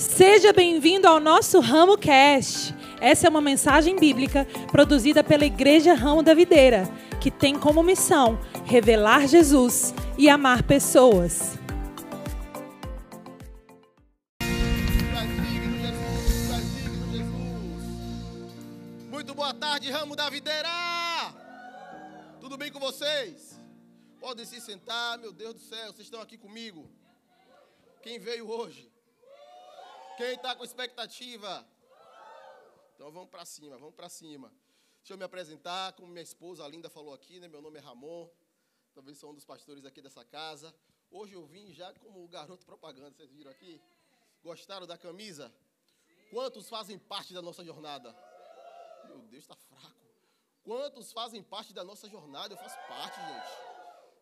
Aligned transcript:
Seja 0.00 0.50
bem-vindo 0.50 1.06
ao 1.06 1.20
nosso 1.20 1.60
Ramo 1.60 1.98
Cast. 1.98 2.74
Essa 3.02 3.26
é 3.26 3.30
uma 3.30 3.42
mensagem 3.42 3.96
bíblica 3.96 4.46
produzida 4.72 5.22
pela 5.22 5.44
Igreja 5.44 5.92
Ramo 5.92 6.22
da 6.22 6.32
Videira, 6.32 6.84
que 7.20 7.30
tem 7.30 7.58
como 7.58 7.82
missão 7.82 8.40
revelar 8.64 9.28
Jesus 9.28 9.92
e 10.16 10.26
amar 10.30 10.62
pessoas. 10.62 11.58
Muito 19.10 19.34
boa 19.34 19.52
tarde, 19.52 19.90
Ramo 19.90 20.16
da 20.16 20.30
Videira! 20.30 20.70
Tudo 22.40 22.56
bem 22.56 22.72
com 22.72 22.80
vocês? 22.80 23.60
Podem 24.18 24.46
se 24.46 24.62
sentar, 24.62 25.18
meu 25.18 25.30
Deus 25.30 25.52
do 25.52 25.60
céu, 25.60 25.88
vocês 25.92 26.06
estão 26.06 26.22
aqui 26.22 26.38
comigo? 26.38 26.90
Quem 28.02 28.18
veio 28.18 28.48
hoje? 28.48 28.89
Quem 30.20 30.34
está 30.34 30.54
com 30.54 30.62
expectativa? 30.62 31.66
Então 32.94 33.10
vamos 33.10 33.30
para 33.30 33.42
cima, 33.46 33.78
vamos 33.78 33.94
para 33.94 34.06
cima. 34.10 34.52
Deixa 34.98 35.14
eu 35.14 35.16
me 35.16 35.24
apresentar, 35.24 35.94
como 35.94 36.08
minha 36.08 36.22
esposa 36.22 36.68
linda 36.68 36.90
falou 36.90 37.14
aqui, 37.14 37.40
né? 37.40 37.48
Meu 37.48 37.62
nome 37.62 37.78
é 37.78 37.80
Ramon, 37.80 38.28
talvez 38.92 39.16
sou 39.16 39.30
um 39.30 39.34
dos 39.34 39.46
pastores 39.46 39.82
aqui 39.86 40.02
dessa 40.02 40.22
casa. 40.22 40.74
Hoje 41.10 41.32
eu 41.32 41.46
vim 41.46 41.72
já 41.72 41.90
como 41.94 42.28
garoto 42.28 42.66
propaganda, 42.66 43.16
vocês 43.16 43.32
viram 43.32 43.50
aqui? 43.50 43.80
Gostaram 44.44 44.86
da 44.86 44.98
camisa? 44.98 45.50
Quantos 46.30 46.68
fazem 46.68 46.98
parte 46.98 47.32
da 47.32 47.40
nossa 47.40 47.64
jornada? 47.64 48.14
Meu 49.06 49.20
Deus, 49.22 49.44
está 49.44 49.56
fraco. 49.56 50.04
Quantos 50.62 51.12
fazem 51.12 51.42
parte 51.42 51.72
da 51.72 51.82
nossa 51.82 52.10
jornada? 52.10 52.52
Eu 52.52 52.58
faço 52.58 52.76
parte, 52.86 53.18
gente. 53.18 53.52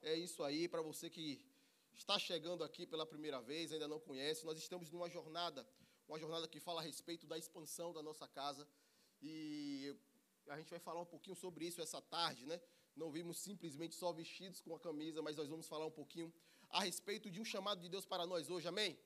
É 0.03 0.15
isso 0.15 0.45
aí, 0.45 0.69
para 0.69 0.81
você 0.81 1.11
que 1.11 1.45
está 1.93 2.21
chegando 2.21 2.63
aqui 2.63 2.87
pela 2.87 3.05
primeira 3.05 3.41
vez, 3.41 3.73
ainda 3.73 3.89
não 3.89 3.99
conhece, 3.99 4.47
nós 4.47 4.57
estamos 4.59 4.93
numa 4.93 5.11
jornada 5.11 5.67
uma 6.09 6.19
jornada 6.19 6.49
que 6.49 6.59
fala 6.59 6.81
a 6.81 6.85
respeito 6.85 7.27
da 7.27 7.37
expansão 7.37 7.93
da 7.93 8.03
nossa 8.03 8.27
casa. 8.27 8.67
E 9.21 9.95
a 10.49 10.57
gente 10.57 10.71
vai 10.71 10.81
falar 10.81 11.01
um 11.01 11.07
pouquinho 11.07 11.37
sobre 11.37 11.67
isso 11.67 11.83
essa 11.83 12.01
tarde, 12.01 12.47
né? 12.47 12.61
Não 12.97 13.11
vimos 13.11 13.39
simplesmente 13.39 13.95
só 13.95 14.13
vestidos 14.13 14.61
com 14.61 14.75
a 14.75 14.81
camisa, 14.81 15.21
mas 15.21 15.37
nós 15.37 15.49
vamos 15.49 15.69
falar 15.69 15.87
um 15.87 15.91
pouquinho 15.91 16.33
a 16.71 16.81
respeito 16.81 17.31
de 17.31 17.41
um 17.41 17.45
chamado 17.45 17.81
de 17.81 17.89
Deus 17.89 18.07
para 18.07 18.27
nós 18.27 18.49
hoje, 18.49 18.67
amém? 18.67 18.93
amém? 18.93 18.99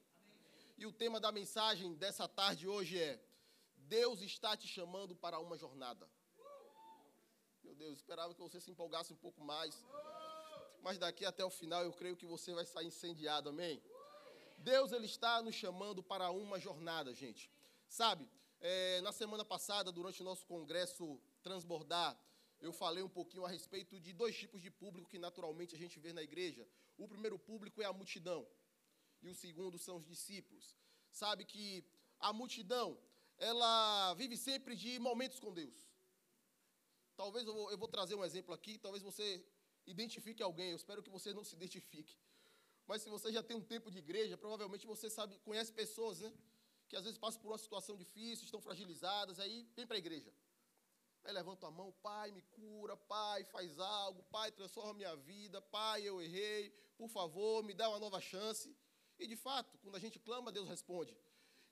E 0.78 0.86
o 0.86 0.92
tema 0.92 1.18
da 1.20 1.32
mensagem 1.32 1.94
dessa 1.94 2.28
tarde 2.28 2.68
hoje 2.68 2.98
é: 2.98 3.20
Deus 3.76 4.20
está 4.22 4.56
te 4.56 4.68
chamando 4.68 5.14
para 5.14 5.38
uma 5.40 5.58
jornada. 5.58 6.08
Meu 7.62 7.74
Deus, 7.74 7.98
esperava 7.98 8.34
que 8.34 8.40
você 8.40 8.60
se 8.60 8.70
empolgasse 8.70 9.12
um 9.12 9.16
pouco 9.16 9.42
mais. 9.42 9.84
Mas 10.82 10.98
daqui 10.98 11.24
até 11.24 11.44
o 11.44 11.50
final 11.50 11.84
eu 11.84 11.92
creio 11.92 12.16
que 12.16 12.26
você 12.26 12.52
vai 12.52 12.64
sair 12.64 12.86
incendiado, 12.86 13.48
amém? 13.48 13.80
Deus 14.62 14.92
ele 14.92 15.06
está 15.06 15.42
nos 15.42 15.54
chamando 15.54 16.02
para 16.02 16.30
uma 16.30 16.58
jornada, 16.58 17.12
gente. 17.12 17.50
Sabe, 17.88 18.28
é, 18.60 19.00
na 19.00 19.12
semana 19.12 19.44
passada, 19.44 19.90
durante 19.90 20.22
o 20.22 20.24
nosso 20.24 20.46
congresso 20.46 21.20
Transbordar, 21.42 22.18
eu 22.60 22.72
falei 22.72 23.02
um 23.02 23.08
pouquinho 23.08 23.44
a 23.44 23.48
respeito 23.48 23.98
de 23.98 24.12
dois 24.12 24.36
tipos 24.36 24.62
de 24.62 24.70
público 24.70 25.10
que 25.10 25.18
naturalmente 25.18 25.74
a 25.74 25.78
gente 25.78 25.98
vê 25.98 26.12
na 26.12 26.22
igreja. 26.22 26.66
O 26.96 27.08
primeiro 27.08 27.38
público 27.38 27.82
é 27.82 27.84
a 27.84 27.92
multidão 27.92 28.46
e 29.20 29.28
o 29.28 29.34
segundo 29.34 29.78
são 29.78 29.96
os 29.96 30.06
discípulos. 30.06 30.76
Sabe 31.10 31.44
que 31.44 31.84
a 32.20 32.32
multidão, 32.32 32.96
ela 33.36 34.14
vive 34.14 34.36
sempre 34.36 34.76
de 34.76 34.98
momentos 35.00 35.40
com 35.40 35.52
Deus. 35.52 35.90
Talvez 37.16 37.46
eu 37.46 37.52
vou, 37.52 37.70
eu 37.72 37.78
vou 37.78 37.88
trazer 37.88 38.14
um 38.14 38.24
exemplo 38.24 38.54
aqui, 38.54 38.78
talvez 38.78 39.02
você 39.02 39.44
identifique 39.86 40.42
alguém, 40.42 40.70
eu 40.70 40.76
espero 40.76 41.02
que 41.02 41.10
você 41.10 41.34
não 41.34 41.44
se 41.44 41.56
identifique. 41.56 42.16
Mas 42.86 43.02
se 43.02 43.08
você 43.08 43.32
já 43.32 43.42
tem 43.42 43.56
um 43.56 43.62
tempo 43.62 43.90
de 43.90 43.98
igreja, 43.98 44.36
provavelmente 44.36 44.86
você 44.86 45.08
sabe, 45.08 45.38
conhece 45.40 45.72
pessoas, 45.72 46.20
né? 46.20 46.32
Que 46.88 46.96
às 46.96 47.04
vezes 47.04 47.18
passam 47.18 47.40
por 47.40 47.48
uma 47.48 47.58
situação 47.58 47.96
difícil, 47.96 48.44
estão 48.44 48.60
fragilizadas, 48.60 49.38
aí 49.38 49.66
vem 49.74 49.86
para 49.86 49.96
a 49.96 49.98
igreja. 49.98 50.32
Aí 51.24 51.32
levanta 51.32 51.66
a 51.68 51.70
mão, 51.70 51.92
pai, 52.02 52.32
me 52.32 52.42
cura, 52.42 52.96
pai, 52.96 53.44
faz 53.44 53.78
algo, 53.78 54.22
pai, 54.24 54.50
transforma 54.50 54.92
minha 54.94 55.14
vida, 55.16 55.62
pai, 55.62 56.02
eu 56.02 56.20
errei, 56.20 56.70
por 56.96 57.08
favor, 57.08 57.62
me 57.62 57.72
dá 57.72 57.88
uma 57.88 57.98
nova 57.98 58.20
chance. 58.20 58.76
E 59.18 59.26
de 59.26 59.36
fato, 59.36 59.78
quando 59.78 59.94
a 59.94 60.00
gente 60.00 60.18
clama, 60.18 60.50
Deus 60.50 60.68
responde. 60.68 61.16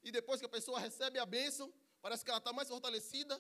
E 0.03 0.13
depois 0.13 0.41
que 0.41 0.47
a 0.47 0.49
pessoa 0.49 0.79
recebe 0.79 1.19
a 1.19 1.27
bênção, 1.27 1.73
parece 2.01 2.25
que 2.25 2.31
ela 2.31 2.39
está 2.39 2.53
mais 2.53 2.69
fortalecida, 2.69 3.35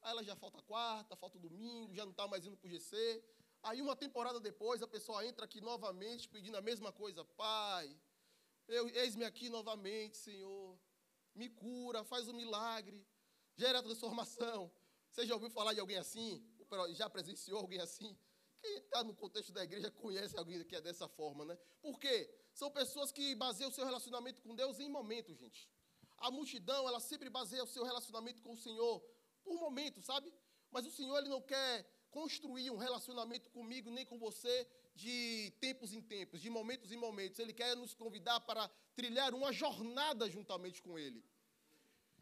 aí 0.00 0.12
ela 0.12 0.22
já 0.22 0.36
falta 0.36 0.62
quarta, 0.62 1.16
falta 1.16 1.38
domingo, 1.38 1.92
já 1.94 2.04
não 2.04 2.12
está 2.12 2.28
mais 2.28 2.46
indo 2.46 2.56
para 2.56 2.68
o 2.68 2.70
GC, 2.70 3.22
Aí 3.66 3.82
uma 3.82 3.96
temporada 3.96 4.38
depois 4.38 4.80
a 4.80 4.86
pessoa 4.86 5.26
entra 5.26 5.44
aqui 5.44 5.60
novamente 5.60 6.28
pedindo 6.28 6.56
a 6.56 6.60
mesma 6.60 6.92
coisa, 6.92 7.24
Pai, 7.24 8.00
eu, 8.68 8.88
eis-me 8.90 9.24
aqui 9.24 9.48
novamente, 9.48 10.16
Senhor, 10.16 10.78
me 11.34 11.48
cura, 11.48 12.04
faz 12.04 12.28
um 12.28 12.32
milagre, 12.32 13.04
gera 13.56 13.82
transformação. 13.82 14.70
Você 15.10 15.26
já 15.26 15.34
ouviu 15.34 15.50
falar 15.50 15.74
de 15.74 15.80
alguém 15.80 15.96
assim? 15.96 16.46
Já 16.90 17.10
presenciou 17.10 17.58
alguém 17.58 17.80
assim? 17.80 18.16
Quem 18.60 18.76
está 18.78 19.02
no 19.02 19.12
contexto 19.16 19.52
da 19.52 19.64
igreja 19.64 19.90
conhece 19.90 20.38
alguém 20.38 20.62
que 20.62 20.76
é 20.76 20.80
dessa 20.80 21.08
forma, 21.08 21.44
né? 21.44 21.58
Por 21.82 21.98
quê? 21.98 22.32
São 22.54 22.70
pessoas 22.70 23.10
que 23.10 23.34
baseiam 23.34 23.68
o 23.68 23.72
seu 23.72 23.84
relacionamento 23.84 24.40
com 24.42 24.54
Deus 24.54 24.78
em 24.78 24.88
momentos, 24.88 25.36
gente. 25.38 25.68
A 26.18 26.30
multidão, 26.30 26.86
ela 26.86 27.00
sempre 27.00 27.28
baseia 27.28 27.64
o 27.64 27.66
seu 27.66 27.82
relacionamento 27.82 28.40
com 28.42 28.52
o 28.52 28.56
Senhor 28.56 29.00
por 29.42 29.58
momentos, 29.58 30.04
sabe? 30.04 30.32
Mas 30.70 30.86
o 30.86 30.90
Senhor, 30.92 31.18
ele 31.18 31.28
não 31.28 31.42
quer 31.42 31.84
construir 32.16 32.70
um 32.70 32.78
relacionamento 32.86 33.50
comigo 33.50 33.88
nem 33.90 34.06
com 34.10 34.18
você 34.26 34.54
de 35.02 35.52
tempos 35.64 35.92
em 35.92 36.00
tempos, 36.00 36.40
de 36.40 36.48
momentos 36.48 36.90
em 36.90 36.96
momentos. 37.06 37.38
Ele 37.38 37.52
quer 37.52 37.76
nos 37.76 37.92
convidar 38.02 38.40
para 38.48 38.64
trilhar 38.98 39.34
uma 39.34 39.52
jornada 39.52 40.24
juntamente 40.36 40.80
com 40.84 40.98
Ele. 40.98 41.22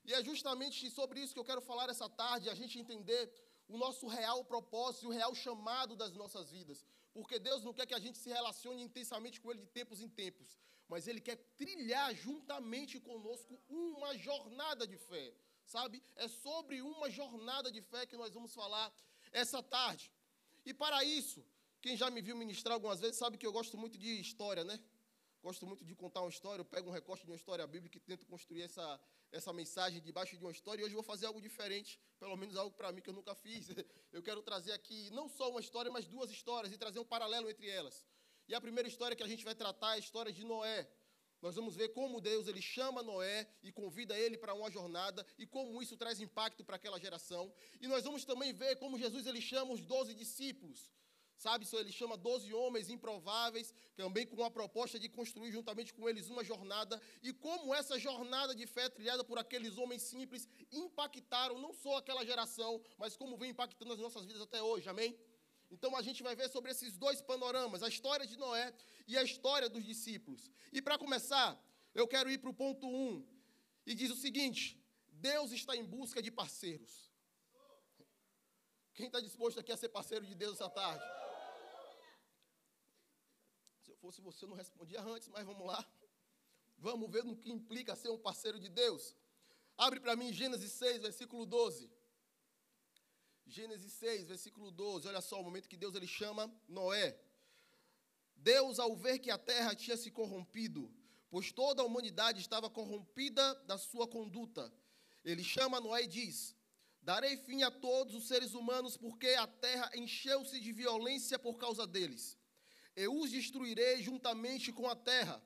E 0.04 0.12
é 0.12 0.20
justamente 0.30 0.90
sobre 0.90 1.20
isso 1.20 1.32
que 1.32 1.38
eu 1.38 1.50
quero 1.50 1.60
falar 1.70 1.88
essa 1.88 2.08
tarde, 2.08 2.50
a 2.50 2.56
gente 2.60 2.76
entender 2.76 3.22
o 3.68 3.78
nosso 3.84 4.08
real 4.08 4.44
propósito 4.44 5.04
e 5.04 5.10
o 5.10 5.16
real 5.20 5.32
chamado 5.32 5.94
das 5.94 6.12
nossas 6.22 6.50
vidas. 6.50 6.84
Porque 7.12 7.38
Deus 7.38 7.62
não 7.62 7.72
quer 7.72 7.86
que 7.86 7.94
a 7.94 8.04
gente 8.06 8.18
se 8.18 8.28
relacione 8.28 8.82
intensamente 8.82 9.40
com 9.40 9.52
Ele 9.52 9.60
de 9.60 9.68
tempos 9.80 10.00
em 10.00 10.08
tempos, 10.08 10.58
mas 10.88 11.06
Ele 11.06 11.20
quer 11.20 11.36
trilhar 11.62 12.12
juntamente 12.26 12.98
conosco 12.98 13.62
uma 13.68 14.12
jornada 14.18 14.88
de 14.88 14.98
fé, 15.08 15.32
sabe? 15.64 16.02
É 16.16 16.26
sobre 16.26 16.82
uma 16.82 17.08
jornada 17.08 17.70
de 17.70 17.80
fé 17.80 18.04
que 18.04 18.16
nós 18.16 18.34
vamos 18.34 18.52
falar 18.52 18.92
essa 19.34 19.62
tarde. 19.62 20.10
E 20.64 20.72
para 20.72 21.04
isso, 21.04 21.44
quem 21.82 21.96
já 21.96 22.08
me 22.10 22.22
viu 22.22 22.34
ministrar 22.34 22.72
algumas 22.74 23.00
vezes 23.00 23.16
sabe 23.16 23.36
que 23.36 23.46
eu 23.46 23.52
gosto 23.52 23.76
muito 23.76 23.98
de 23.98 24.18
história, 24.18 24.64
né? 24.64 24.80
Gosto 25.42 25.66
muito 25.66 25.84
de 25.84 25.94
contar 25.94 26.22
uma 26.22 26.30
história, 26.30 26.62
eu 26.62 26.64
pego 26.64 26.88
um 26.88 26.92
recorte 26.92 27.24
de 27.26 27.30
uma 27.30 27.36
história 27.36 27.66
bíblica 27.66 27.98
e 27.98 28.00
tento 28.00 28.24
construir 28.24 28.62
essa, 28.62 28.98
essa 29.30 29.52
mensagem 29.52 30.00
debaixo 30.00 30.34
de 30.38 30.42
uma 30.42 30.50
história. 30.50 30.80
E 30.80 30.84
hoje 30.84 30.94
eu 30.94 31.02
vou 31.02 31.04
fazer 31.04 31.26
algo 31.26 31.42
diferente, 31.42 32.00
pelo 32.18 32.34
menos 32.34 32.56
algo 32.56 32.74
para 32.74 32.90
mim 32.90 33.02
que 33.02 33.10
eu 33.10 33.14
nunca 33.14 33.34
fiz. 33.34 33.68
Eu 34.10 34.22
quero 34.22 34.40
trazer 34.42 34.72
aqui 34.72 35.10
não 35.10 35.28
só 35.28 35.50
uma 35.50 35.60
história, 35.60 35.90
mas 35.90 36.06
duas 36.06 36.30
histórias 36.30 36.72
e 36.72 36.78
trazer 36.78 37.00
um 37.00 37.04
paralelo 37.04 37.50
entre 37.50 37.68
elas. 37.68 38.06
E 38.48 38.54
a 38.54 38.60
primeira 38.60 38.88
história 38.88 39.16
que 39.16 39.22
a 39.22 39.26
gente 39.26 39.44
vai 39.44 39.54
tratar 39.54 39.90
é 39.92 39.94
a 39.96 39.98
história 39.98 40.32
de 40.32 40.44
Noé. 40.44 40.88
Nós 41.44 41.56
vamos 41.56 41.76
ver 41.76 41.90
como 41.90 42.22
Deus 42.22 42.48
ele 42.48 42.62
chama 42.62 43.02
Noé 43.02 43.46
e 43.62 43.70
convida 43.70 44.18
ele 44.18 44.38
para 44.38 44.54
uma 44.54 44.70
jornada 44.70 45.26
e 45.36 45.46
como 45.46 45.82
isso 45.82 45.94
traz 45.94 46.18
impacto 46.18 46.64
para 46.64 46.76
aquela 46.76 46.98
geração. 46.98 47.52
E 47.82 47.86
nós 47.86 48.02
vamos 48.02 48.24
também 48.24 48.50
ver 48.54 48.76
como 48.76 48.98
Jesus 48.98 49.26
ele 49.26 49.42
chama 49.42 49.74
os 49.74 49.82
doze 49.84 50.14
discípulos. 50.14 50.90
Sabe, 51.36 51.66
ele 51.74 51.92
chama 51.92 52.16
doze 52.16 52.54
homens 52.54 52.88
improváveis, 52.88 53.74
também 53.94 54.26
com 54.26 54.42
a 54.42 54.50
proposta 54.50 54.98
de 54.98 55.10
construir 55.10 55.52
juntamente 55.52 55.92
com 55.92 56.08
eles 56.08 56.30
uma 56.30 56.42
jornada, 56.42 56.98
e 57.22 57.30
como 57.34 57.74
essa 57.74 57.98
jornada 57.98 58.54
de 58.54 58.66
fé 58.66 58.88
trilhada 58.88 59.22
por 59.22 59.38
aqueles 59.38 59.76
homens 59.76 60.00
simples 60.00 60.48
impactaram 60.72 61.58
não 61.58 61.74
só 61.74 61.98
aquela 61.98 62.24
geração, 62.24 62.80
mas 62.96 63.16
como 63.16 63.36
vem 63.36 63.50
impactando 63.50 63.92
as 63.92 63.98
nossas 63.98 64.24
vidas 64.24 64.40
até 64.40 64.62
hoje, 64.62 64.88
amém? 64.88 65.14
Então 65.74 65.96
a 65.96 66.02
gente 66.02 66.22
vai 66.22 66.34
ver 66.36 66.48
sobre 66.48 66.70
esses 66.70 66.96
dois 66.96 67.20
panoramas, 67.20 67.82
a 67.82 67.88
história 67.88 68.24
de 68.24 68.36
Noé 68.36 68.72
e 69.08 69.18
a 69.18 69.24
história 69.24 69.68
dos 69.68 69.84
discípulos. 69.84 70.48
E 70.72 70.80
para 70.80 70.96
começar, 70.96 71.50
eu 71.92 72.06
quero 72.06 72.30
ir 72.30 72.38
para 72.38 72.50
o 72.50 72.54
ponto 72.54 72.86
1. 72.86 72.90
Um, 72.90 73.26
e 73.84 73.92
diz 74.00 74.10
o 74.12 74.16
seguinte: 74.16 74.80
Deus 75.08 75.50
está 75.50 75.74
em 75.76 75.84
busca 75.84 76.22
de 76.22 76.30
parceiros. 76.30 76.94
Quem 78.94 79.06
está 79.06 79.20
disposto 79.20 79.58
aqui 79.58 79.72
a 79.72 79.76
ser 79.76 79.88
parceiro 79.88 80.24
de 80.24 80.36
Deus 80.36 80.54
essa 80.54 80.70
tarde? 80.70 81.04
Se 83.82 83.90
eu 83.90 83.96
fosse 83.96 84.20
você, 84.20 84.44
eu 84.44 84.50
não 84.50 84.56
respondia 84.56 85.02
antes, 85.02 85.28
mas 85.28 85.44
vamos 85.44 85.66
lá. 85.66 85.84
Vamos 86.78 87.10
ver 87.10 87.24
no 87.24 87.36
que 87.36 87.50
implica 87.50 87.96
ser 87.96 88.10
um 88.10 88.18
parceiro 88.18 88.60
de 88.60 88.68
Deus. 88.68 89.16
Abre 89.76 89.98
para 89.98 90.14
mim 90.14 90.32
Gênesis 90.32 90.70
6, 90.72 91.02
versículo 91.02 91.44
12. 91.44 91.90
Gênesis 93.46 93.92
6, 93.92 94.26
versículo 94.26 94.70
12. 94.70 95.08
Olha 95.08 95.20
só 95.20 95.40
o 95.40 95.44
momento 95.44 95.68
que 95.68 95.76
Deus 95.76 95.94
ele 95.94 96.06
chama 96.06 96.52
Noé. 96.68 97.18
Deus, 98.36 98.78
ao 98.78 98.96
ver 98.96 99.18
que 99.18 99.30
a 99.30 99.38
terra 99.38 99.74
tinha 99.74 99.96
se 99.96 100.10
corrompido, 100.10 100.92
pois 101.30 101.52
toda 101.52 101.82
a 101.82 101.84
humanidade 101.84 102.40
estava 102.40 102.68
corrompida 102.68 103.54
da 103.66 103.78
sua 103.78 104.06
conduta, 104.06 104.72
ele 105.24 105.42
chama 105.42 105.80
Noé 105.80 106.02
e 106.02 106.06
diz: 106.06 106.54
Darei 107.00 107.36
fim 107.36 107.62
a 107.62 107.70
todos 107.70 108.14
os 108.14 108.26
seres 108.26 108.54
humanos, 108.54 108.96
porque 108.96 109.28
a 109.28 109.46
terra 109.46 109.90
encheu-se 109.94 110.60
de 110.60 110.72
violência 110.72 111.38
por 111.38 111.56
causa 111.58 111.86
deles. 111.86 112.38
Eu 112.96 113.18
os 113.18 113.30
destruirei 113.30 114.02
juntamente 114.02 114.72
com 114.72 114.88
a 114.88 114.96
terra. 114.96 115.42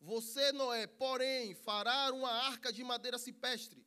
Você, 0.00 0.52
Noé, 0.52 0.86
porém, 0.86 1.54
fará 1.54 2.12
uma 2.12 2.30
arca 2.30 2.72
de 2.72 2.82
madeira 2.82 3.18
cipestre, 3.18 3.86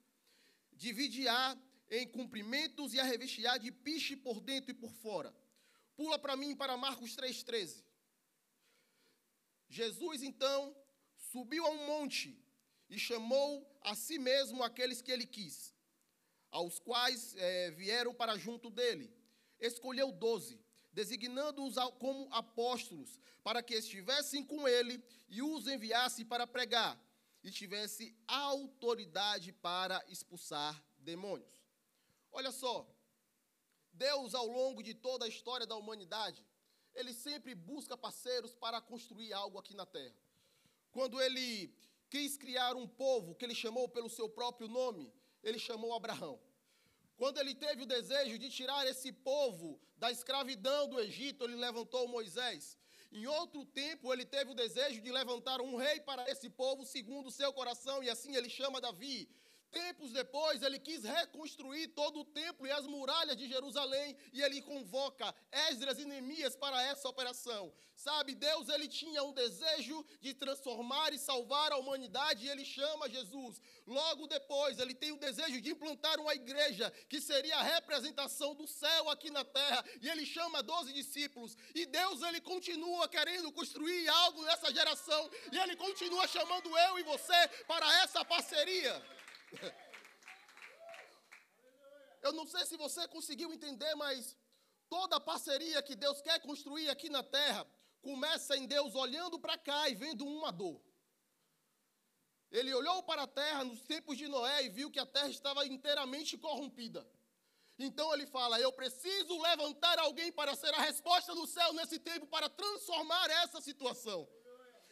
dividirá 0.72 1.58
em 1.90 2.08
comprimentos 2.08 2.94
e 2.94 3.00
a 3.00 3.04
revestirá 3.04 3.58
de 3.58 3.72
piche 3.72 4.16
por 4.16 4.40
dentro 4.40 4.72
e 4.72 4.74
por 4.74 4.92
fora. 4.92 5.34
Pula 5.96 6.18
para 6.20 6.36
mim 6.36 6.56
para 6.56 6.76
Marcos 6.78 7.16
3,13. 7.16 7.84
Jesus, 9.70 10.24
então, 10.24 10.76
subiu 11.16 11.66
a 11.66 11.70
um 11.70 11.88
monte 11.88 12.38
e 12.90 13.00
chamou 13.00 13.68
a 13.82 13.96
si 13.96 14.18
mesmo 14.18 14.64
aqueles 14.64 15.02
que 15.02 15.12
ele 15.12 15.26
quis, 15.26 15.74
aos 16.52 16.80
quais 16.80 17.36
é, 17.36 17.72
vieram 17.72 18.14
para 18.14 18.38
junto 18.38 18.70
dele. 18.70 19.12
Escolheu 19.60 20.12
doze 20.12 20.66
designando-os 20.96 21.76
como 22.00 22.34
apóstolos, 22.34 23.20
para 23.44 23.62
que 23.62 23.76
estivessem 23.76 24.46
com 24.46 24.66
ele 24.66 25.04
e 25.28 25.42
os 25.42 25.68
enviasse 25.68 26.24
para 26.24 26.48
pregar, 26.48 26.98
e 27.44 27.52
tivesse 27.52 28.16
autoridade 28.26 29.52
para 29.52 30.02
expulsar 30.08 30.82
demônios. 30.98 31.55
Olha 32.38 32.52
só, 32.52 32.76
Deus, 33.94 34.36
ao 34.36 34.48
longo 34.48 34.84
de 34.84 34.94
toda 34.94 35.24
a 35.24 35.32
história 35.34 35.66
da 35.66 35.78
humanidade, 35.82 36.46
ele 36.94 37.14
sempre 37.14 37.56
busca 37.56 37.96
parceiros 38.06 38.54
para 38.54 38.82
construir 38.82 39.32
algo 39.32 39.58
aqui 39.58 39.74
na 39.74 39.86
terra. 39.86 40.18
Quando 40.92 41.22
ele 41.26 41.74
quis 42.10 42.36
criar 42.36 42.74
um 42.76 42.88
povo 43.04 43.36
que 43.36 43.46
ele 43.46 43.56
chamou 43.64 43.88
pelo 43.88 44.10
seu 44.10 44.28
próprio 44.28 44.68
nome, 44.68 45.14
ele 45.42 45.58
chamou 45.58 45.94
Abraão. 45.94 46.38
Quando 47.16 47.40
ele 47.40 47.56
teve 47.56 47.84
o 47.84 47.92
desejo 47.96 48.38
de 48.38 48.50
tirar 48.50 48.86
esse 48.86 49.14
povo 49.14 49.80
da 49.96 50.12
escravidão 50.12 50.90
do 50.90 51.00
Egito, 51.00 51.46
ele 51.46 51.56
levantou 51.56 52.06
Moisés. 52.18 52.78
Em 53.14 53.26
outro 53.28 53.64
tempo, 53.64 54.12
ele 54.12 54.26
teve 54.26 54.52
o 54.52 54.60
desejo 54.64 55.00
de 55.02 55.10
levantar 55.10 55.62
um 55.62 55.78
rei 55.78 56.02
para 56.02 56.30
esse 56.30 56.50
povo 56.50 56.86
segundo 56.86 57.28
o 57.28 57.38
seu 57.40 57.54
coração, 57.54 58.04
e 58.04 58.10
assim 58.10 58.36
ele 58.36 58.50
chama 58.50 58.82
Davi. 58.82 59.30
Tempos 59.72 60.12
depois, 60.12 60.62
ele 60.62 60.80
quis 60.80 61.04
reconstruir 61.04 61.90
todo 61.90 62.22
o 62.22 62.26
templo 62.26 62.66
e 62.66 62.72
as 62.72 62.88
muralhas 62.88 63.36
de 63.36 63.48
Jerusalém, 63.48 64.16
e 64.32 64.42
ele 64.42 64.62
convoca 64.62 65.36
Esdras 65.70 66.00
e 66.00 66.06
Neemias 66.06 66.56
para 66.56 66.82
essa 66.84 67.10
operação. 67.10 67.74
Sabe, 67.96 68.36
Deus 68.36 68.70
ele 68.70 68.88
tinha 68.88 69.24
um 69.24 69.34
desejo 69.34 70.06
de 70.22 70.34
transformar 70.34 71.14
e 71.14 71.18
salvar 71.18 71.72
a 71.72 71.78
humanidade, 71.78 72.46
e 72.46 72.50
ele 72.50 72.66
chama 72.66 73.10
Jesus. 73.10 73.62
Logo 73.86 74.28
depois, 74.28 74.80
ele 74.80 74.94
tem 74.94 75.12
o 75.12 75.20
desejo 75.20 75.62
de 75.62 75.72
implantar 75.72 76.20
uma 76.20 76.34
igreja 76.34 76.92
que 77.10 77.20
seria 77.22 77.58
a 77.58 77.64
representação 77.64 78.54
do 78.56 78.68
céu 78.68 79.10
aqui 79.10 79.30
na 79.30 79.44
terra, 79.44 79.84
e 80.02 80.10
ele 80.10 80.26
chama 80.26 80.64
12 80.64 80.94
discípulos. 80.94 81.58
E 81.74 81.86
Deus 81.86 82.22
ele 82.22 82.42
continua 82.42 83.08
querendo 83.08 83.52
construir 83.52 84.08
algo 84.08 84.44
nessa 84.44 84.74
geração, 84.74 85.30
e 85.52 85.58
ele 85.58 85.76
continua 85.76 86.28
chamando 86.28 86.78
eu 86.78 87.00
e 87.00 87.04
você 87.04 87.48
para 87.68 88.02
essa 88.04 88.24
parceria. 88.24 89.04
Eu 92.22 92.34
não 92.34 92.46
sei 92.48 92.66
se 92.66 92.76
você 92.76 93.08
conseguiu 93.08 93.54
entender, 93.54 93.94
mas 93.96 94.36
toda 94.90 95.20
parceria 95.20 95.82
que 95.84 95.96
Deus 95.96 96.22
quer 96.22 96.40
construir 96.42 96.90
aqui 96.90 97.10
na 97.10 97.24
terra 97.24 97.68
começa 98.02 98.56
em 98.58 98.66
Deus 98.66 98.96
olhando 98.96 99.40
para 99.40 99.58
cá 99.58 99.90
e 99.90 99.96
vendo 99.96 100.26
uma 100.26 100.52
dor. 100.52 100.82
Ele 102.52 102.74
olhou 102.74 103.04
para 103.04 103.24
a 103.24 103.28
terra 103.28 103.64
nos 103.64 103.82
tempos 103.82 104.18
de 104.18 104.28
Noé 104.28 104.66
e 104.66 104.70
viu 104.70 104.90
que 104.92 105.00
a 105.00 105.06
terra 105.06 105.30
estava 105.30 105.66
inteiramente 105.66 106.38
corrompida. 106.38 107.06
Então 107.78 108.14
ele 108.14 108.26
fala: 108.26 108.60
Eu 108.60 108.72
preciso 108.72 109.42
levantar 109.42 110.00
alguém 110.00 110.32
para 110.32 110.56
ser 110.56 110.74
a 110.74 110.82
resposta 110.82 111.36
do 111.36 111.46
céu 111.46 111.74
nesse 111.74 112.00
tempo 112.00 112.26
para 112.28 112.48
transformar 112.50 113.30
essa 113.44 113.60
situação. 113.60 114.28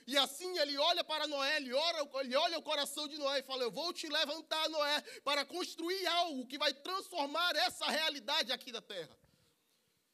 E 0.06 0.18
assim 0.18 0.58
ele 0.58 0.78
olha 0.78 1.04
para 1.04 1.28
Noé, 1.28 1.58
ele, 1.58 1.72
ele 2.22 2.36
olha 2.36 2.60
o 2.60 2.62
coração 2.62 3.08
de 3.08 3.18
Noé 3.18 3.40
e 3.40 3.44
fala: 3.44 3.64
Eu 3.64 3.72
vou 3.72 3.94
te 3.94 4.08
levantar, 4.08 4.70
Noé, 4.70 5.02
para 5.24 5.46
construir 5.46 6.06
algo 6.08 6.46
que 6.46 6.58
vai 6.58 6.74
transformar 6.74 7.56
essa 7.56 7.86
realidade 7.88 8.52
aqui 8.52 8.72
da 8.72 8.82
terra. 8.82 9.18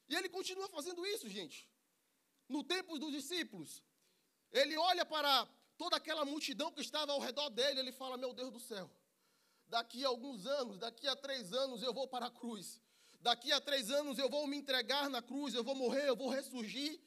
E 0.07 0.15
ele 0.15 0.29
continua 0.29 0.67
fazendo 0.69 1.05
isso, 1.05 1.27
gente. 1.27 1.67
No 2.47 2.63
tempo 2.63 2.97
dos 2.97 3.11
discípulos, 3.11 3.83
ele 4.51 4.75
olha 4.77 5.05
para 5.05 5.47
toda 5.77 5.97
aquela 5.97 6.25
multidão 6.25 6.71
que 6.71 6.81
estava 6.81 7.11
ao 7.11 7.19
redor 7.19 7.49
dele, 7.49 7.79
ele 7.79 7.91
fala: 7.91 8.17
Meu 8.17 8.33
Deus 8.33 8.51
do 8.51 8.59
céu, 8.59 8.89
daqui 9.67 10.05
a 10.05 10.07
alguns 10.07 10.45
anos, 10.45 10.77
daqui 10.77 11.07
a 11.07 11.15
três 11.15 11.51
anos 11.53 11.81
eu 11.81 11.93
vou 11.93 12.07
para 12.07 12.27
a 12.27 12.31
cruz. 12.31 12.79
Daqui 13.21 13.51
a 13.51 13.59
três 13.59 13.89
anos 13.91 14.17
eu 14.17 14.29
vou 14.29 14.47
me 14.47 14.55
entregar 14.55 15.09
na 15.09 15.21
cruz, 15.21 15.53
eu 15.53 15.63
vou 15.63 15.75
morrer, 15.75 16.07
eu 16.07 16.15
vou 16.15 16.29
ressurgir 16.29 17.01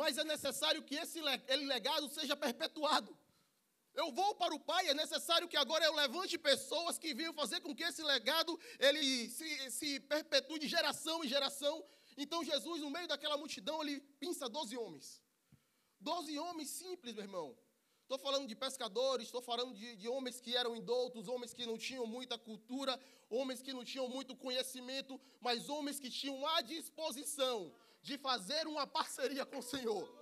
mas 0.00 0.16
é 0.16 0.24
necessário 0.24 0.82
que 0.88 0.96
esse 1.02 1.20
legado 1.72 2.06
seja 2.08 2.34
perpetuado. 2.44 3.10
Eu 4.02 4.10
vou 4.18 4.30
para 4.40 4.54
o 4.54 4.60
Pai, 4.70 4.82
é 4.88 4.94
necessário 4.94 5.46
que 5.46 5.58
agora 5.62 5.84
eu 5.84 5.94
levante 5.94 6.38
pessoas 6.50 6.96
que 7.02 7.12
venham 7.18 7.34
fazer 7.40 7.60
com 7.60 7.74
que 7.78 7.86
esse 7.88 8.02
legado 8.02 8.52
ele 8.86 9.28
se, 9.28 9.48
se 9.78 9.88
perpetue 10.12 10.58
de 10.58 10.68
geração 10.76 11.16
em 11.22 11.28
geração. 11.28 11.74
Então 12.16 12.42
Jesus, 12.42 12.80
no 12.80 12.90
meio 12.96 13.08
daquela 13.12 13.36
multidão, 13.42 13.76
ele 13.82 13.96
pinça 14.22 14.48
doze 14.48 14.74
homens. 14.82 15.08
Doze 16.08 16.38
homens 16.38 16.70
simples, 16.70 17.14
meu 17.14 17.24
irmão. 17.24 17.48
Estou 18.04 18.18
falando 18.18 18.48
de 18.52 18.56
pescadores, 18.56 19.26
estou 19.26 19.42
falando 19.42 19.74
de, 19.74 19.96
de, 19.96 20.08
homens 20.08 20.40
que 20.40 20.56
eram 20.56 20.74
indoutos, 20.80 21.28
homens 21.28 21.52
que 21.52 21.66
não 21.66 21.76
tinham 21.76 22.06
muita 22.06 22.38
cultura, 22.38 22.98
homens 23.28 23.60
que 23.60 23.74
não 23.78 23.84
tinham 23.84 24.08
muito 24.08 24.34
conhecimento, 24.34 25.20
mas 25.46 25.68
homens 25.68 26.00
que 26.00 26.10
tinham 26.20 26.38
a 26.54 26.62
disposição 26.62 27.56
de 28.02 28.18
fazer 28.18 28.66
uma 28.66 28.86
parceria 28.86 29.44
com 29.44 29.58
o 29.58 29.62
Senhor. 29.62 30.20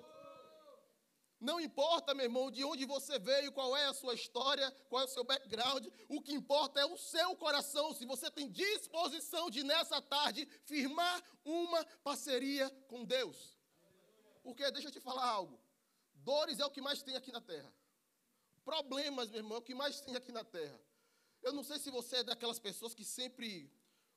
Não 1.40 1.60
importa, 1.60 2.14
meu 2.14 2.24
irmão, 2.24 2.50
de 2.50 2.64
onde 2.64 2.84
você 2.84 3.16
veio, 3.18 3.52
qual 3.52 3.76
é 3.76 3.86
a 3.86 3.94
sua 3.94 4.12
história, 4.12 4.68
qual 4.88 5.02
é 5.02 5.04
o 5.04 5.08
seu 5.08 5.22
background, 5.22 5.86
o 6.08 6.20
que 6.20 6.34
importa 6.34 6.80
é 6.80 6.84
o 6.84 6.98
seu 6.98 7.36
coração, 7.36 7.94
se 7.94 8.04
você 8.04 8.28
tem 8.28 8.50
disposição 8.50 9.48
de 9.48 9.62
nessa 9.62 10.02
tarde 10.02 10.48
firmar 10.64 11.22
uma 11.44 11.84
parceria 12.02 12.68
com 12.88 13.04
Deus. 13.04 13.56
Porque 14.42 14.68
deixa 14.72 14.88
eu 14.88 14.92
te 14.92 15.00
falar 15.00 15.26
algo. 15.26 15.60
Dores 16.12 16.58
é 16.58 16.66
o 16.66 16.70
que 16.70 16.80
mais 16.80 17.02
tem 17.02 17.14
aqui 17.14 17.30
na 17.30 17.40
terra. 17.40 17.72
Problemas, 18.64 19.30
meu 19.30 19.38
irmão, 19.38 19.58
é 19.58 19.60
o 19.60 19.62
que 19.62 19.74
mais 19.74 20.00
tem 20.00 20.16
aqui 20.16 20.32
na 20.32 20.42
terra. 20.42 20.78
Eu 21.40 21.52
não 21.52 21.62
sei 21.62 21.78
se 21.78 21.88
você 21.88 22.16
é 22.16 22.24
daquelas 22.24 22.58
pessoas 22.58 22.94
que 22.94 23.04
sempre 23.04 23.72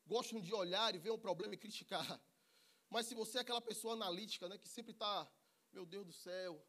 gostam 0.08 0.42
de 0.42 0.52
olhar 0.54 0.96
e 0.96 0.98
ver 0.98 1.12
um 1.12 1.20
problema 1.20 1.54
e 1.54 1.58
criticar. 1.58 2.20
Mas 2.92 3.06
se 3.08 3.16
você 3.16 3.38
é 3.38 3.42
aquela 3.42 3.62
pessoa 3.62 3.94
analítica, 3.94 4.50
né, 4.50 4.58
que 4.58 4.68
sempre 4.68 4.92
está, 4.92 5.26
meu 5.72 5.86
Deus 5.86 6.06
do 6.06 6.12
céu, 6.12 6.62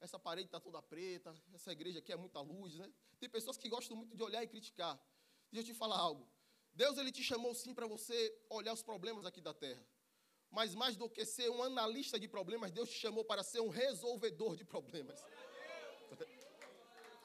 essa 0.00 0.18
parede 0.18 0.46
está 0.48 0.58
toda 0.58 0.80
preta, 0.80 1.36
essa 1.52 1.70
igreja 1.70 1.98
aqui 1.98 2.10
é 2.10 2.16
muita 2.16 2.40
luz, 2.40 2.74
né? 2.76 2.90
Tem 3.18 3.28
pessoas 3.28 3.58
que 3.58 3.68
gostam 3.68 3.94
muito 3.94 4.16
de 4.16 4.22
olhar 4.22 4.42
e 4.42 4.48
criticar. 4.48 4.98
Deixa 5.52 5.68
eu 5.68 5.74
te 5.74 5.78
falar 5.78 5.98
algo. 5.98 6.26
Deus 6.72 6.96
ele 6.96 7.12
te 7.12 7.22
chamou 7.22 7.54
sim 7.54 7.74
para 7.74 7.86
você 7.86 8.16
olhar 8.48 8.72
os 8.72 8.82
problemas 8.82 9.26
aqui 9.26 9.42
da 9.42 9.52
terra. 9.52 9.86
Mas 10.50 10.74
mais 10.74 10.96
do 10.96 11.10
que 11.10 11.26
ser 11.26 11.50
um 11.50 11.62
analista 11.62 12.18
de 12.18 12.26
problemas, 12.26 12.70
Deus 12.70 12.88
te 12.88 12.98
chamou 12.98 13.22
para 13.22 13.42
ser 13.42 13.60
um 13.60 13.68
resolvedor 13.68 14.56
de 14.56 14.64
problemas. 14.64 15.22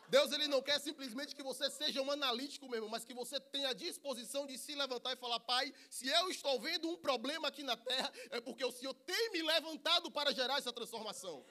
Deus 0.07 0.31
ele 0.31 0.47
não 0.47 0.61
quer 0.61 0.79
simplesmente 0.79 1.35
que 1.35 1.43
você 1.43 1.69
seja 1.69 2.01
um 2.01 2.11
analítico 2.11 2.69
mesmo, 2.69 2.87
mas 2.89 3.03
que 3.03 3.13
você 3.13 3.39
tenha 3.39 3.69
a 3.69 3.73
disposição 3.73 4.45
de 4.45 4.57
se 4.57 4.75
levantar 4.75 5.13
e 5.13 5.15
falar: 5.15 5.39
Pai, 5.39 5.73
se 5.89 6.07
eu 6.07 6.29
estou 6.29 6.59
vendo 6.59 6.89
um 6.89 6.97
problema 6.97 7.47
aqui 7.47 7.63
na 7.63 7.75
terra, 7.75 8.11
é 8.29 8.39
porque 8.39 8.63
o 8.63 8.71
Senhor 8.71 8.93
tem 8.93 9.31
me 9.31 9.41
levantado 9.41 10.11
para 10.11 10.33
gerar 10.33 10.57
essa 10.57 10.71
transformação. 10.71 11.43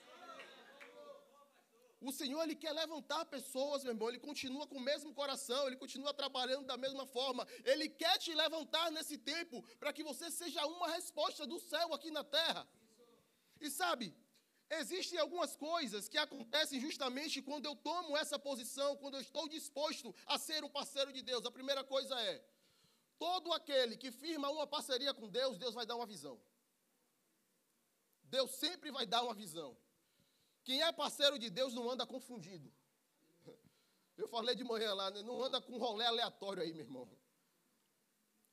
O 2.01 2.11
Senhor 2.11 2.43
ele 2.43 2.55
quer 2.55 2.71
levantar 2.71 3.25
pessoas, 3.25 3.83
meu 3.83 3.93
irmão. 3.93 4.09
Ele 4.09 4.19
continua 4.19 4.67
com 4.67 4.77
o 4.77 4.81
mesmo 4.81 5.13
coração, 5.13 5.65
ele 5.65 5.75
continua 5.75 6.13
trabalhando 6.13 6.65
da 6.65 6.77
mesma 6.77 7.05
forma. 7.05 7.47
Ele 7.63 7.89
quer 7.89 8.17
te 8.19 8.33
levantar 8.33 8.91
nesse 8.91 9.17
tempo 9.17 9.63
para 9.79 9.91
que 9.91 10.03
você 10.03 10.29
seja 10.29 10.65
uma 10.67 10.87
resposta 10.89 11.47
do 11.47 11.59
céu 11.59 11.93
aqui 11.93 12.11
na 12.11 12.23
terra. 12.23 12.67
E 13.59 13.71
sabe, 13.71 14.13
Existem 14.69 15.19
algumas 15.19 15.55
coisas 15.55 16.09
que 16.09 16.17
acontecem 16.17 16.79
justamente 16.79 17.41
quando 17.41 17.65
eu 17.65 17.75
tomo 17.75 18.17
essa 18.17 18.37
posição, 18.39 18.97
quando 18.97 19.15
eu 19.15 19.21
estou 19.21 19.47
disposto 19.47 20.13
a 20.25 20.37
ser 20.39 20.63
um 20.63 20.69
parceiro 20.69 21.13
de 21.13 21.21
Deus. 21.21 21.45
A 21.45 21.51
primeira 21.51 21.83
coisa 21.83 22.19
é: 22.21 22.43
todo 23.19 23.53
aquele 23.53 23.95
que 23.95 24.11
firma 24.11 24.49
uma 24.49 24.65
parceria 24.65 25.13
com 25.13 25.29
Deus, 25.29 25.57
Deus 25.57 25.75
vai 25.75 25.85
dar 25.85 25.95
uma 25.95 26.05
visão. 26.05 26.41
Deus 28.23 28.51
sempre 28.51 28.91
vai 28.91 29.05
dar 29.05 29.21
uma 29.23 29.35
visão. 29.35 29.77
Quem 30.63 30.81
é 30.81 30.91
parceiro 30.91 31.37
de 31.37 31.49
Deus 31.49 31.73
não 31.73 31.89
anda 31.89 32.07
confundido. 32.07 32.73
Eu 34.17 34.27
falei 34.27 34.55
de 34.55 34.63
manhã 34.63 34.93
lá, 34.93 35.11
né? 35.11 35.21
não 35.21 35.43
anda 35.43 35.61
com 35.61 35.77
rolê 35.77 36.05
aleatório 36.05 36.63
aí, 36.63 36.73
meu 36.73 36.81
irmão. 36.81 37.07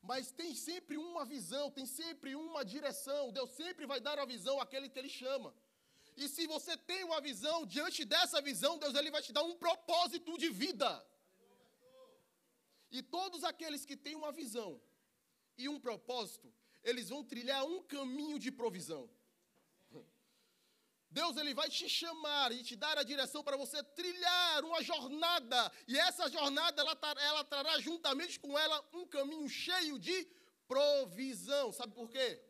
Mas 0.02 0.32
tem 0.32 0.54
sempre 0.54 0.96
uma 0.96 1.24
visão, 1.24 1.70
tem 1.70 1.86
sempre 1.86 2.34
uma 2.34 2.64
direção. 2.64 3.32
Deus 3.32 3.50
sempre 3.50 3.86
vai 3.86 4.00
dar 4.00 4.18
a 4.18 4.26
visão 4.26 4.60
àquele 4.60 4.88
que 4.88 4.98
Ele 4.98 5.08
chama. 5.08 5.54
E 6.22 6.28
se 6.28 6.46
você 6.46 6.76
tem 6.76 7.02
uma 7.04 7.20
visão, 7.20 7.66
diante 7.66 8.04
dessa 8.04 8.40
visão, 8.40 8.78
Deus 8.78 8.94
ele 8.94 9.10
vai 9.10 9.22
te 9.26 9.32
dar 9.32 9.42
um 9.42 9.56
propósito 9.64 10.38
de 10.42 10.50
vida. 10.50 10.90
E 12.96 13.02
todos 13.02 13.42
aqueles 13.50 13.84
que 13.84 13.96
têm 13.96 14.14
uma 14.14 14.32
visão 14.40 14.80
e 15.56 15.68
um 15.68 15.80
propósito, 15.80 16.52
eles 16.84 17.08
vão 17.08 17.24
trilhar 17.24 17.64
um 17.64 17.82
caminho 17.82 18.38
de 18.38 18.52
provisão. 18.52 19.10
Deus 21.10 21.36
ele 21.36 21.52
vai 21.52 21.68
te 21.68 21.88
chamar 21.88 22.52
e 22.52 22.62
te 22.62 22.74
dar 22.74 22.96
a 22.96 23.02
direção 23.02 23.42
para 23.44 23.56
você 23.56 23.82
trilhar 23.82 24.64
uma 24.64 24.82
jornada. 24.82 25.60
E 25.86 25.98
essa 25.98 26.30
jornada 26.30 26.80
ela, 26.80 26.96
ela 27.30 27.44
trará 27.44 27.78
juntamente 27.80 28.40
com 28.40 28.58
ela 28.58 28.82
um 28.94 29.06
caminho 29.06 29.46
cheio 29.48 29.98
de 29.98 30.26
provisão. 30.66 31.70
Sabe 31.70 31.92
por 31.94 32.08
quê? 32.08 32.40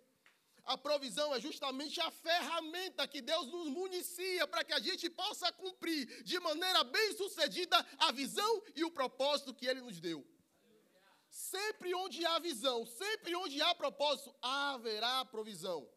A 0.64 0.78
provisão 0.78 1.34
é 1.34 1.40
justamente 1.40 2.00
a 2.00 2.10
ferramenta 2.10 3.06
que 3.08 3.20
Deus 3.20 3.46
nos 3.48 3.68
municia 3.68 4.46
para 4.46 4.64
que 4.64 4.72
a 4.72 4.78
gente 4.78 5.10
possa 5.10 5.50
cumprir 5.52 6.22
de 6.22 6.38
maneira 6.38 6.84
bem 6.84 7.16
sucedida 7.16 7.76
a 7.98 8.12
visão 8.12 8.62
e 8.76 8.84
o 8.84 8.90
propósito 8.90 9.54
que 9.54 9.66
Ele 9.66 9.80
nos 9.80 9.98
deu. 9.98 10.24
Sempre 11.28 11.94
onde 11.94 12.24
há 12.24 12.38
visão, 12.38 12.86
sempre 12.86 13.34
onde 13.34 13.60
há 13.60 13.74
propósito, 13.74 14.34
haverá 14.40 15.24
provisão. 15.24 15.88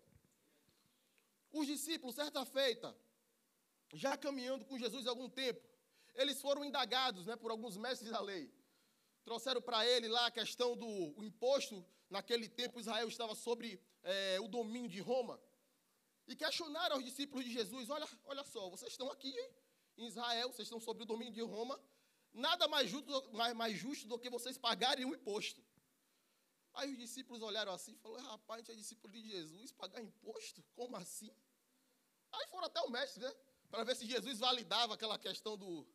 Os 1.51 1.67
discípulos, 1.67 2.15
certa 2.15 2.43
feita, 2.45 2.95
já 3.93 4.17
caminhando 4.17 4.65
com 4.65 4.79
Jesus 4.79 5.05
há 5.05 5.11
algum 5.11 5.29
tempo, 5.29 5.61
eles 6.15 6.41
foram 6.41 6.65
indagados 6.65 7.25
né, 7.25 7.35
por 7.35 7.51
alguns 7.51 7.77
mestres 7.77 8.11
da 8.11 8.19
lei. 8.19 8.51
Trouxeram 9.23 9.61
para 9.61 9.85
ele 9.85 10.07
lá 10.07 10.27
a 10.27 10.31
questão 10.31 10.75
do 10.75 11.23
imposto. 11.23 11.85
Naquele 12.15 12.47
tempo, 12.47 12.79
Israel 12.79 13.09
estava 13.09 13.35
sobre 13.35 13.69
é, 14.01 14.39
o 14.39 14.47
domínio 14.47 14.89
de 14.89 15.01
Roma. 15.01 15.37
E 16.25 16.33
questionaram 16.33 16.95
aos 16.95 17.03
discípulos 17.03 17.43
de 17.43 17.51
Jesus: 17.51 17.89
olha, 17.89 18.07
olha 18.23 18.43
só, 18.45 18.69
vocês 18.69 18.93
estão 18.93 19.11
aqui 19.11 19.33
em 19.97 20.05
Israel, 20.07 20.47
vocês 20.49 20.67
estão 20.67 20.79
sobre 20.79 21.03
o 21.03 21.05
domínio 21.05 21.33
de 21.33 21.41
Roma. 21.41 21.77
Nada 22.31 22.69
mais 22.69 22.89
justo, 22.89 23.11
mais, 23.33 23.53
mais 23.53 23.77
justo 23.77 24.07
do 24.07 24.17
que 24.17 24.29
vocês 24.29 24.57
pagarem 24.57 25.03
um 25.03 25.13
imposto. 25.13 25.61
Aí 26.75 26.89
os 26.93 26.97
discípulos 26.97 27.41
olharam 27.41 27.73
assim 27.73 27.91
e 27.91 27.97
falaram: 27.97 28.25
rapaz, 28.29 28.59
a 28.59 28.61
gente 28.61 28.71
é 28.71 28.75
discípulo 28.75 29.11
de 29.11 29.21
Jesus, 29.29 29.73
pagar 29.73 30.01
imposto? 30.01 30.63
Como 30.73 30.95
assim? 30.95 31.29
Aí 32.31 32.47
foram 32.47 32.67
até 32.67 32.79
o 32.79 32.89
mestre, 32.89 33.21
né? 33.23 33.33
Para 33.69 33.83
ver 33.83 33.95
se 33.97 34.05
Jesus 34.05 34.39
validava 34.39 34.93
aquela 34.93 35.19
questão 35.19 35.57
do, 35.57 35.85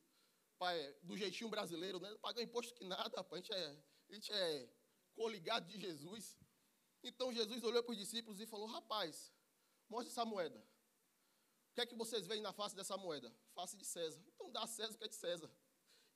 do 1.02 1.16
jeitinho 1.16 1.48
brasileiro, 1.48 1.98
né? 1.98 2.14
Pagar 2.20 2.42
imposto 2.42 2.74
que 2.74 2.84
nada, 2.84 3.16
rapaz. 3.16 3.32
A 3.32 3.36
gente 3.36 3.52
é, 3.54 3.76
a 4.10 4.14
gente 4.14 4.32
é 4.32 4.79
coligado 5.14 5.66
de 5.66 5.80
Jesus. 5.80 6.38
Então 7.02 7.32
Jesus 7.32 7.62
olhou 7.62 7.82
para 7.82 7.92
os 7.92 7.98
discípulos 7.98 8.40
e 8.40 8.46
falou: 8.46 8.66
Rapaz, 8.66 9.32
mostre 9.88 10.10
essa 10.10 10.24
moeda. 10.24 10.58
O 10.58 11.74
que 11.74 11.80
é 11.80 11.86
que 11.86 11.94
vocês 11.94 12.26
veem 12.26 12.42
na 12.42 12.52
face 12.52 12.74
dessa 12.74 12.96
moeda? 12.96 13.32
Face 13.54 13.76
de 13.76 13.84
César. 13.84 14.22
Então 14.34 14.50
dá 14.50 14.62
a 14.62 14.66
César 14.66 14.94
o 14.94 14.98
que 14.98 15.04
é 15.04 15.08
de 15.08 15.14
César. 15.14 15.50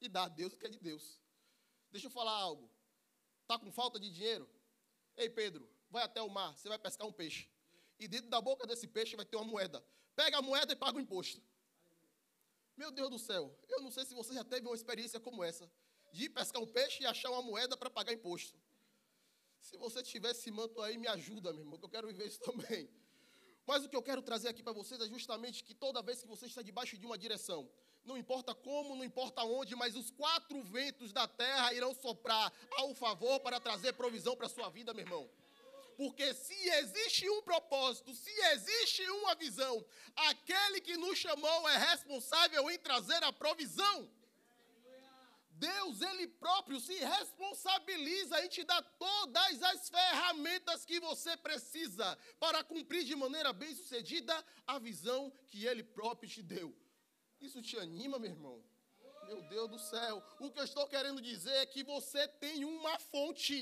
E 0.00 0.08
dá 0.08 0.24
a 0.24 0.28
Deus 0.28 0.52
o 0.52 0.56
que 0.56 0.66
é 0.66 0.70
de 0.70 0.78
Deus. 0.78 1.20
Deixa 1.90 2.08
eu 2.08 2.10
falar 2.10 2.32
algo. 2.32 2.70
Está 3.42 3.58
com 3.58 3.70
falta 3.70 4.00
de 4.00 4.10
dinheiro? 4.10 4.48
Ei, 5.16 5.30
Pedro, 5.30 5.68
vai 5.88 6.02
até 6.02 6.20
o 6.20 6.28
mar, 6.28 6.56
você 6.56 6.68
vai 6.68 6.78
pescar 6.78 7.06
um 7.06 7.12
peixe. 7.12 7.48
E 7.98 8.08
dentro 8.08 8.28
da 8.28 8.40
boca 8.40 8.66
desse 8.66 8.88
peixe 8.88 9.14
vai 9.14 9.24
ter 9.24 9.36
uma 9.36 9.44
moeda 9.44 9.84
pega 10.14 10.38
a 10.38 10.42
moeda 10.42 10.72
e 10.72 10.76
paga 10.76 10.98
o 10.98 11.00
imposto. 11.00 11.42
Meu 12.76 12.90
Deus 12.90 13.10
do 13.10 13.18
céu, 13.18 13.56
eu 13.68 13.80
não 13.80 13.90
sei 13.90 14.04
se 14.04 14.14
você 14.14 14.34
já 14.34 14.44
teve 14.44 14.66
uma 14.66 14.74
experiência 14.74 15.20
como 15.20 15.44
essa, 15.44 15.70
de 16.12 16.24
ir 16.24 16.30
pescar 16.30 16.60
um 16.60 16.66
peixe 16.66 17.02
e 17.02 17.06
achar 17.06 17.30
uma 17.30 17.42
moeda 17.42 17.76
para 17.76 17.90
pagar 17.90 18.12
imposto. 18.12 18.58
Se 19.64 19.78
você 19.78 20.02
tiver 20.02 20.32
esse 20.32 20.50
manto 20.50 20.82
aí, 20.82 20.98
me 20.98 21.08
ajuda, 21.08 21.50
meu 21.50 21.62
irmão, 21.62 21.78
que 21.78 21.86
eu 21.86 21.88
quero 21.88 22.06
viver 22.06 22.26
isso 22.26 22.38
também. 22.50 22.86
Mas 23.66 23.82
o 23.82 23.88
que 23.88 23.96
eu 23.96 24.02
quero 24.02 24.20
trazer 24.20 24.48
aqui 24.48 24.62
para 24.62 24.74
vocês 24.74 25.00
é 25.00 25.06
justamente 25.08 25.64
que 25.64 25.74
toda 25.74 26.02
vez 26.02 26.20
que 26.20 26.28
você 26.28 26.44
está 26.44 26.60
debaixo 26.60 26.98
de 26.98 27.06
uma 27.06 27.16
direção, 27.16 27.66
não 28.04 28.18
importa 28.18 28.54
como, 28.54 28.94
não 28.94 29.02
importa 29.02 29.42
onde, 29.42 29.74
mas 29.74 29.96
os 29.96 30.10
quatro 30.10 30.62
ventos 30.64 31.14
da 31.14 31.26
terra 31.26 31.72
irão 31.72 31.94
soprar 31.94 32.52
ao 32.72 32.94
favor 32.94 33.40
para 33.40 33.58
trazer 33.58 33.94
provisão 33.94 34.36
para 34.36 34.46
a 34.48 34.50
sua 34.50 34.68
vida, 34.68 34.92
meu 34.92 35.06
irmão. 35.06 35.30
Porque 35.96 36.34
se 36.34 36.68
existe 36.80 37.30
um 37.30 37.40
propósito, 37.40 38.12
se 38.14 38.30
existe 38.52 39.02
uma 39.08 39.34
visão, 39.34 39.82
aquele 40.14 40.82
que 40.82 40.98
nos 40.98 41.16
chamou 41.16 41.68
é 41.70 41.78
responsável 41.78 42.70
em 42.70 42.78
trazer 42.78 43.22
a 43.24 43.32
provisão. 43.32 44.10
Deus, 45.66 46.00
Ele 46.08 46.26
próprio, 46.44 46.78
se 46.86 46.96
responsabiliza 47.16 48.44
em 48.44 48.48
te 48.48 48.62
dar 48.64 48.82
todas 49.06 49.62
as 49.70 49.88
ferramentas 49.88 50.84
que 50.84 50.98
você 51.00 51.36
precisa 51.36 52.18
para 52.38 52.62
cumprir 52.62 53.04
de 53.04 53.16
maneira 53.16 53.52
bem 53.52 53.74
sucedida 53.74 54.34
a 54.66 54.78
visão 54.78 55.32
que 55.46 55.64
Ele 55.66 55.82
próprio 55.82 56.28
te 56.28 56.42
deu. 56.42 56.68
Isso 57.40 57.62
te 57.62 57.78
anima, 57.78 58.18
meu 58.18 58.30
irmão? 58.30 58.58
Meu 59.26 59.40
Deus 59.48 59.70
do 59.70 59.78
céu. 59.78 60.22
O 60.38 60.50
que 60.50 60.60
eu 60.60 60.64
estou 60.64 60.86
querendo 60.86 61.20
dizer 61.20 61.56
é 61.62 61.66
que 61.66 61.82
você 61.82 62.28
tem 62.28 62.64
uma 62.64 62.98
fonte 62.98 63.56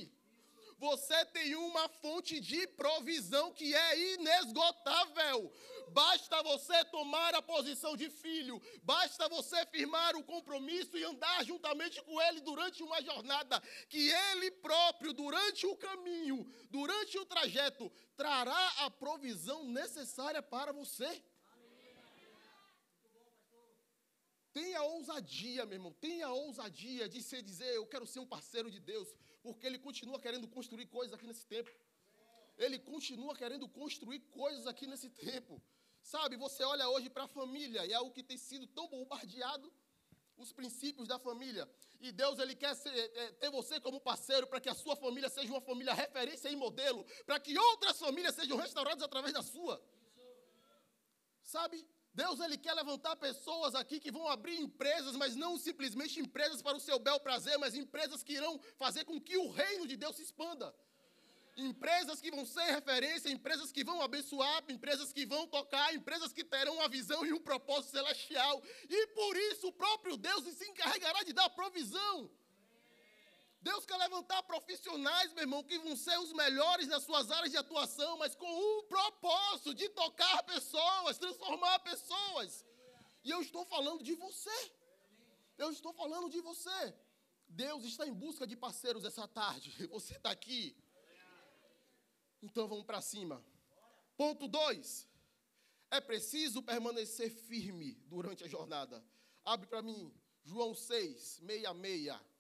você 0.82 1.24
tem 1.26 1.54
uma 1.54 1.88
fonte 1.88 2.40
de 2.40 2.66
provisão 2.66 3.52
que 3.52 3.72
é 3.72 4.14
inesgotável. 4.14 5.52
Basta 5.90 6.42
você 6.42 6.84
tomar 6.86 7.32
a 7.36 7.40
posição 7.40 7.96
de 7.96 8.10
filho, 8.10 8.60
basta 8.82 9.28
você 9.28 9.64
firmar 9.66 10.16
o 10.16 10.24
compromisso 10.24 10.98
e 10.98 11.04
andar 11.04 11.44
juntamente 11.44 12.02
com 12.02 12.20
ele 12.22 12.40
durante 12.40 12.82
uma 12.82 13.00
jornada, 13.00 13.60
que 13.88 14.10
ele 14.10 14.50
próprio, 14.50 15.12
durante 15.12 15.64
o 15.66 15.76
caminho, 15.76 16.44
durante 16.68 17.16
o 17.16 17.26
trajeto, 17.26 17.88
trará 18.16 18.68
a 18.78 18.90
provisão 18.90 19.62
necessária 19.64 20.42
para 20.42 20.72
você. 20.72 21.22
Tenha 24.52 24.82
ousadia, 24.82 25.64
meu 25.64 25.76
irmão, 25.76 25.92
tenha 26.00 26.28
ousadia 26.28 27.08
de 27.08 27.22
se 27.22 27.40
dizer, 27.40 27.72
eu 27.76 27.86
quero 27.86 28.06
ser 28.06 28.18
um 28.18 28.26
parceiro 28.26 28.68
de 28.70 28.80
Deus, 28.80 29.08
porque 29.42 29.66
Ele 29.66 29.78
continua 29.78 30.20
querendo 30.20 30.48
construir 30.48 30.86
coisas 30.86 31.12
aqui 31.14 31.26
nesse 31.26 31.46
tempo. 31.46 31.70
Ele 32.56 32.78
continua 32.78 33.34
querendo 33.34 33.68
construir 33.68 34.20
coisas 34.40 34.66
aqui 34.66 34.86
nesse 34.86 35.10
tempo. 35.10 35.60
Sabe, 36.02 36.36
você 36.36 36.62
olha 36.64 36.88
hoje 36.88 37.08
para 37.08 37.24
a 37.24 37.28
família, 37.28 37.84
e 37.86 37.92
é 37.92 37.94
algo 37.94 38.12
que 38.12 38.22
tem 38.22 38.36
sido 38.36 38.66
tão 38.66 38.88
bombardeado, 38.88 39.72
os 40.36 40.52
princípios 40.52 41.06
da 41.06 41.18
família. 41.18 41.68
E 42.00 42.10
Deus, 42.10 42.38
Ele 42.38 42.54
quer 42.56 42.74
ser, 42.74 42.90
é, 42.90 43.32
ter 43.32 43.50
você 43.50 43.80
como 43.80 44.00
parceiro 44.00 44.46
para 44.46 44.60
que 44.60 44.68
a 44.68 44.74
sua 44.74 44.96
família 44.96 45.28
seja 45.28 45.52
uma 45.52 45.60
família 45.60 45.94
referência 45.94 46.48
e 46.48 46.56
modelo, 46.56 47.04
para 47.24 47.38
que 47.38 47.56
outras 47.56 47.98
famílias 47.98 48.34
sejam 48.34 48.56
restauradas 48.56 49.02
através 49.02 49.32
da 49.32 49.42
sua. 49.42 49.80
Sabe, 51.42 51.86
Deus 52.14 52.40
ele 52.40 52.58
quer 52.58 52.74
levantar 52.74 53.16
pessoas 53.16 53.74
aqui 53.74 53.98
que 53.98 54.12
vão 54.12 54.28
abrir 54.28 54.60
empresas, 54.60 55.16
mas 55.16 55.34
não 55.34 55.56
simplesmente 55.56 56.20
empresas 56.20 56.60
para 56.60 56.76
o 56.76 56.80
seu 56.80 56.98
bel 56.98 57.18
prazer, 57.18 57.56
mas 57.58 57.74
empresas 57.74 58.22
que 58.22 58.34
irão 58.34 58.60
fazer 58.78 59.04
com 59.04 59.20
que 59.20 59.36
o 59.36 59.50
reino 59.50 59.86
de 59.86 59.96
Deus 59.96 60.16
se 60.16 60.22
expanda. 60.22 60.74
Empresas 61.56 62.20
que 62.20 62.30
vão 62.30 62.46
ser 62.46 62.64
referência, 62.64 63.30
empresas 63.30 63.70
que 63.70 63.84
vão 63.84 64.00
abençoar, 64.00 64.64
empresas 64.68 65.12
que 65.12 65.26
vão 65.26 65.46
tocar, 65.46 65.94
empresas 65.94 66.32
que 66.32 66.44
terão 66.44 66.74
uma 66.76 66.88
visão 66.88 67.24
e 67.26 67.32
um 67.32 67.40
propósito 67.40 67.92
celestial. 67.92 68.62
E 68.88 69.06
por 69.08 69.36
isso 69.36 69.68
o 69.68 69.72
próprio 69.72 70.16
Deus 70.16 70.44
se 70.54 70.66
encarregará 70.66 71.22
de 71.22 71.32
dar 71.32 71.48
provisão. 71.50 72.30
Deus 73.62 73.86
quer 73.86 73.96
levantar 73.96 74.42
profissionais, 74.42 75.32
meu 75.32 75.44
irmão, 75.44 75.62
que 75.62 75.78
vão 75.78 75.94
ser 75.96 76.18
os 76.18 76.32
melhores 76.32 76.88
nas 76.88 77.04
suas 77.04 77.30
áreas 77.30 77.52
de 77.52 77.56
atuação, 77.56 78.18
mas 78.18 78.34
com 78.34 78.46
um 78.46 78.82
propósito 78.88 79.72
de 79.72 79.88
tocar 79.90 80.42
pessoas, 80.42 81.16
transformar 81.16 81.78
pessoas. 81.78 82.64
E 83.22 83.30
eu 83.30 83.40
estou 83.40 83.64
falando 83.66 84.02
de 84.02 84.14
você. 84.14 84.72
Eu 85.56 85.70
estou 85.70 85.92
falando 85.92 86.28
de 86.28 86.40
você. 86.40 86.94
Deus 87.48 87.84
está 87.84 88.04
em 88.06 88.12
busca 88.12 88.46
de 88.46 88.56
parceiros 88.56 89.04
essa 89.04 89.28
tarde. 89.28 89.70
Você 89.88 90.16
está 90.16 90.30
aqui. 90.30 90.74
Então 92.42 92.66
vamos 92.66 92.84
para 92.84 93.00
cima. 93.00 93.44
Ponto 94.16 94.48
2. 94.48 95.08
É 95.90 96.00
preciso 96.00 96.62
permanecer 96.62 97.30
firme 97.30 97.94
durante 98.06 98.42
a 98.42 98.48
jornada. 98.48 99.04
Abre 99.44 99.66
para 99.66 99.82
mim, 99.82 100.12
João 100.42 100.74
6, 100.74 101.42
66. 101.46 102.31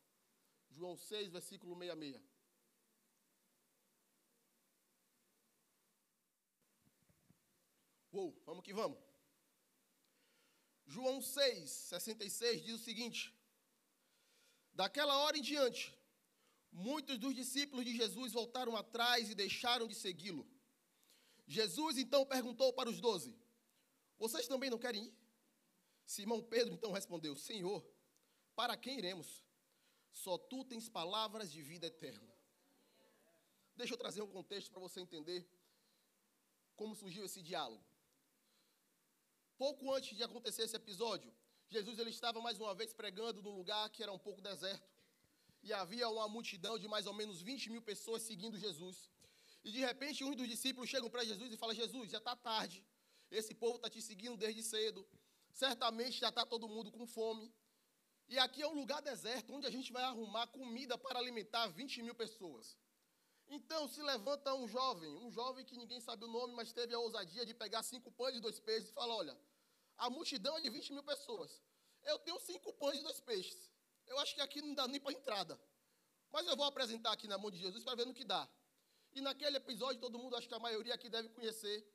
João 0.76 0.96
6, 0.96 1.28
versículo 1.28 1.76
66. 1.78 2.22
Uou, 8.12 8.30
vamos 8.44 8.64
que 8.64 8.74
vamos. 8.74 8.98
João 10.86 11.22
6, 11.22 11.70
66 11.70 12.62
diz 12.62 12.74
o 12.74 12.84
seguinte: 12.84 13.34
Daquela 14.74 15.16
hora 15.22 15.38
em 15.38 15.42
diante, 15.42 15.96
muitos 16.70 17.18
dos 17.18 17.34
discípulos 17.34 17.84
de 17.84 17.96
Jesus 17.96 18.32
voltaram 18.32 18.76
atrás 18.76 19.30
e 19.30 19.34
deixaram 19.34 19.86
de 19.86 19.94
segui-lo. 19.94 20.46
Jesus 21.46 21.96
então 21.96 22.26
perguntou 22.26 22.72
para 22.72 22.90
os 22.90 23.00
doze: 23.00 23.34
Vocês 24.18 24.46
também 24.46 24.70
não 24.70 24.78
querem 24.78 25.04
ir? 25.04 25.14
Simão 26.04 26.42
Pedro 26.42 26.74
então 26.74 26.92
respondeu: 26.92 27.34
Senhor, 27.36 27.86
para 28.54 28.76
quem 28.76 28.98
iremos? 28.98 29.42
Só 30.12 30.36
tu 30.36 30.64
tens 30.64 30.88
palavras 30.88 31.50
de 31.50 31.62
vida 31.62 31.86
eterna. 31.86 32.32
Deixa 33.76 33.94
eu 33.94 33.98
trazer 33.98 34.22
um 34.22 34.28
contexto 34.28 34.70
para 34.70 34.80
você 34.80 35.00
entender 35.00 35.48
como 36.76 36.94
surgiu 36.94 37.24
esse 37.24 37.40
diálogo. 37.40 37.84
Pouco 39.56 39.92
antes 39.92 40.16
de 40.16 40.22
acontecer 40.22 40.62
esse 40.62 40.76
episódio, 40.76 41.32
Jesus 41.68 41.98
ele 41.98 42.10
estava 42.10 42.40
mais 42.40 42.58
uma 42.60 42.74
vez 42.74 42.92
pregando 42.92 43.42
num 43.42 43.56
lugar 43.56 43.88
que 43.90 44.02
era 44.02 44.12
um 44.12 44.18
pouco 44.18 44.40
deserto. 44.40 44.90
E 45.62 45.72
havia 45.72 46.08
uma 46.08 46.28
multidão 46.28 46.78
de 46.78 46.88
mais 46.88 47.06
ou 47.06 47.14
menos 47.14 47.40
20 47.40 47.70
mil 47.70 47.80
pessoas 47.80 48.22
seguindo 48.22 48.58
Jesus. 48.58 49.10
E 49.64 49.70
de 49.70 49.78
repente, 49.78 50.24
um 50.24 50.34
dos 50.34 50.48
discípulos 50.48 50.90
chega 50.90 51.08
para 51.08 51.24
Jesus 51.24 51.52
e 51.52 51.56
fala: 51.56 51.74
Jesus, 51.74 52.10
já 52.10 52.18
está 52.18 52.34
tarde. 52.34 52.84
Esse 53.30 53.54
povo 53.54 53.76
está 53.76 53.88
te 53.88 54.02
seguindo 54.02 54.36
desde 54.36 54.62
cedo. 54.62 55.06
Certamente 55.52 56.18
já 56.18 56.30
está 56.30 56.44
todo 56.44 56.68
mundo 56.68 56.90
com 56.90 57.06
fome. 57.06 57.52
E 58.28 58.38
aqui 58.38 58.62
é 58.62 58.66
um 58.66 58.74
lugar 58.74 59.02
deserto, 59.02 59.52
onde 59.52 59.66
a 59.66 59.70
gente 59.70 59.92
vai 59.92 60.02
arrumar 60.02 60.46
comida 60.46 60.96
para 60.96 61.18
alimentar 61.18 61.66
20 61.68 62.02
mil 62.02 62.14
pessoas. 62.14 62.76
Então 63.48 63.86
se 63.86 64.00
levanta 64.02 64.54
um 64.54 64.66
jovem, 64.66 65.10
um 65.18 65.30
jovem 65.30 65.64
que 65.64 65.76
ninguém 65.76 66.00
sabe 66.00 66.24
o 66.24 66.28
nome, 66.28 66.54
mas 66.54 66.72
teve 66.72 66.94
a 66.94 66.98
ousadia 66.98 67.44
de 67.44 67.52
pegar 67.52 67.82
cinco 67.82 68.10
pães 68.10 68.36
e 68.36 68.40
dois 68.40 68.58
peixes 68.58 68.88
e 68.88 68.92
fala: 68.92 69.14
Olha, 69.14 69.38
a 69.98 70.08
multidão 70.08 70.56
é 70.56 70.60
de 70.60 70.70
20 70.70 70.92
mil 70.94 71.02
pessoas. 71.02 71.62
Eu 72.04 72.18
tenho 72.20 72.38
cinco 72.40 72.72
pães 72.74 72.98
e 72.98 73.02
dois 73.02 73.20
peixes. 73.20 73.70
Eu 74.06 74.18
acho 74.18 74.34
que 74.34 74.40
aqui 74.40 74.62
não 74.62 74.74
dá 74.74 74.88
nem 74.88 75.00
para 75.00 75.12
entrada. 75.12 75.60
Mas 76.32 76.46
eu 76.46 76.56
vou 76.56 76.64
apresentar 76.66 77.12
aqui 77.12 77.28
na 77.28 77.36
mão 77.36 77.50
de 77.50 77.58
Jesus 77.58 77.84
para 77.84 77.94
ver 77.94 78.06
no 78.06 78.14
que 78.14 78.24
dá. 78.24 78.48
E 79.12 79.20
naquele 79.20 79.58
episódio, 79.58 80.00
todo 80.00 80.18
mundo, 80.18 80.34
acho 80.36 80.48
que 80.48 80.54
a 80.54 80.58
maioria 80.58 80.94
aqui 80.94 81.10
deve 81.10 81.28
conhecer. 81.28 81.86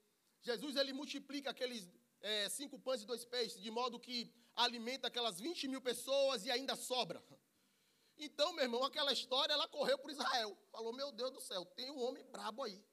Jesus 0.42 0.76
ele 0.76 0.94
multiplica 0.94 1.50
aqueles 1.50 1.90
é, 2.22 2.50
cinco 2.50 2.80
pães 2.80 3.02
e 3.02 3.06
dois 3.06 3.26
peixes, 3.26 3.62
de 3.62 3.72
modo 3.72 4.00
que 4.00 4.34
alimenta 4.56 5.08
aquelas 5.08 5.40
20 5.40 5.68
mil 5.68 5.82
pessoas 5.82 6.46
e 6.46 6.52
ainda 6.52 6.76
sobra. 6.76 7.24
Então, 8.18 8.52
meu 8.54 8.64
irmão, 8.64 8.84
aquela 8.84 9.14
história, 9.14 9.54
ela 9.54 9.68
correu 9.68 9.98
por 10.00 10.10
Israel. 10.10 10.58
Falou, 10.72 10.92
meu 10.92 11.12
Deus 11.12 11.32
do 11.32 11.42
céu, 11.42 11.64
tem 11.66 11.92
um 11.92 12.02
homem 12.02 12.24
brabo 12.26 12.64
aí. 12.64 12.84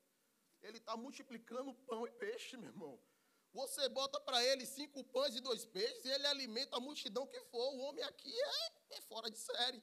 Ele 0.62 0.78
está 0.78 0.96
multiplicando 0.96 1.74
pão 1.86 2.06
e 2.06 2.10
peixe, 2.10 2.56
meu 2.56 2.68
irmão. 2.68 3.00
Você 3.52 3.88
bota 3.88 4.20
para 4.20 4.42
ele 4.44 4.66
cinco 4.66 5.04
pães 5.04 5.34
e 5.36 5.40
dois 5.40 5.64
peixes 5.64 6.04
e 6.04 6.10
ele 6.10 6.26
alimenta 6.26 6.76
a 6.76 6.80
multidão 6.80 7.26
que 7.26 7.40
for. 7.44 7.74
O 7.74 7.78
homem 7.78 8.02
aqui 8.04 8.32
é, 8.32 8.96
é 8.96 9.00
fora 9.02 9.30
de 9.30 9.38
série. 9.38 9.82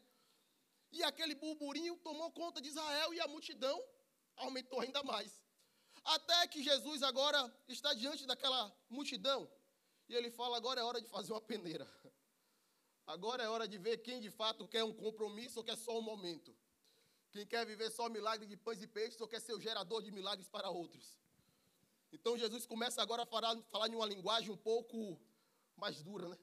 E 0.92 1.04
aquele 1.04 1.34
burburinho 1.36 1.98
tomou 1.98 2.32
conta 2.32 2.62
de 2.62 2.68
Israel 2.68 3.14
e 3.14 3.22
a 3.22 3.28
multidão 3.28 3.82
aumentou 4.36 4.82
ainda 4.82 5.02
mais. 5.04 5.41
Até 6.04 6.48
que 6.48 6.64
Jesus 6.64 7.04
agora 7.04 7.54
está 7.68 7.94
diante 7.94 8.26
daquela 8.26 8.76
multidão 8.90 9.50
e 10.10 10.16
ele 10.16 10.32
fala: 10.32 10.58
agora 10.58 10.82
é 10.82 10.84
hora 10.84 11.02
de 11.02 11.08
fazer 11.08 11.32
uma 11.32 11.42
peneira. 11.42 11.88
Agora 13.06 13.44
é 13.44 13.50
hora 13.50 13.68
de 13.68 13.78
ver 13.78 13.98
quem 13.98 14.22
de 14.22 14.30
fato 14.30 14.68
quer 14.68 14.84
um 14.84 14.94
compromisso 14.94 15.60
ou 15.60 15.66
quer 15.66 15.78
só 15.78 15.98
um 15.98 16.02
momento. 16.02 16.56
Quem 17.32 17.46
quer 17.46 17.66
viver 17.66 17.90
só 17.92 18.10
milagre 18.10 18.46
de 18.46 18.58
pães 18.58 18.82
e 18.82 18.88
peixes 18.88 19.20
ou 19.20 19.28
quer 19.28 19.42
ser 19.42 19.54
o 19.54 19.60
gerador 19.60 20.02
de 20.02 20.12
milagres 20.12 20.48
para 20.50 20.70
outros. 20.70 21.18
Então 22.12 22.38
Jesus 22.38 22.66
começa 22.66 23.02
agora 23.02 23.24
a 23.24 23.26
falar, 23.26 23.56
falar 23.64 23.88
em 23.88 23.96
uma 23.96 24.06
linguagem 24.06 24.52
um 24.52 24.58
pouco 24.58 25.20
mais 25.78 26.02
dura, 26.04 26.28
né? 26.28 26.38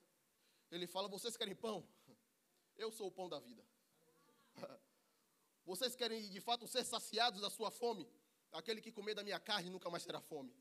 Ele 0.71 0.87
fala: 0.87 1.09
Vocês 1.09 1.37
querem 1.37 1.55
pão? 1.55 1.87
Eu 2.77 2.91
sou 2.91 3.09
o 3.09 3.13
pão 3.13 3.29
da 3.29 3.39
vida. 3.39 3.65
Vocês 5.65 5.95
querem 5.95 6.31
de 6.31 6.41
fato 6.41 6.67
ser 6.67 6.85
saciados 6.85 7.41
da 7.41 7.51
sua 7.51 7.71
fome? 7.71 8.09
Aquele 8.53 8.81
que 8.81 8.91
comer 8.91 9.15
da 9.15 9.23
minha 9.23 9.39
carne 9.39 9.71
nunca 9.71 9.91
mais 9.91 10.05
terá 10.05 10.21
fome. 10.21 10.55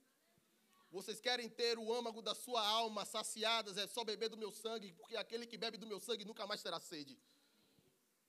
Vocês 0.90 1.20
querem 1.20 1.50
ter 1.50 1.78
o 1.78 1.94
âmago 1.94 2.22
da 2.22 2.34
sua 2.34 2.66
alma 2.66 3.06
saciadas, 3.06 3.78
é 3.78 3.88
só 3.88 4.04
beber 4.04 4.30
do 4.30 4.38
meu 4.38 4.52
sangue, 4.52 4.94
porque 4.94 5.18
aquele 5.18 5.46
que 5.46 5.58
bebe 5.58 5.78
do 5.78 5.86
meu 5.86 6.00
sangue 6.00 6.24
nunca 6.24 6.48
mais 6.48 6.64
terá 6.64 6.80
sede. 6.80 7.20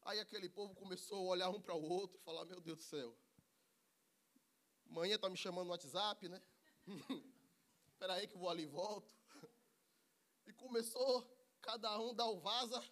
Aí 0.03 0.19
aquele 0.19 0.49
povo 0.49 0.75
começou 0.75 1.19
a 1.19 1.33
olhar 1.33 1.51
um 1.51 1.61
para 1.61 1.75
o 1.75 1.83
outro 1.83 2.19
e 2.19 2.25
falar: 2.25 2.45
Meu 2.47 2.61
Deus 2.61 2.79
do 2.79 2.85
céu, 2.85 3.17
manhã 4.87 5.17
está 5.17 5.29
me 5.29 5.37
chamando 5.37 5.67
no 5.67 5.73
WhatsApp, 5.73 6.29
né? 6.29 6.43
Espera 7.89 8.15
aí 8.15 8.27
que 8.27 8.35
eu 8.35 8.39
vou 8.39 8.49
ali 8.49 8.63
e 8.63 8.67
volto. 8.67 9.15
E 10.47 10.53
começou 10.53 11.29
cada 11.61 11.99
um 12.01 12.15
dar 12.15 12.27
o 12.27 12.41
vaza. 12.41 12.83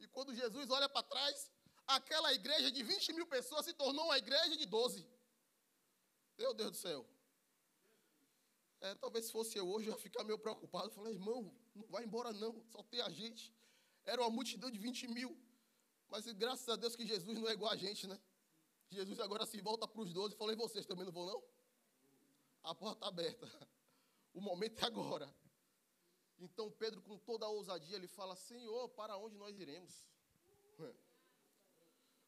E 0.00 0.06
quando 0.08 0.34
Jesus 0.34 0.68
olha 0.68 0.88
para 0.88 1.02
trás, 1.02 1.50
aquela 1.86 2.32
igreja 2.34 2.70
de 2.70 2.82
20 2.82 3.12
mil 3.12 3.26
pessoas 3.26 3.64
se 3.64 3.72
tornou 3.72 4.04
uma 4.06 4.18
igreja 4.18 4.56
de 4.56 4.66
12. 4.66 5.06
Meu 6.38 6.54
Deus 6.54 6.70
do 6.72 6.76
céu. 6.76 7.06
É, 8.80 8.94
talvez 8.96 9.26
se 9.26 9.32
fosse 9.32 9.56
eu 9.56 9.68
hoje, 9.68 9.86
eu 9.86 9.92
ia 9.92 9.98
ficar 9.98 10.24
meio 10.24 10.38
preocupado. 10.38 10.90
Falei, 10.90 11.12
irmão, 11.12 11.54
não 11.74 11.86
vai 11.86 12.04
embora 12.04 12.32
não, 12.32 12.62
só 12.64 12.82
tem 12.82 13.00
a 13.00 13.10
gente. 13.10 13.54
Era 14.04 14.20
uma 14.20 14.30
multidão 14.30 14.70
de 14.70 14.78
20 14.78 15.06
mil. 15.08 15.38
Mas 16.08 16.26
graças 16.32 16.68
a 16.68 16.76
Deus 16.76 16.96
que 16.96 17.06
Jesus 17.06 17.38
não 17.38 17.48
é 17.48 17.52
igual 17.52 17.70
a 17.70 17.76
gente, 17.76 18.06
né? 18.06 18.20
Jesus 18.90 19.18
agora 19.20 19.46
se 19.46 19.60
volta 19.60 19.88
para 19.88 20.00
os 20.00 20.12
12 20.12 20.34
e 20.34 20.36
falou, 20.36 20.52
e 20.52 20.56
vocês 20.56 20.84
também 20.84 21.04
não 21.04 21.12
vão 21.12 21.26
não? 21.26 21.42
A 22.64 22.74
porta 22.74 22.98
está 22.98 23.08
aberta. 23.08 23.48
O 24.34 24.40
momento 24.40 24.82
é 24.82 24.86
agora. 24.86 25.32
Então 26.38 26.70
Pedro, 26.70 27.00
com 27.02 27.16
toda 27.18 27.46
a 27.46 27.48
ousadia, 27.48 27.96
ele 27.96 28.08
fala, 28.08 28.34
Senhor, 28.34 28.88
para 28.90 29.16
onde 29.16 29.36
nós 29.36 29.58
iremos? 29.58 30.06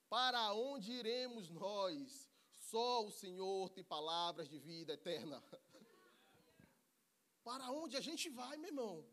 Para 0.09 0.53
onde 0.53 0.93
iremos 0.93 1.51
nós? 1.51 2.31
Só 2.75 3.05
o 3.09 3.13
Senhor 3.13 3.71
tem 3.71 3.85
palavras 3.85 4.49
de 4.53 4.59
vida 4.59 4.95
eterna. 4.95 5.41
Para 7.49 7.71
onde 7.71 7.97
a 7.97 8.01
gente 8.01 8.29
vai, 8.29 8.57
meu 8.57 8.71
irmão? 8.71 9.07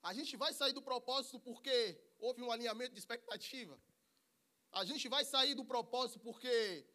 A 0.00 0.12
gente 0.18 0.36
vai 0.42 0.52
sair 0.58 0.72
do 0.72 0.80
propósito 0.80 1.40
porque 1.40 2.00
houve 2.20 2.40
um 2.40 2.52
alinhamento 2.52 2.92
de 2.92 3.00
expectativa. 3.00 3.76
A 4.70 4.84
gente 4.84 5.08
vai 5.08 5.24
sair 5.24 5.56
do 5.56 5.64
propósito 5.64 6.20
porque 6.20 6.86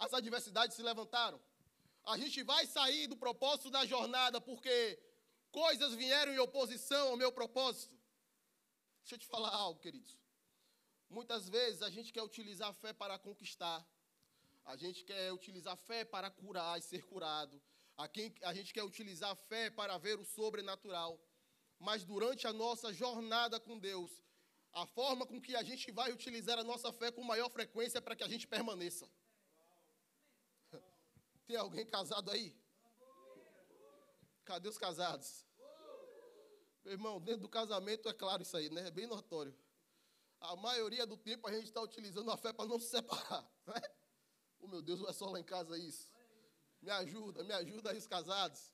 as 0.00 0.12
adversidades 0.12 0.74
se 0.74 0.82
levantaram. 0.82 1.40
A 2.02 2.18
gente 2.18 2.42
vai 2.42 2.66
sair 2.66 3.06
do 3.06 3.16
propósito 3.16 3.70
da 3.70 3.86
jornada 3.86 4.40
porque 4.40 4.98
coisas 5.52 5.94
vieram 5.94 6.32
em 6.32 6.40
oposição 6.40 7.10
ao 7.10 7.16
meu 7.16 7.30
propósito. 7.30 7.96
Deixa 9.02 9.14
eu 9.14 9.20
te 9.20 9.28
falar 9.28 9.54
algo, 9.54 9.78
queridos. 9.78 10.18
Muitas 11.08 11.48
vezes 11.48 11.82
a 11.82 11.90
gente 11.96 12.12
quer 12.12 12.24
utilizar 12.24 12.70
a 12.70 12.78
fé 12.82 12.92
para 12.92 13.16
conquistar. 13.16 13.80
A 14.70 14.76
gente 14.76 15.02
quer 15.04 15.32
utilizar 15.32 15.76
fé 15.76 16.04
para 16.04 16.30
curar 16.30 16.78
e 16.78 16.82
ser 16.82 17.02
curado. 17.02 17.60
A, 17.96 18.06
quem, 18.06 18.32
a 18.42 18.54
gente 18.54 18.72
quer 18.72 18.84
utilizar 18.84 19.34
fé 19.34 19.68
para 19.68 19.98
ver 19.98 20.16
o 20.16 20.24
sobrenatural. 20.24 21.20
Mas 21.76 22.04
durante 22.04 22.46
a 22.46 22.52
nossa 22.52 22.92
jornada 22.92 23.58
com 23.58 23.76
Deus, 23.76 24.22
a 24.72 24.86
forma 24.86 25.26
com 25.26 25.40
que 25.40 25.56
a 25.56 25.64
gente 25.64 25.90
vai 25.90 26.12
utilizar 26.12 26.56
a 26.56 26.62
nossa 26.62 26.92
fé 26.92 27.10
com 27.10 27.24
maior 27.24 27.50
frequência 27.50 27.98
é 27.98 28.00
para 28.00 28.14
que 28.14 28.22
a 28.22 28.28
gente 28.28 28.46
permaneça. 28.46 29.10
Tem 31.48 31.56
alguém 31.56 31.84
casado 31.84 32.30
aí? 32.30 32.56
Cadê 34.44 34.68
os 34.68 34.78
casados? 34.78 35.44
Meu 36.84 36.92
irmão, 36.92 37.20
dentro 37.20 37.42
do 37.42 37.48
casamento 37.48 38.08
é 38.08 38.12
claro 38.12 38.42
isso 38.42 38.56
aí, 38.56 38.70
né? 38.70 38.86
É 38.86 38.90
bem 38.92 39.08
notório. 39.08 39.52
A 40.40 40.54
maioria 40.54 41.04
do 41.04 41.16
tempo 41.16 41.48
a 41.48 41.52
gente 41.52 41.64
está 41.64 41.82
utilizando 41.82 42.30
a 42.30 42.36
fé 42.36 42.52
para 42.52 42.66
não 42.66 42.78
se 42.78 42.86
separar. 42.86 43.50
Né? 43.66 43.99
Oh, 44.60 44.68
meu 44.68 44.82
Deus, 44.82 45.00
não 45.00 45.08
é 45.08 45.12
só 45.12 45.30
lá 45.30 45.40
em 45.40 45.44
casa 45.44 45.78
isso. 45.78 46.10
Me 46.82 46.90
ajuda, 46.90 47.42
me 47.44 47.52
ajuda 47.52 47.90
aí 47.90 47.98
os 47.98 48.06
casados. 48.06 48.72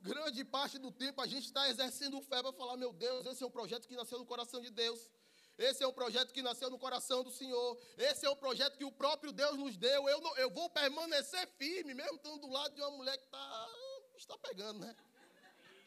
Grande 0.00 0.44
parte 0.44 0.78
do 0.78 0.90
tempo 0.90 1.20
a 1.20 1.26
gente 1.26 1.46
está 1.46 1.68
exercendo 1.68 2.20
fé 2.20 2.42
para 2.42 2.52
falar, 2.52 2.76
meu 2.76 2.92
Deus, 2.92 3.24
esse 3.26 3.42
é 3.42 3.46
um 3.46 3.50
projeto 3.50 3.88
que 3.88 3.96
nasceu 3.96 4.18
no 4.18 4.26
coração 4.26 4.60
de 4.60 4.70
Deus. 4.70 5.10
Esse 5.56 5.84
é 5.84 5.86
um 5.86 5.92
projeto 5.92 6.32
que 6.32 6.42
nasceu 6.42 6.68
no 6.68 6.78
coração 6.78 7.22
do 7.22 7.30
Senhor. 7.30 7.80
Esse 7.96 8.26
é 8.26 8.30
um 8.30 8.36
projeto 8.36 8.76
que 8.76 8.84
o 8.84 8.90
próprio 8.92 9.32
Deus 9.32 9.56
nos 9.56 9.76
deu. 9.76 10.08
Eu, 10.08 10.20
não, 10.20 10.36
eu 10.36 10.50
vou 10.50 10.68
permanecer 10.68 11.46
firme, 11.56 11.94
mesmo 11.94 12.16
estando 12.16 12.40
do 12.40 12.50
lado 12.50 12.74
de 12.74 12.80
uma 12.80 12.90
mulher 12.90 13.16
que 13.16 13.24
está, 13.24 13.68
está 14.16 14.38
pegando, 14.38 14.80
né? 14.80 14.96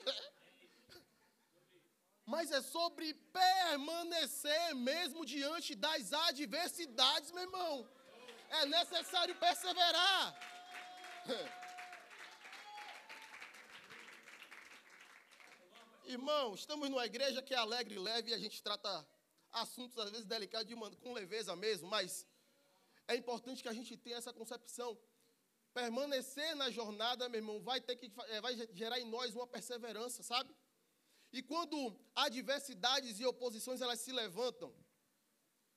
Mas 2.25 2.51
é 2.51 2.61
sobre 2.61 3.13
permanecer 3.13 4.75
mesmo 4.75 5.25
diante 5.25 5.75
das 5.75 6.11
adversidades, 6.13 7.31
meu 7.31 7.43
irmão. 7.43 7.89
É 8.49 8.65
necessário 8.65 9.35
perseverar. 9.35 10.35
Irmão, 16.05 16.55
estamos 16.55 16.89
numa 16.89 17.05
igreja 17.05 17.41
que 17.41 17.53
é 17.53 17.57
alegre 17.57 17.95
e 17.95 17.99
leve 17.99 18.31
e 18.31 18.33
a 18.33 18.37
gente 18.37 18.63
trata 18.63 19.05
assuntos 19.51 19.97
às 19.97 20.09
vezes 20.09 20.25
delicados 20.25 20.67
de 20.67 20.73
uma, 20.73 20.89
com 20.97 21.11
leveza 21.11 21.53
mesmo, 21.55 21.89
mas 21.89 22.25
é 23.07 23.15
importante 23.15 23.61
que 23.61 23.67
a 23.67 23.73
gente 23.73 23.97
tenha 23.97 24.17
essa 24.17 24.31
concepção. 24.31 24.97
Permanecer 25.73 26.55
na 26.55 26.71
jornada, 26.71 27.27
meu 27.27 27.39
irmão, 27.39 27.61
vai 27.61 27.81
ter 27.81 27.95
que 27.97 28.11
é, 28.29 28.39
vai 28.39 28.55
gerar 28.73 28.99
em 28.99 29.05
nós 29.05 29.35
uma 29.35 29.45
perseverança, 29.45 30.23
sabe? 30.23 30.55
E 31.31 31.43
quando 31.43 31.77
adversidades 32.15 33.19
e 33.19 33.25
oposições 33.25 33.81
elas 33.81 33.99
se 33.99 34.11
levantam, 34.11 34.73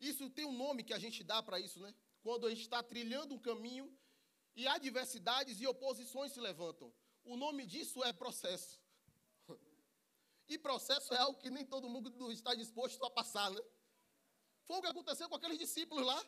isso 0.01 0.31
tem 0.31 0.45
um 0.45 0.53
nome 0.53 0.85
que 0.85 0.95
a 0.95 0.99
gente 0.99 1.23
dá 1.25 1.43
para 1.43 1.59
isso, 1.59 1.81
né? 1.81 1.93
Quando 2.23 2.47
a 2.47 2.51
gente 2.51 2.63
está 2.63 2.83
trilhando 2.83 3.35
um 3.35 3.39
caminho 3.39 3.87
e 4.55 4.67
adversidades 4.67 5.61
e 5.61 5.67
oposições 5.67 6.33
se 6.33 6.41
levantam. 6.41 6.93
O 7.25 7.37
nome 7.37 7.67
disso 7.67 8.03
é 8.05 8.13
processo. 8.13 8.81
E 10.49 10.59
processo 10.59 11.15
é 11.15 11.19
algo 11.19 11.39
que 11.39 11.49
nem 11.49 11.65
todo 11.65 11.89
mundo 11.89 12.33
está 12.33 12.55
disposto 12.55 13.03
a 13.05 13.11
passar, 13.11 13.51
né? 13.51 13.63
Foi 14.67 14.79
o 14.79 14.83
que 14.83 14.89
aconteceu 14.89 15.29
com 15.29 15.37
aqueles 15.37 15.59
discípulos 15.59 16.05
lá. 16.05 16.27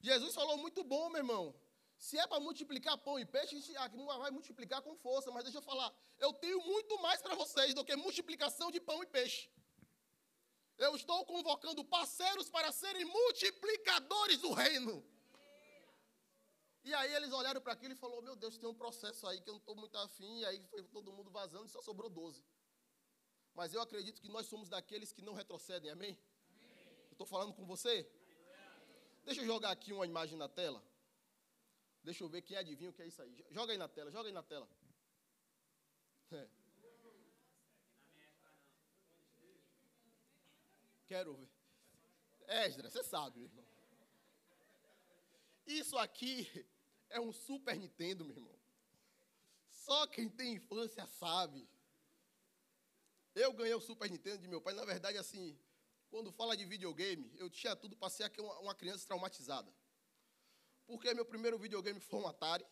Jesus 0.00 0.34
falou 0.34 0.56
muito 0.56 0.82
bom, 0.82 1.10
meu 1.10 1.18
irmão. 1.18 1.54
Se 1.98 2.16
é 2.18 2.26
para 2.26 2.40
multiplicar 2.40 2.96
pão 2.98 3.18
e 3.18 3.26
peixe, 3.26 3.56
a 3.56 3.58
gente 3.58 3.72
vai 4.06 4.30
multiplicar 4.30 4.80
com 4.80 4.96
força. 4.96 5.30
Mas 5.30 5.44
deixa 5.44 5.58
eu 5.58 5.62
falar, 5.62 5.92
eu 6.18 6.32
tenho 6.32 6.60
muito 6.64 6.98
mais 7.02 7.20
para 7.20 7.34
vocês 7.34 7.74
do 7.74 7.84
que 7.84 7.94
multiplicação 7.96 8.70
de 8.70 8.80
pão 8.80 9.02
e 9.02 9.06
peixe. 9.06 9.50
Eu 10.78 10.94
estou 10.94 11.24
convocando 11.26 11.84
parceiros 11.84 12.48
para 12.48 12.70
serem 12.72 13.04
multiplicadores 13.04 14.38
do 14.38 14.52
reino. 14.52 15.04
E 16.84 16.94
aí 16.94 17.14
eles 17.14 17.32
olharam 17.32 17.60
para 17.60 17.72
aquilo 17.72 17.92
e 17.92 17.96
falaram, 17.96 18.22
meu 18.22 18.36
Deus, 18.36 18.56
tem 18.56 18.68
um 18.68 18.74
processo 18.74 19.26
aí 19.26 19.40
que 19.40 19.48
eu 19.48 19.54
não 19.54 19.60
estou 19.60 19.76
muito 19.76 19.96
afim, 19.98 20.38
e 20.38 20.44
aí 20.44 20.62
foi 20.70 20.82
todo 20.84 21.12
mundo 21.12 21.30
vazando 21.30 21.66
e 21.66 21.68
só 21.68 21.82
sobrou 21.82 22.08
12. 22.08 22.44
Mas 23.54 23.74
eu 23.74 23.80
acredito 23.80 24.20
que 24.20 24.28
nós 24.28 24.46
somos 24.46 24.68
daqueles 24.68 25.12
que 25.12 25.20
não 25.20 25.34
retrocedem, 25.34 25.90
amém? 25.90 26.18
amém. 26.50 27.08
Estou 27.10 27.26
falando 27.26 27.52
com 27.52 27.66
você? 27.66 28.08
Deixa 29.24 29.42
eu 29.42 29.46
jogar 29.46 29.70
aqui 29.70 29.92
uma 29.92 30.06
imagem 30.06 30.38
na 30.38 30.48
tela. 30.48 30.82
Deixa 32.02 32.24
eu 32.24 32.28
ver 32.28 32.42
quem 32.42 32.56
adivinha 32.56 32.90
o 32.90 32.92
que 32.92 33.02
é 33.02 33.06
isso 33.06 33.20
aí. 33.20 33.44
Joga 33.50 33.72
aí 33.72 33.78
na 33.78 33.88
tela, 33.88 34.10
joga 34.10 34.28
aí 34.28 34.32
na 34.32 34.42
tela. 34.42 34.68
É. 36.30 36.48
Quero 41.06 41.34
ver. 41.34 41.50
Esdra, 42.66 42.88
você 42.88 43.02
sabe, 43.02 43.42
irmão. 43.42 43.64
Isso 45.68 45.98
aqui 45.98 46.48
é 47.10 47.20
um 47.20 47.30
Super 47.30 47.76
Nintendo, 47.76 48.24
meu 48.24 48.34
irmão. 48.34 48.58
Só 49.68 50.06
quem 50.06 50.28
tem 50.28 50.54
infância 50.54 51.06
sabe. 51.06 51.68
Eu 53.34 53.52
ganhei 53.52 53.74
o 53.74 53.80
Super 53.80 54.10
Nintendo 54.10 54.38
de 54.38 54.48
meu 54.48 54.62
pai. 54.62 54.72
Na 54.72 54.84
verdade, 54.84 55.18
assim, 55.18 55.56
quando 56.08 56.32
fala 56.32 56.56
de 56.56 56.64
videogame, 56.64 57.30
eu 57.36 57.50
tinha 57.50 57.76
tudo 57.76 57.94
para 57.96 58.08
ser 58.08 58.32
uma, 58.40 58.58
uma 58.60 58.74
criança 58.74 59.06
traumatizada. 59.06 59.70
Porque 60.86 61.12
meu 61.12 61.26
primeiro 61.26 61.58
videogame 61.58 62.00
foi 62.00 62.18
um 62.18 62.26
Atari. 62.26 62.66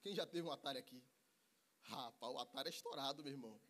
Quem 0.00 0.14
já 0.14 0.24
teve 0.24 0.48
um 0.48 0.50
Atari 0.50 0.78
aqui? 0.78 1.04
Rapaz, 1.82 2.32
o 2.32 2.38
Atari 2.38 2.68
é 2.68 2.72
estourado, 2.72 3.22
meu 3.22 3.32
irmão. 3.32 3.60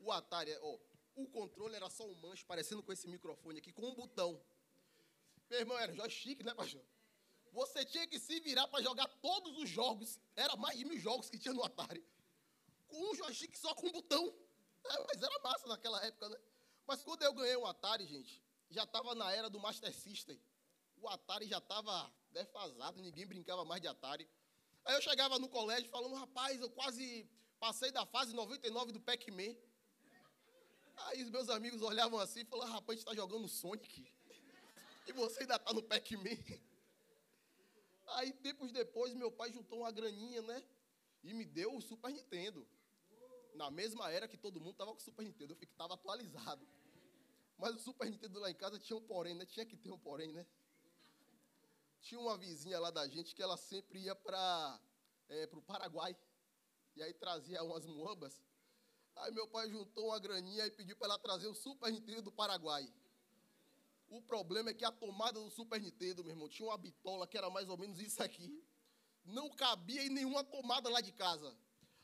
O 0.00 0.10
Atari, 0.10 0.52
ó, 0.60 0.78
o 1.14 1.28
controle 1.28 1.76
era 1.76 1.88
só 1.88 2.04
um 2.04 2.14
manche, 2.16 2.44
parecendo 2.44 2.82
com 2.82 2.92
esse 2.92 3.06
microfone 3.06 3.58
aqui, 3.60 3.72
com 3.72 3.88
um 3.88 3.94
botão. 3.94 4.42
Meu 5.48 5.60
irmão, 5.60 5.78
era 5.78 5.92
joystick, 5.92 6.42
né, 6.42 6.52
pastor? 6.54 6.84
Você 7.52 7.84
tinha 7.84 8.06
que 8.06 8.18
se 8.18 8.40
virar 8.40 8.68
para 8.68 8.82
jogar 8.82 9.08
todos 9.20 9.56
os 9.58 9.68
jogos. 9.68 10.18
Era 10.36 10.56
mais 10.56 10.78
de 10.78 10.84
mil 10.84 10.98
jogos 10.98 11.28
que 11.30 11.38
tinha 11.38 11.54
no 11.54 11.64
Atari. 11.64 12.04
Com 12.86 13.10
um 13.10 13.14
joystick 13.14 13.56
só 13.56 13.74
com 13.74 13.86
um 13.86 13.92
botão. 13.92 14.34
É, 14.84 15.06
mas 15.06 15.22
era 15.22 15.38
massa 15.40 15.66
naquela 15.66 16.04
época, 16.04 16.28
né? 16.28 16.38
Mas 16.86 17.02
quando 17.02 17.22
eu 17.22 17.32
ganhei 17.34 17.56
um 17.56 17.66
Atari, 17.66 18.06
gente, 18.06 18.42
já 18.70 18.84
estava 18.84 19.14
na 19.14 19.30
era 19.32 19.50
do 19.50 19.58
Master 19.58 19.92
System. 19.92 20.40
O 20.96 21.08
Atari 21.08 21.46
já 21.46 21.58
estava 21.58 22.12
defasado, 22.30 23.00
ninguém 23.00 23.26
brincava 23.26 23.64
mais 23.64 23.80
de 23.80 23.88
Atari. 23.88 24.28
Aí 24.84 24.94
eu 24.94 25.02
chegava 25.02 25.38
no 25.38 25.48
colégio 25.48 25.88
falando, 25.90 26.14
rapaz, 26.14 26.60
eu 26.60 26.70
quase 26.70 27.28
passei 27.60 27.90
da 27.90 28.06
fase 28.06 28.34
99 28.34 28.92
do 28.92 29.00
Pac-Man. 29.00 29.54
Aí 30.96 31.22
os 31.22 31.30
meus 31.30 31.48
amigos 31.48 31.82
olhavam 31.82 32.18
assim 32.18 32.40
e 32.40 32.44
falavam, 32.44 32.74
rapaz, 32.74 32.90
a 32.90 32.92
gente 33.00 33.08
está 33.08 33.14
jogando 33.14 33.48
Sonic. 33.48 34.10
E 35.06 35.12
você 35.12 35.40
ainda 35.40 35.56
está 35.56 35.72
no 35.72 35.82
Pac-Man. 35.82 36.36
Aí, 38.16 38.32
tempos 38.32 38.72
depois, 38.72 39.14
meu 39.14 39.30
pai 39.30 39.52
juntou 39.52 39.80
uma 39.80 39.92
graninha, 39.92 40.42
né? 40.42 40.62
E 41.22 41.34
me 41.34 41.44
deu 41.44 41.76
o 41.76 41.80
Super 41.80 42.10
Nintendo. 42.10 42.66
Na 43.54 43.70
mesma 43.70 44.10
era 44.10 44.28
que 44.28 44.36
todo 44.36 44.60
mundo 44.60 44.72
estava 44.72 44.92
com 44.92 44.98
o 44.98 45.02
Super 45.02 45.24
Nintendo. 45.24 45.52
Eu 45.52 45.56
fiquei 45.56 45.72
estava 45.72 45.94
atualizado. 45.94 46.66
Mas 47.56 47.74
o 47.74 47.78
Super 47.78 48.08
Nintendo 48.08 48.38
lá 48.38 48.50
em 48.50 48.54
casa 48.54 48.78
tinha 48.78 48.96
um 48.96 49.02
porém, 49.02 49.34
né? 49.34 49.44
Tinha 49.44 49.66
que 49.66 49.76
ter 49.76 49.90
um 49.90 49.98
porém, 49.98 50.32
né? 50.32 50.46
Tinha 52.00 52.20
uma 52.20 52.38
vizinha 52.38 52.78
lá 52.78 52.90
da 52.90 53.06
gente 53.08 53.34
que 53.34 53.42
ela 53.42 53.56
sempre 53.56 53.98
ia 53.98 54.14
para 54.14 54.80
é, 55.28 55.48
o 55.52 55.60
Paraguai. 55.60 56.16
E 56.94 57.02
aí 57.02 57.12
trazia 57.12 57.62
umas 57.62 57.84
muambas. 57.84 58.40
Aí 59.16 59.32
meu 59.32 59.48
pai 59.48 59.68
juntou 59.68 60.06
uma 60.06 60.18
graninha 60.20 60.64
e 60.66 60.70
pediu 60.70 60.96
para 60.96 61.08
ela 61.08 61.18
trazer 61.18 61.48
o 61.48 61.54
Super 61.54 61.90
Nintendo 61.90 62.22
do 62.22 62.32
Paraguai. 62.32 62.88
O 64.08 64.22
problema 64.22 64.70
é 64.70 64.74
que 64.74 64.84
a 64.84 64.90
tomada 64.90 65.38
do 65.38 65.50
Super 65.50 65.80
Nintendo, 65.80 66.24
meu 66.24 66.32
irmão, 66.32 66.48
tinha 66.48 66.66
uma 66.68 66.78
bitola 66.78 67.26
que 67.26 67.36
era 67.36 67.50
mais 67.50 67.68
ou 67.68 67.76
menos 67.76 68.00
isso 68.00 68.22
aqui. 68.22 68.64
Não 69.24 69.50
cabia 69.50 70.02
em 70.02 70.08
nenhuma 70.08 70.42
tomada 70.42 70.88
lá 70.88 71.00
de 71.00 71.12
casa. 71.12 71.54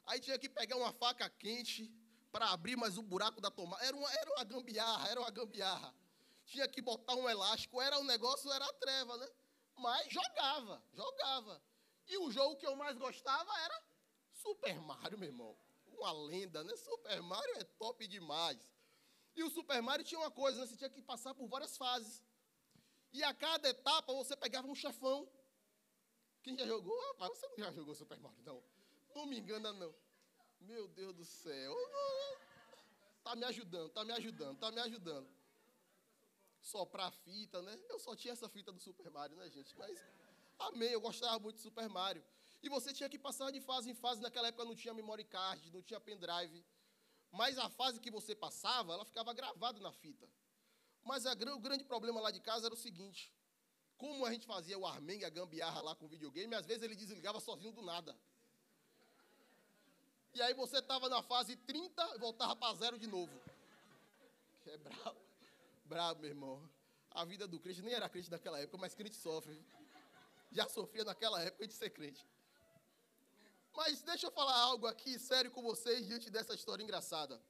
Aí 0.07 0.21
tinha 0.21 0.39
que 0.39 0.49
pegar 0.49 0.77
uma 0.77 0.93
faca 0.93 1.29
quente 1.31 1.91
para 2.31 2.51
abrir 2.51 2.77
mais 2.77 2.99
o 2.99 3.03
buraco 3.03 3.41
da 3.41 3.51
tomada. 3.51 3.83
Era 3.85 3.97
uma, 3.97 4.13
era 4.13 4.31
uma 4.33 4.45
gambiarra, 4.45 5.09
era 5.09 5.21
uma 5.21 5.31
gambiarra. 5.31 5.95
Tinha 6.45 6.69
que 6.69 6.83
botar 6.83 7.15
um 7.15 7.29
elástico, 7.29 7.81
era 7.81 7.99
um 7.99 8.05
negócio, 8.05 8.53
era 8.53 8.65
a 8.67 8.73
treva, 8.75 9.17
né? 9.17 9.29
Mas 9.77 10.13
jogava, 10.13 10.83
jogava. 10.93 11.63
E 12.07 12.19
o 12.19 12.31
jogo 12.31 12.57
que 12.57 12.67
eu 12.67 12.77
mais 12.77 12.99
gostava 12.99 13.51
era 13.61 13.83
Super 14.31 14.79
Mario, 14.81 15.19
meu 15.19 15.29
irmão. 15.31 15.57
Uma 15.87 16.13
lenda, 16.13 16.63
né? 16.63 16.77
Super 16.77 17.23
Mario 17.23 17.55
é 17.57 17.65
top 17.65 18.07
demais. 18.07 18.59
E 19.37 19.43
o 19.43 19.51
Super 19.51 19.83
Mario 19.83 20.05
tinha 20.05 20.21
uma 20.21 20.31
coisa, 20.31 20.61
né? 20.61 20.67
você 20.67 20.77
tinha 20.77 20.91
que 20.91 21.03
passar 21.03 21.35
por 21.35 21.47
várias 21.49 21.77
fases. 21.77 22.23
E 23.13 23.23
a 23.23 23.33
cada 23.35 23.69
etapa 23.69 24.13
você 24.13 24.37
pegava 24.37 24.69
um 24.69 24.75
chefão. 24.75 25.29
Quem 26.43 26.57
já 26.57 26.67
jogou? 26.67 26.99
Rapaz, 27.09 27.39
você 27.39 27.47
não 27.49 27.57
já 27.57 27.73
jogou 27.73 27.95
Super 27.95 28.19
Mario, 28.19 28.43
não. 28.45 28.63
Não 29.15 29.27
me 29.27 29.39
engana, 29.39 29.73
não. 29.73 29.95
Meu 30.61 30.89
Deus 30.89 31.15
do 31.15 31.25
céu. 31.25 31.75
Tá 33.23 33.35
me 33.35 33.45
ajudando, 33.45 33.89
tá 33.91 34.05
me 34.05 34.13
ajudando, 34.13 34.59
tá 34.59 34.71
me 34.71 34.81
ajudando. 34.81 35.29
Soprar 36.61 37.11
fita, 37.11 37.61
né? 37.63 37.79
Eu 37.89 37.99
só 37.99 38.15
tinha 38.15 38.33
essa 38.33 38.49
fita 38.49 38.71
do 38.71 38.81
Super 38.81 39.11
Mario, 39.11 39.37
né, 39.37 39.49
gente? 39.51 39.77
Mas 39.79 39.99
amei, 40.59 40.95
eu 40.95 41.01
gostava 41.01 41.39
muito 41.39 41.57
do 41.57 41.63
Super 41.63 41.89
Mario. 41.89 42.23
E 42.63 42.69
você 42.69 42.93
tinha 42.93 43.09
que 43.09 43.19
passar 43.19 43.51
de 43.51 43.61
fase 43.61 43.91
em 43.91 43.95
fase. 43.95 44.21
Naquela 44.21 44.49
época 44.49 44.65
não 44.65 44.75
tinha 44.75 44.93
memory 44.95 45.25
card, 45.25 45.71
não 45.71 45.83
tinha 45.83 46.01
pendrive. 46.01 46.65
Mas 47.35 47.59
a 47.59 47.69
fase 47.69 47.99
que 47.99 48.13
você 48.13 48.33
passava, 48.33 48.93
ela 48.93 49.05
ficava 49.05 49.35
gravada 49.35 49.81
na 49.81 49.93
fita. 49.93 50.29
Mas 51.03 51.27
a, 51.27 51.33
o 51.33 51.59
grande 51.59 51.85
problema 51.85 52.21
lá 52.21 52.31
de 52.31 52.39
casa 52.41 52.67
era 52.67 52.75
o 52.75 52.79
seguinte: 52.79 53.35
como 53.99 54.25
a 54.25 54.33
gente 54.33 54.47
fazia 54.47 54.79
o 54.79 54.87
armengue, 54.87 55.25
a 55.25 55.31
gambiarra 55.31 55.81
lá 55.81 55.97
com 55.97 56.07
o 56.07 56.09
videogame, 56.09 56.55
às 56.55 56.65
vezes 56.65 56.85
ele 56.85 56.95
desligava 56.95 57.41
sozinho 57.41 57.73
do 57.73 57.83
nada. 57.83 58.17
E 60.33 60.41
aí 60.43 60.55
você 60.55 60.79
estava 60.79 61.09
na 61.09 61.23
fase 61.23 61.57
30 61.57 62.15
e 62.15 62.19
voltava 62.19 62.55
para 62.55 62.75
zero 62.77 62.99
de 62.99 63.09
novo. 63.09 63.37
Que 64.63 64.71
é 64.71 64.79
brabo. 64.79 65.21
Brabo, 65.85 66.21
meu 66.21 66.31
irmão. 66.31 66.71
A 67.11 67.25
vida 67.25 67.49
do 67.49 67.59
crente 67.59 67.83
nem 67.83 67.95
era 67.95 68.09
crente 68.09 68.31
naquela 68.31 68.61
época, 68.61 68.79
mas 68.79 68.95
crente 68.95 69.17
sofre. 69.17 69.61
Já 70.53 70.69
sofria 70.69 71.05
naquela 71.05 71.43
época 71.43 71.67
de 71.67 71.75
ser 71.75 71.91
crente. 71.91 72.25
Mas 73.77 74.03
deixa 74.03 74.27
eu 74.27 74.31
falar 74.31 74.57
algo 74.57 74.87
aqui 74.87 75.19
sério 75.19 75.51
com 75.51 75.63
vocês 75.63 76.07
diante 76.07 76.31
dessa 76.31 76.55
história 76.55 76.83
engraçada. 76.83 77.43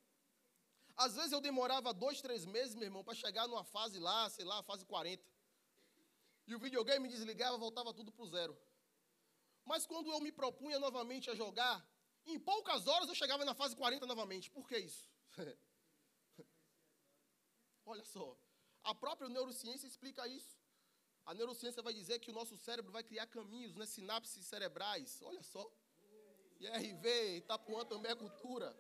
Às 0.97 1.15
vezes 1.17 1.33
eu 1.33 1.41
demorava 1.41 1.93
dois, 1.93 2.21
três 2.21 2.45
meses, 2.45 2.75
meu 2.75 2.85
irmão, 2.85 3.05
para 3.05 3.15
chegar 3.15 3.47
numa 3.47 3.65
fase 3.65 3.99
lá, 3.99 4.31
sei 4.31 4.45
lá, 4.45 4.63
fase 4.63 4.85
40. 4.87 5.23
E 6.47 6.55
o 6.55 6.59
videogame 6.59 7.09
desligava, 7.09 7.59
voltava 7.59 7.93
tudo 7.93 8.11
para 8.11 8.25
o 8.25 8.29
zero. 8.29 8.57
Mas 9.65 9.87
quando 9.87 10.11
eu 10.11 10.21
me 10.21 10.33
propunha 10.33 10.79
novamente 10.79 11.31
a 11.31 11.35
jogar, 11.35 11.87
em 12.25 12.39
poucas 12.39 12.87
horas 12.87 13.09
eu 13.09 13.15
chegava 13.15 13.45
na 13.45 13.55
fase 13.55 13.77
40 13.77 14.07
novamente. 14.07 14.51
Por 14.51 14.67
que 14.69 14.79
isso? 14.79 15.11
Olha 17.85 18.05
só, 18.05 18.39
a 18.83 18.95
própria 18.95 19.29
neurociência 19.29 19.87
explica 19.87 20.27
isso. 20.27 20.59
A 21.27 21.35
neurociência 21.35 21.83
vai 21.83 21.93
dizer 21.93 22.19
que 22.19 22.31
o 22.31 22.35
nosso 22.35 22.57
cérebro 22.57 22.93
vai 22.93 23.03
criar 23.03 23.27
caminhos, 23.27 23.75
né, 23.75 23.87
sinapses 23.87 24.47
cerebrais. 24.47 25.21
Olha 25.23 25.43
só. 25.43 25.71
IRV, 26.61 27.39
Itapuã 27.39 27.85
também 27.85 28.13
é 28.13 28.15
cultura. 28.15 28.75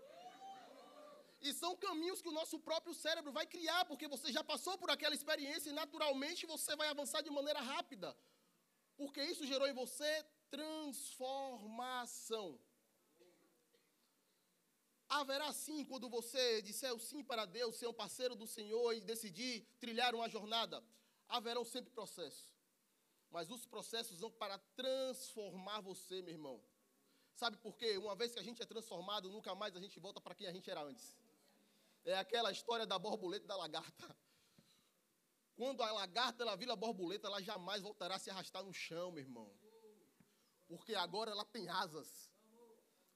E 1.41 1.53
são 1.53 1.77
caminhos 1.77 2.23
que 2.23 2.29
o 2.29 2.33
nosso 2.33 2.59
próprio 2.59 2.95
cérebro 2.95 3.31
vai 3.31 3.47
criar, 3.47 3.85
porque 3.85 4.09
você 4.09 4.33
já 4.33 4.43
passou 4.43 4.79
por 4.79 4.91
aquela 4.91 5.15
experiência 5.15 5.69
e 5.69 5.75
naturalmente 5.75 6.47
você 6.47 6.75
vai 6.75 6.89
avançar 6.89 7.23
de 7.23 7.31
maneira 7.31 7.61
rápida. 7.61 8.17
Porque 8.97 9.23
isso 9.23 9.47
gerou 9.47 9.69
em 9.69 9.75
você 9.75 10.25
transformação. 10.51 12.59
Haverá 15.09 15.53
sim, 15.53 15.85
quando 15.85 16.09
você 16.09 16.63
disser 16.63 16.95
o 16.95 16.99
sim 16.99 17.23
para 17.23 17.45
Deus, 17.45 17.77
ser 17.77 17.89
um 17.89 17.93
parceiro 17.93 18.35
do 18.35 18.47
Senhor 18.47 18.95
e 18.95 19.01
decidir 19.01 19.67
trilhar 19.79 20.15
uma 20.15 20.29
jornada, 20.29 20.83
haverão 21.29 21.65
sempre 21.65 21.91
processos. 21.91 22.55
Mas 23.31 23.51
os 23.51 23.67
processos 23.67 24.21
vão 24.21 24.31
para 24.31 24.59
transformar 24.75 25.81
você, 25.81 26.23
meu 26.23 26.33
irmão. 26.33 26.63
Sabe 27.35 27.57
por 27.57 27.77
quê? 27.77 27.99
Uma 27.99 28.15
vez 28.15 28.33
que 28.33 28.39
a 28.39 28.43
gente 28.43 28.63
é 28.63 28.67
transformado, 28.67 29.29
nunca 29.29 29.55
mais 29.55 29.75
a 29.75 29.81
gente 29.81 29.99
volta 29.99 30.21
para 30.21 30.35
quem 30.35 30.47
a 30.47 30.53
gente 30.53 30.71
era 30.71 30.83
antes. 30.83 31.19
É 32.05 32.17
aquela 32.17 32.53
história 32.53 32.87
da 32.87 32.99
borboleta 32.99 33.45
e 33.45 33.49
da 33.49 33.57
lagarta. 33.57 34.17
Quando 35.57 35.83
a 35.83 35.91
lagarta 35.93 36.43
ela 36.43 36.57
vira 36.57 36.77
borboleta, 36.77 37.27
ela 37.27 37.41
jamais 37.43 37.83
voltará 37.83 38.17
a 38.17 38.19
se 38.19 38.31
arrastar 38.31 38.63
no 38.63 38.73
chão, 38.73 39.11
meu 39.11 39.23
irmão. 39.23 39.51
Porque 40.67 40.95
agora 40.95 41.31
ela 41.31 41.45
tem 41.45 41.69
asas. 41.69 42.31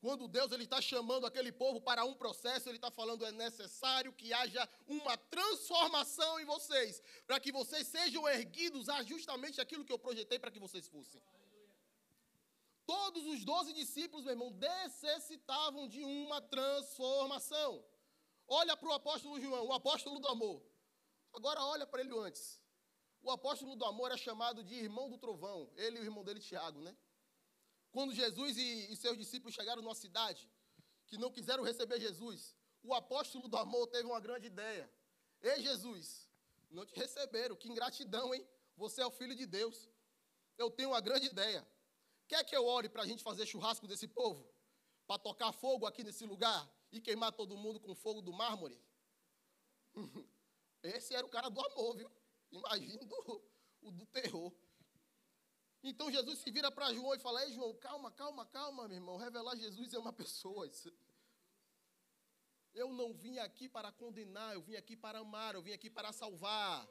Quando 0.01 0.29
Deus 0.29 0.53
ele 0.53 0.63
está 0.63 0.81
chamando 0.81 1.27
aquele 1.27 1.51
povo 1.51 1.81
para 1.81 2.05
um 2.05 2.15
processo, 2.15 2.69
ele 2.69 2.77
está 2.77 2.91
falando 2.91 3.27
é 3.27 3.33
necessário 3.33 4.13
que 4.13 4.33
haja 4.33 4.69
uma 4.87 5.17
transformação 5.17 6.39
em 6.39 6.45
vocês, 6.45 7.03
para 7.27 7.41
que 7.41 7.51
vocês 7.51 7.87
sejam 7.87 8.29
erguidos 8.29 8.89
a 8.89 9.03
justamente 9.03 9.61
aquilo 9.61 9.85
que 9.85 9.93
eu 9.93 9.99
projetei 9.99 10.39
para 10.39 10.53
que 10.53 10.61
vocês 10.61 10.87
fossem. 10.87 11.21
Todos 12.89 13.27
os 13.27 13.45
doze 13.45 13.75
discípulos, 13.75 14.25
meu 14.25 14.33
irmão, 14.33 14.51
necessitavam 14.51 15.87
de 15.87 16.03
uma 16.03 16.41
transformação. 16.41 17.85
Olha 18.47 18.75
para 18.79 18.89
o 18.89 18.95
apóstolo 18.95 19.39
João, 19.39 19.67
o 19.67 19.75
apóstolo 19.75 20.19
do 20.19 20.27
amor. 20.29 20.59
Agora 21.35 21.63
olha 21.65 21.87
para 21.87 22.01
ele 22.01 22.19
antes. 22.19 22.59
O 23.21 23.31
apóstolo 23.31 23.77
do 23.77 23.85
amor 23.85 24.11
é 24.11 24.17
chamado 24.17 24.65
de 24.65 24.75
irmão 24.75 25.11
do 25.11 25.19
trovão. 25.19 25.71
Ele 25.77 25.99
e 25.99 26.01
o 26.01 26.05
irmão 26.05 26.25
dele, 26.25 26.41
Tiago, 26.41 26.81
né? 26.81 26.97
Quando 27.91 28.15
Jesus 28.15 28.57
e, 28.57 28.91
e 28.91 28.97
seus 28.97 29.19
discípulos 29.19 29.55
chegaram 29.55 29.83
numa 29.83 29.95
cidade 29.95 30.51
que 31.09 31.19
não 31.19 31.31
quiseram 31.31 31.63
receber 31.63 32.01
Jesus, 32.01 32.57
o 32.83 32.95
apóstolo 32.95 33.49
do 33.49 33.59
amor 33.59 33.87
teve 33.89 34.07
uma 34.07 34.19
grande 34.19 34.47
ideia. 34.47 34.91
Ei, 35.43 35.61
Jesus, 35.61 36.27
não 36.71 36.87
te 36.87 36.95
receberam, 36.95 37.55
que 37.55 37.69
ingratidão, 37.69 38.35
hein? 38.35 38.49
Você 38.79 39.03
é 39.03 39.07
o 39.07 39.11
filho 39.11 39.35
de 39.35 39.45
Deus. 39.45 39.91
Eu 40.57 40.71
tenho 40.71 40.89
uma 40.89 41.03
grande 41.03 41.27
ideia. 41.27 41.69
Quer 42.29 42.45
que 42.45 42.55
eu 42.55 42.67
ore 42.67 42.89
para 42.91 43.03
a 43.03 43.07
gente 43.07 43.23
fazer 43.23 43.47
churrasco 43.47 43.89
desse 43.89 44.07
povo? 44.07 44.47
Para 45.07 45.19
tocar 45.19 45.51
fogo 45.53 45.87
aqui 45.87 46.05
nesse 46.05 46.25
lugar 46.27 46.71
e 46.93 47.01
queimar 47.01 47.33
todo 47.33 47.57
mundo 47.57 47.81
com 47.81 47.95
fogo 47.95 48.21
do 48.21 48.33
mármore? 48.33 48.79
Esse 50.83 51.15
era 51.15 51.27
o 51.27 51.31
cara 51.31 51.49
do 51.49 51.61
amor, 51.61 51.97
viu? 51.97 52.11
Imagina 52.53 53.05
do, 53.05 53.43
o 53.81 53.91
do 53.91 54.07
terror. 54.07 54.53
Então 55.83 56.11
Jesus 56.11 56.39
se 56.41 56.51
vira 56.51 56.71
para 56.71 56.93
João 56.93 57.15
e 57.15 57.19
fala: 57.19 57.45
Ei, 57.45 57.53
João, 57.53 57.75
calma, 57.75 58.11
calma, 58.11 58.45
calma, 58.47 58.87
meu 58.87 58.97
irmão. 58.97 59.17
Revelar 59.17 59.57
Jesus 59.57 59.95
é 59.95 59.99
uma 59.99 60.13
pessoa. 60.13 60.69
Eu 62.75 62.93
não 62.93 63.13
vim 63.13 63.39
aqui 63.39 63.69
para 63.69 63.91
condenar, 63.91 64.55
eu 64.55 64.63
vim 64.63 64.77
aqui 64.77 64.95
para 64.95 65.19
amar, 65.19 65.55
eu 65.55 65.63
vim 65.63 65.73
aqui 65.73 65.91
para 65.91 66.13
salvar. 66.13 66.87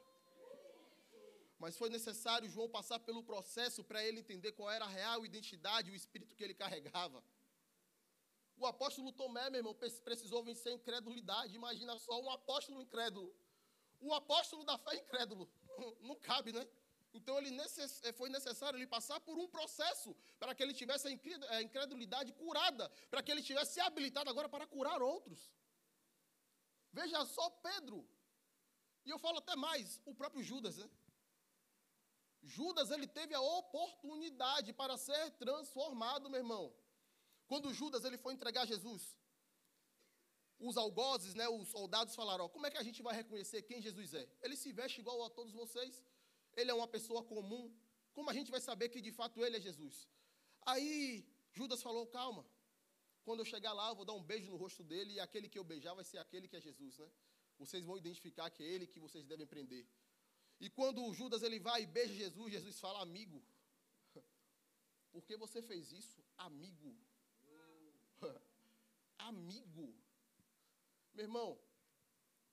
Mas 1.58 1.76
foi 1.76 1.90
necessário 1.90 2.48
João 2.48 2.68
passar 2.68 3.00
pelo 3.00 3.22
processo 3.22 3.82
para 3.82 4.04
ele 4.04 4.20
entender 4.20 4.52
qual 4.52 4.70
era 4.70 4.84
a 4.84 4.88
real 4.88 5.26
identidade, 5.26 5.90
o 5.90 5.94
espírito 5.94 6.36
que 6.36 6.44
ele 6.44 6.54
carregava. 6.54 7.22
O 8.56 8.66
apóstolo 8.66 9.12
Tomé, 9.12 9.50
meu 9.50 9.60
irmão, 9.60 9.74
precisou 10.04 10.42
vencer 10.42 10.72
a 10.72 10.76
incredulidade. 10.76 11.54
Imagina 11.54 11.98
só 11.98 12.20
um 12.20 12.30
apóstolo 12.30 12.80
incrédulo. 12.82 13.34
O 14.00 14.14
apóstolo 14.14 14.64
da 14.64 14.78
fé 14.78 14.96
incrédulo. 14.96 15.50
Não 16.00 16.16
cabe, 16.16 16.52
né? 16.52 16.66
Então 17.12 17.38
ele 17.38 17.50
necess, 17.50 18.02
eh, 18.04 18.12
foi 18.12 18.28
necessário 18.28 18.76
ele 18.76 18.86
passar 18.86 19.18
por 19.20 19.38
um 19.38 19.48
processo 19.48 20.14
para 20.38 20.54
que 20.54 20.62
ele 20.62 20.74
tivesse 20.74 21.08
a 21.08 21.62
incredulidade 21.62 22.32
curada, 22.32 22.88
para 23.10 23.22
que 23.22 23.30
ele 23.32 23.42
tivesse 23.42 23.80
habilitado 23.80 24.28
agora 24.28 24.48
para 24.48 24.66
curar 24.66 25.00
outros. 25.00 25.50
Veja 26.92 27.24
só 27.24 27.48
Pedro. 27.50 28.06
E 29.06 29.10
eu 29.10 29.18
falo 29.18 29.38
até 29.38 29.56
mais, 29.56 30.00
o 30.04 30.14
próprio 30.14 30.42
Judas, 30.42 30.76
né? 30.76 30.88
Judas 32.56 32.90
ele 32.90 33.06
teve 33.18 33.34
a 33.34 33.40
oportunidade 33.60 34.72
para 34.80 34.96
ser 35.06 35.24
transformado, 35.44 36.30
meu 36.32 36.40
irmão. 36.44 36.64
Quando 37.50 37.74
Judas 37.80 38.04
ele 38.06 38.18
foi 38.24 38.32
entregar 38.34 38.66
Jesus, 38.66 39.02
os 40.68 40.76
algozes, 40.84 41.34
né, 41.34 41.46
os 41.48 41.68
soldados 41.68 42.14
falaram: 42.20 42.44
ó, 42.46 42.48
como 42.48 42.66
é 42.66 42.70
que 42.70 42.80
a 42.82 42.86
gente 42.88 43.02
vai 43.06 43.14
reconhecer 43.14 43.62
quem 43.62 43.82
Jesus 43.88 44.14
é? 44.14 44.24
Ele 44.42 44.56
se 44.56 44.72
veste 44.72 45.00
igual 45.02 45.22
a 45.24 45.30
todos 45.38 45.52
vocês. 45.52 46.02
Ele 46.56 46.70
é 46.70 46.74
uma 46.74 46.88
pessoa 46.88 47.22
comum. 47.22 47.64
Como 48.12 48.30
a 48.30 48.36
gente 48.38 48.50
vai 48.50 48.60
saber 48.68 48.88
que 48.88 49.00
de 49.08 49.12
fato 49.12 49.44
ele 49.44 49.58
é 49.58 49.60
Jesus? 49.60 50.08
Aí 50.62 51.26
Judas 51.52 51.82
falou: 51.82 52.06
calma. 52.06 52.44
Quando 53.26 53.40
eu 53.40 53.44
chegar 53.44 53.74
lá, 53.74 53.90
eu 53.90 53.96
vou 54.00 54.06
dar 54.06 54.14
um 54.14 54.22
beijo 54.22 54.50
no 54.50 54.56
rosto 54.56 54.82
dele 54.82 55.12
e 55.14 55.20
aquele 55.20 55.50
que 55.50 55.58
eu 55.58 55.64
beijar 55.72 55.94
vai 55.94 56.04
ser 56.10 56.16
aquele 56.16 56.48
que 56.48 56.56
é 56.56 56.60
Jesus, 56.68 56.96
né? 56.96 57.08
Vocês 57.58 57.84
vão 57.84 57.98
identificar 57.98 58.48
que 58.48 58.62
é 58.62 58.66
ele 58.66 58.86
que 58.86 58.98
vocês 58.98 59.26
devem 59.26 59.46
prender. 59.46 59.86
E 60.60 60.68
quando 60.68 61.12
Judas 61.14 61.42
ele 61.42 61.60
vai 61.60 61.82
e 61.82 61.86
beija 61.86 62.14
Jesus, 62.14 62.52
Jesus 62.52 62.80
fala: 62.80 63.00
amigo. 63.00 63.42
Por 65.12 65.24
que 65.24 65.36
você 65.36 65.62
fez 65.62 65.92
isso? 65.92 66.24
Amigo. 66.36 66.96
amigo. 69.18 69.94
Meu 71.14 71.24
irmão, 71.24 71.58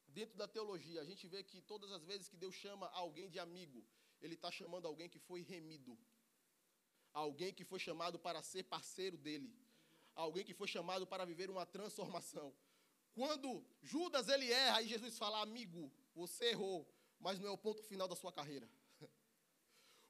dentro 0.08 0.38
da 0.38 0.48
teologia, 0.48 1.02
a 1.02 1.06
gente 1.06 1.28
vê 1.28 1.44
que 1.44 1.62
todas 1.62 1.92
as 1.92 2.04
vezes 2.04 2.30
que 2.30 2.38
Deus 2.38 2.56
chama 2.56 2.88
alguém 2.90 3.30
de 3.30 3.40
amigo, 3.40 3.84
Ele 4.22 4.36
está 4.36 4.52
chamando 4.52 4.88
alguém 4.88 5.10
que 5.10 5.20
foi 5.20 5.42
remido, 5.42 5.98
alguém 7.14 7.54
que 7.54 7.66
foi 7.66 7.80
chamado 7.80 8.18
para 8.20 8.42
ser 8.42 8.64
parceiro 8.64 9.18
dele, 9.18 9.54
alguém 10.16 10.46
que 10.46 10.54
foi 10.54 10.68
chamado 10.68 11.06
para 11.08 11.26
viver 11.26 11.50
uma 11.50 11.66
transformação. 11.66 12.54
Quando 13.14 13.66
Judas 13.82 14.28
ele 14.28 14.52
erra, 14.52 14.78
aí 14.78 14.88
Jesus 14.88 15.18
fala: 15.18 15.42
Amigo, 15.42 15.92
você 16.14 16.50
errou, 16.50 16.88
mas 17.26 17.40
não 17.40 17.48
é 17.48 17.52
o 17.52 17.58
ponto 17.58 17.82
final 17.82 18.08
da 18.08 18.16
sua 18.16 18.32
carreira. 18.32 18.70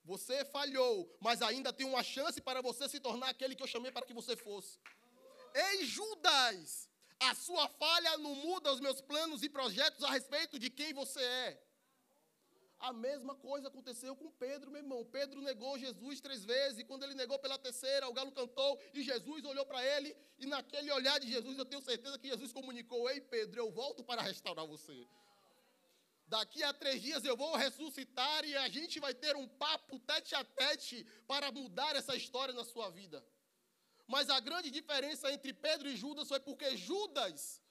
Você 0.04 0.44
falhou, 0.44 0.94
mas 1.22 1.42
ainda 1.42 1.72
tem 1.72 1.88
uma 1.88 2.04
chance 2.04 2.42
para 2.42 2.62
você 2.62 2.90
se 2.90 3.00
tornar 3.00 3.30
aquele 3.30 3.56
que 3.56 3.64
eu 3.64 3.68
chamei 3.68 3.90
para 3.90 4.06
que 4.06 4.14
você 4.14 4.36
fosse. 4.36 4.78
Ei, 5.54 5.86
Judas, 5.86 6.90
a 7.20 7.34
sua 7.34 7.68
falha 7.70 8.18
não 8.18 8.36
muda 8.36 8.74
os 8.74 8.82
meus 8.82 9.00
planos 9.00 9.42
e 9.44 9.50
projetos 9.50 10.04
a 10.04 10.12
respeito 10.12 10.60
de 10.60 10.70
quem 10.70 10.94
você 10.94 11.22
é. 11.22 11.64
A 12.80 12.92
mesma 12.92 13.34
coisa 13.34 13.70
aconteceu 13.70 14.14
com 14.18 14.30
Pedro, 14.32 14.70
meu 14.70 14.82
irmão. 14.82 15.06
Pedro 15.06 15.42
negou 15.42 15.80
Jesus 15.80 16.20
três 16.20 16.44
vezes, 16.44 16.80
e 16.80 16.84
quando 16.84 17.04
ele 17.04 17.16
negou 17.16 17.40
pela 17.40 17.58
terceira, 17.58 18.10
o 18.10 18.14
galo 18.14 18.32
cantou, 18.34 18.78
e 18.94 19.02
Jesus 19.02 19.46
olhou 19.46 19.66
para 19.66 19.84
ele, 19.96 20.16
e 20.38 20.46
naquele 20.46 20.92
olhar 20.92 21.18
de 21.20 21.32
Jesus, 21.32 21.58
eu 21.58 21.66
tenho 21.66 21.82
certeza 21.82 22.20
que 22.20 22.28
Jesus 22.28 22.52
comunicou: 22.52 23.10
Ei, 23.10 23.22
Pedro, 23.22 23.62
eu 23.62 23.72
volto 23.72 24.04
para 24.04 24.22
restaurar 24.22 24.68
você. 24.68 25.08
Daqui 26.28 26.64
a 26.64 26.74
três 26.74 27.02
dias 27.02 27.24
eu 27.24 27.38
vou 27.38 27.56
ressuscitar 27.56 28.44
e 28.46 28.56
a 28.58 28.68
gente 28.68 29.00
vai 29.00 29.14
ter 29.14 29.36
um 29.36 29.48
papo 29.48 30.00
tete 30.00 30.34
a 30.34 30.44
tete 30.44 31.06
para 31.28 31.52
mudar 31.52 31.96
essa 31.96 32.16
história 32.16 32.54
na 32.54 32.64
sua 32.64 32.90
vida. 32.90 33.24
Mas 34.08 34.30
a 34.30 34.40
grande 34.40 34.72
diferença 34.72 35.32
entre 35.32 35.54
Pedro 35.54 35.88
e 35.88 35.96
Judas 35.96 36.28
foi 36.28 36.40
porque 36.40 36.76
Judas 36.78 37.62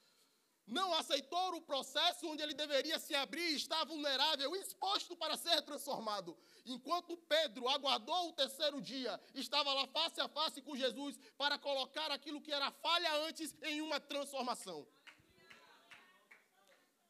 não 0.67 0.95
aceitou 0.95 1.57
o 1.57 1.61
processo 1.61 2.27
onde 2.27 2.43
ele 2.43 2.55
deveria 2.55 2.99
se 2.99 3.15
abrir 3.15 3.51
e 3.51 3.57
estar 3.57 3.85
vulnerável, 3.85 4.57
exposto 4.57 5.15
para 5.17 5.37
ser 5.37 5.61
transformado. 5.63 6.37
Enquanto 6.65 7.17
Pedro 7.17 7.69
aguardou 7.69 8.29
o 8.29 8.33
terceiro 8.33 8.81
dia, 8.81 9.21
estava 9.35 9.73
lá 9.73 9.87
face 9.89 10.21
a 10.21 10.29
face 10.29 10.63
com 10.63 10.77
Jesus 10.77 11.19
para 11.37 11.59
colocar 11.59 12.11
aquilo 12.11 12.41
que 12.41 12.53
era 12.53 12.71
falha 12.71 13.13
antes 13.27 13.55
em 13.63 13.81
uma 13.83 14.01
transformação. 14.01 14.87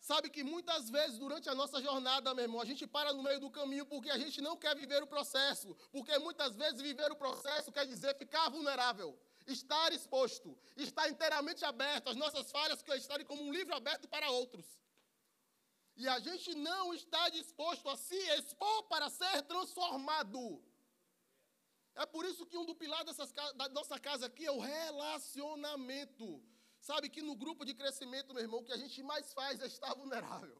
Sabe 0.08 0.28
que 0.28 0.42
muitas 0.44 0.90
vezes 0.90 1.18
durante 1.18 1.48
a 1.48 1.54
nossa 1.54 1.80
jornada, 1.80 2.34
meu 2.34 2.44
irmão, 2.44 2.60
a 2.60 2.64
gente 2.70 2.86
para 2.86 3.10
no 3.14 3.22
meio 3.22 3.40
do 3.40 3.50
caminho 3.50 3.86
porque 3.86 4.10
a 4.10 4.18
gente 4.18 4.38
não 4.46 4.54
quer 4.54 4.76
viver 4.76 5.02
o 5.02 5.06
processo. 5.06 5.74
Porque 5.90 6.18
muitas 6.18 6.54
vezes 6.54 6.82
viver 6.82 7.10
o 7.10 7.16
processo 7.16 7.72
quer 7.72 7.86
dizer 7.86 8.14
ficar 8.14 8.50
vulnerável, 8.50 9.18
estar 9.46 9.90
exposto, 9.94 10.54
estar 10.76 11.08
inteiramente 11.08 11.64
aberto, 11.64 12.10
as 12.10 12.16
nossas 12.16 12.50
falhas 12.50 12.82
que 12.82 12.92
estarem 12.96 13.24
como 13.24 13.42
um 13.44 13.50
livro 13.50 13.74
aberto 13.74 14.06
para 14.06 14.30
outros. 14.30 14.66
E 15.96 16.06
a 16.06 16.18
gente 16.18 16.54
não 16.54 16.92
está 16.92 17.30
disposto 17.30 17.88
a 17.88 17.96
se 17.96 18.20
expor 18.38 18.82
para 18.82 19.08
ser 19.08 19.40
transformado. 19.44 20.62
É 21.94 22.04
por 22.04 22.26
isso 22.26 22.44
que 22.44 22.58
um 22.58 22.66
do 22.66 22.74
pilar 22.74 23.04
dessas, 23.06 23.32
da 23.32 23.70
nossa 23.70 23.98
casa 23.98 24.26
aqui 24.26 24.44
é 24.44 24.50
o 24.50 24.60
relacionamento. 24.60 26.42
Sabe 26.88 27.08
que 27.08 27.22
no 27.28 27.34
grupo 27.42 27.64
de 27.68 27.74
crescimento, 27.80 28.34
meu 28.34 28.42
irmão, 28.42 28.60
o 28.60 28.64
que 28.68 28.76
a 28.76 28.76
gente 28.76 29.02
mais 29.10 29.32
faz 29.32 29.60
é 29.60 29.66
estar 29.66 29.92
vulnerável. 29.94 30.56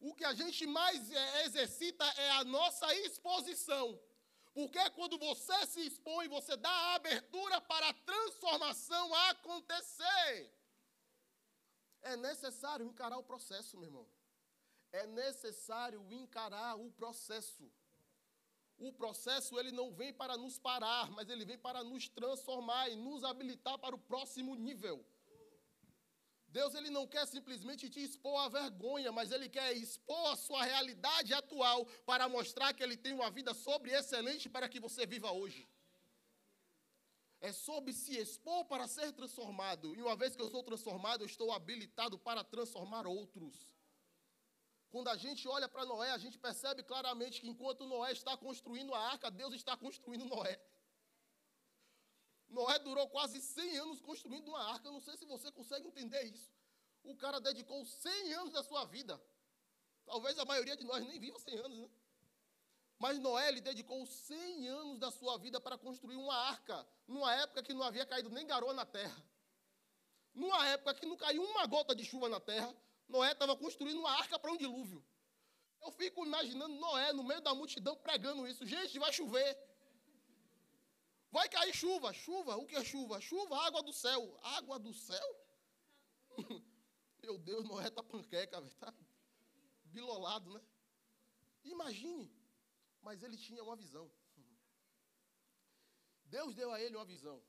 O 0.00 0.14
que 0.14 0.24
a 0.24 0.32
gente 0.32 0.66
mais 0.66 1.10
é, 1.12 1.44
exercita 1.46 2.04
é 2.26 2.30
a 2.40 2.44
nossa 2.44 2.86
exposição. 3.06 3.86
Porque 4.54 4.82
quando 4.90 5.18
você 5.18 5.58
se 5.66 5.82
expõe, 5.88 6.26
você 6.36 6.56
dá 6.56 6.70
a 6.70 6.94
abertura 6.94 7.60
para 7.60 7.90
a 7.90 7.98
transformação 8.10 9.14
acontecer. 9.28 10.50
É 12.00 12.16
necessário 12.16 12.86
encarar 12.86 13.18
o 13.18 13.28
processo, 13.32 13.76
meu 13.76 13.88
irmão. 13.90 14.08
É 14.90 15.06
necessário 15.06 16.00
encarar 16.10 16.76
o 16.76 16.90
processo. 16.92 17.70
O 18.86 18.92
processo 18.92 19.56
ele 19.60 19.70
não 19.70 19.92
vem 19.98 20.12
para 20.12 20.36
nos 20.36 20.58
parar, 20.58 21.08
mas 21.16 21.28
ele 21.28 21.44
vem 21.44 21.56
para 21.56 21.84
nos 21.84 22.08
transformar 22.08 22.88
e 22.88 22.96
nos 22.96 23.22
habilitar 23.22 23.78
para 23.78 23.94
o 23.94 23.98
próximo 24.10 24.56
nível. 24.56 24.96
Deus 26.48 26.74
ele 26.74 26.90
não 26.90 27.06
quer 27.06 27.24
simplesmente 27.34 27.88
te 27.88 28.00
expor 28.02 28.36
à 28.40 28.48
vergonha, 28.48 29.12
mas 29.12 29.30
ele 29.30 29.48
quer 29.48 29.72
expor 29.72 30.32
a 30.32 30.36
sua 30.36 30.64
realidade 30.64 31.32
atual 31.32 31.86
para 32.04 32.28
mostrar 32.28 32.72
que 32.74 32.82
ele 32.82 32.96
tem 32.96 33.14
uma 33.14 33.30
vida 33.30 33.54
sobre 33.54 33.92
excelente 33.92 34.48
para 34.48 34.68
que 34.68 34.80
você 34.80 35.06
viva 35.06 35.30
hoje. 35.30 35.62
É 37.40 37.52
sobre 37.52 37.92
se 37.92 38.18
expor 38.18 38.64
para 38.64 38.88
ser 38.88 39.12
transformado. 39.12 39.94
E 39.94 40.02
uma 40.02 40.16
vez 40.16 40.34
que 40.34 40.42
eu 40.42 40.50
sou 40.50 40.64
transformado, 40.64 41.22
eu 41.22 41.26
estou 41.26 41.52
habilitado 41.52 42.18
para 42.18 42.42
transformar 42.42 43.06
outros. 43.06 43.54
Quando 44.92 45.08
a 45.08 45.16
gente 45.16 45.48
olha 45.48 45.66
para 45.66 45.86
Noé, 45.86 46.10
a 46.10 46.18
gente 46.18 46.38
percebe 46.38 46.82
claramente 46.82 47.40
que 47.40 47.48
enquanto 47.48 47.86
Noé 47.86 48.12
está 48.12 48.36
construindo 48.36 48.92
a 48.94 49.00
arca, 49.12 49.30
Deus 49.30 49.54
está 49.54 49.74
construindo 49.74 50.26
Noé. 50.26 50.60
Noé 52.46 52.78
durou 52.78 53.08
quase 53.08 53.40
100 53.40 53.78
anos 53.78 54.02
construindo 54.02 54.48
uma 54.48 54.62
arca. 54.72 54.86
Eu 54.86 54.92
não 54.92 55.00
sei 55.00 55.16
se 55.16 55.24
você 55.24 55.50
consegue 55.50 55.88
entender 55.88 56.22
isso. 56.24 56.50
O 57.02 57.16
cara 57.16 57.40
dedicou 57.40 57.82
100 57.86 58.34
anos 58.34 58.52
da 58.52 58.62
sua 58.62 58.84
vida. 58.84 59.18
Talvez 60.04 60.38
a 60.38 60.44
maioria 60.44 60.76
de 60.76 60.84
nós 60.84 61.02
nem 61.06 61.18
viva 61.18 61.38
100 61.38 61.58
anos, 61.60 61.78
né? 61.78 61.90
Mas 62.98 63.18
Noé 63.18 63.48
ele 63.48 63.62
dedicou 63.62 64.04
100 64.04 64.68
anos 64.68 64.98
da 64.98 65.10
sua 65.10 65.38
vida 65.38 65.58
para 65.58 65.78
construir 65.78 66.16
uma 66.16 66.36
arca, 66.36 66.86
numa 67.08 67.34
época 67.34 67.62
que 67.62 67.72
não 67.72 67.82
havia 67.82 68.04
caído 68.04 68.28
nem 68.28 68.46
garoa 68.46 68.74
na 68.74 68.84
terra. 68.84 69.24
Numa 70.34 70.68
época 70.68 70.94
que 70.94 71.06
não 71.06 71.16
caiu 71.16 71.42
uma 71.42 71.66
gota 71.66 71.94
de 71.94 72.04
chuva 72.04 72.28
na 72.28 72.38
terra, 72.38 72.76
Noé 73.12 73.32
estava 73.32 73.54
construindo 73.54 73.98
uma 73.98 74.12
arca 74.22 74.38
para 74.38 74.50
um 74.50 74.56
dilúvio. 74.56 75.04
Eu 75.84 75.90
fico 75.92 76.24
imaginando 76.24 76.74
Noé 76.84 77.12
no 77.12 77.22
meio 77.22 77.42
da 77.42 77.54
multidão 77.54 77.94
pregando 77.96 78.46
isso. 78.46 78.64
Gente, 78.66 78.98
vai 78.98 79.12
chover. 79.12 79.52
Vai 81.30 81.48
cair 81.48 81.74
chuva. 81.74 82.12
Chuva, 82.12 82.56
o 82.56 82.66
que 82.66 82.76
é 82.76 82.84
chuva? 82.84 83.20
Chuva, 83.20 83.54
água 83.66 83.82
do 83.82 83.92
céu. 83.92 84.38
Água 84.42 84.78
do 84.78 84.94
céu? 84.94 85.28
Meu 87.22 87.36
Deus, 87.38 87.64
Noé 87.68 87.90
tá 87.90 88.02
panqueca, 88.02 88.60
velho. 88.60 88.74
Tá 88.76 88.94
bilolado, 89.84 90.50
né? 90.54 90.62
Imagine. 91.64 92.32
Mas 93.02 93.22
ele 93.22 93.36
tinha 93.36 93.62
uma 93.62 93.76
visão. 93.76 94.10
Deus 96.24 96.54
deu 96.54 96.72
a 96.72 96.80
ele 96.80 96.96
uma 96.96 97.04
visão. 97.04 97.42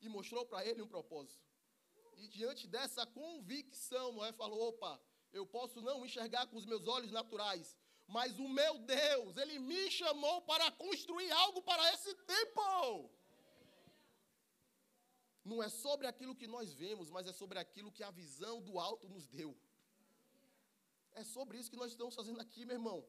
E 0.00 0.08
mostrou 0.08 0.44
para 0.44 0.66
ele 0.66 0.82
um 0.82 0.88
propósito. 0.88 1.53
E 2.18 2.28
diante 2.28 2.66
dessa 2.66 3.06
convicção, 3.06 4.12
Noé 4.12 4.32
falou: 4.32 4.68
opa, 4.68 5.00
eu 5.32 5.46
posso 5.46 5.80
não 5.80 6.04
enxergar 6.04 6.46
com 6.46 6.56
os 6.56 6.66
meus 6.66 6.86
olhos 6.86 7.10
naturais, 7.10 7.76
mas 8.06 8.38
o 8.38 8.48
meu 8.48 8.78
Deus, 8.78 9.36
ele 9.36 9.58
me 9.58 9.90
chamou 9.90 10.42
para 10.42 10.70
construir 10.72 11.30
algo 11.32 11.62
para 11.62 11.92
esse 11.94 12.14
tempo. 12.14 13.10
Não 15.44 15.62
é 15.62 15.68
sobre 15.68 16.06
aquilo 16.06 16.34
que 16.34 16.46
nós 16.46 16.72
vemos, 16.72 17.10
mas 17.10 17.26
é 17.26 17.32
sobre 17.32 17.58
aquilo 17.58 17.92
que 17.92 18.02
a 18.02 18.10
visão 18.10 18.62
do 18.62 18.78
alto 18.78 19.08
nos 19.08 19.26
deu. 19.26 19.54
É 21.12 21.22
sobre 21.22 21.58
isso 21.58 21.70
que 21.70 21.76
nós 21.76 21.92
estamos 21.92 22.14
fazendo 22.14 22.40
aqui, 22.40 22.64
meu 22.64 22.76
irmão. 22.76 23.06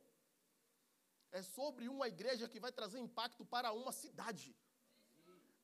É 1.32 1.42
sobre 1.42 1.88
uma 1.88 2.08
igreja 2.08 2.48
que 2.48 2.60
vai 2.60 2.72
trazer 2.72 3.00
impacto 3.00 3.46
para 3.46 3.72
uma 3.72 3.92
cidade. 3.92 4.56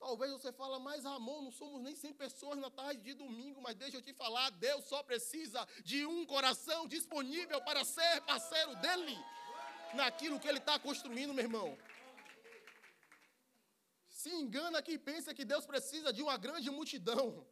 Talvez 0.01 0.31
você 0.31 0.51
fala, 0.51 0.79
mas 0.79 1.03
Ramon, 1.03 1.43
não 1.43 1.51
somos 1.51 1.79
nem 1.79 1.95
100 1.95 2.13
pessoas 2.13 2.57
na 2.57 2.71
tarde 2.71 3.01
de 3.07 3.13
domingo, 3.13 3.61
mas 3.61 3.75
deixa 3.75 3.97
eu 3.97 4.01
te 4.01 4.13
falar, 4.21 4.49
Deus 4.49 4.83
só 4.85 5.03
precisa 5.03 5.61
de 5.83 6.03
um 6.07 6.25
coração 6.25 6.87
disponível 6.87 7.61
para 7.61 7.85
ser 7.85 8.19
parceiro 8.21 8.75
dele 8.77 9.15
naquilo 9.93 10.39
que 10.39 10.47
ele 10.47 10.57
está 10.57 10.79
construindo, 10.79 11.35
meu 11.35 11.45
irmão. 11.45 11.77
Se 14.07 14.31
engana 14.41 14.81
quem 14.81 14.97
pensa 14.97 15.35
que 15.35 15.45
Deus 15.45 15.67
precisa 15.67 16.11
de 16.11 16.23
uma 16.23 16.35
grande 16.35 16.71
multidão. 16.71 17.45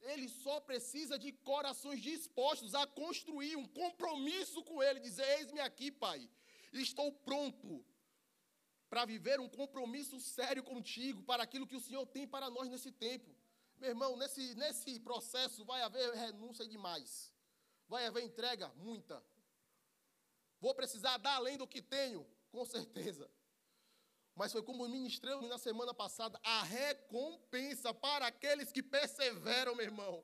Ele 0.00 0.28
só 0.28 0.58
precisa 0.58 1.16
de 1.16 1.30
corações 1.30 2.02
dispostos 2.02 2.74
a 2.74 2.84
construir 2.88 3.54
um 3.54 3.68
compromisso 3.68 4.64
com 4.64 4.82
Ele, 4.82 4.98
dizer: 4.98 5.24
Eis-me 5.38 5.60
aqui, 5.60 5.92
Pai, 5.92 6.28
estou 6.72 7.12
pronto 7.12 7.84
para 8.92 9.06
viver 9.06 9.40
um 9.40 9.48
compromisso 9.48 10.20
sério 10.20 10.62
contigo, 10.62 11.22
para 11.22 11.42
aquilo 11.42 11.66
que 11.66 11.74
o 11.74 11.80
Senhor 11.80 12.04
tem 12.06 12.28
para 12.28 12.50
nós 12.50 12.68
nesse 12.68 12.92
tempo. 12.92 13.34
Meu 13.78 13.88
irmão, 13.88 14.18
nesse, 14.18 14.54
nesse 14.54 15.00
processo 15.00 15.64
vai 15.64 15.80
haver 15.80 16.12
renúncia 16.12 16.68
demais, 16.68 17.32
vai 17.88 18.04
haver 18.06 18.22
entrega, 18.22 18.68
muita. 18.76 19.24
Vou 20.60 20.74
precisar 20.74 21.16
dar 21.16 21.36
além 21.36 21.56
do 21.56 21.66
que 21.66 21.80
tenho, 21.80 22.26
com 22.50 22.66
certeza. 22.66 23.30
Mas 24.34 24.52
foi 24.52 24.62
como 24.62 24.86
ministramos 24.86 25.48
na 25.48 25.56
semana 25.56 25.94
passada, 25.94 26.38
a 26.44 26.62
recompensa 26.62 27.94
para 27.94 28.26
aqueles 28.26 28.70
que 28.70 28.82
perseveram, 28.82 29.74
meu 29.74 29.86
irmão. 29.86 30.22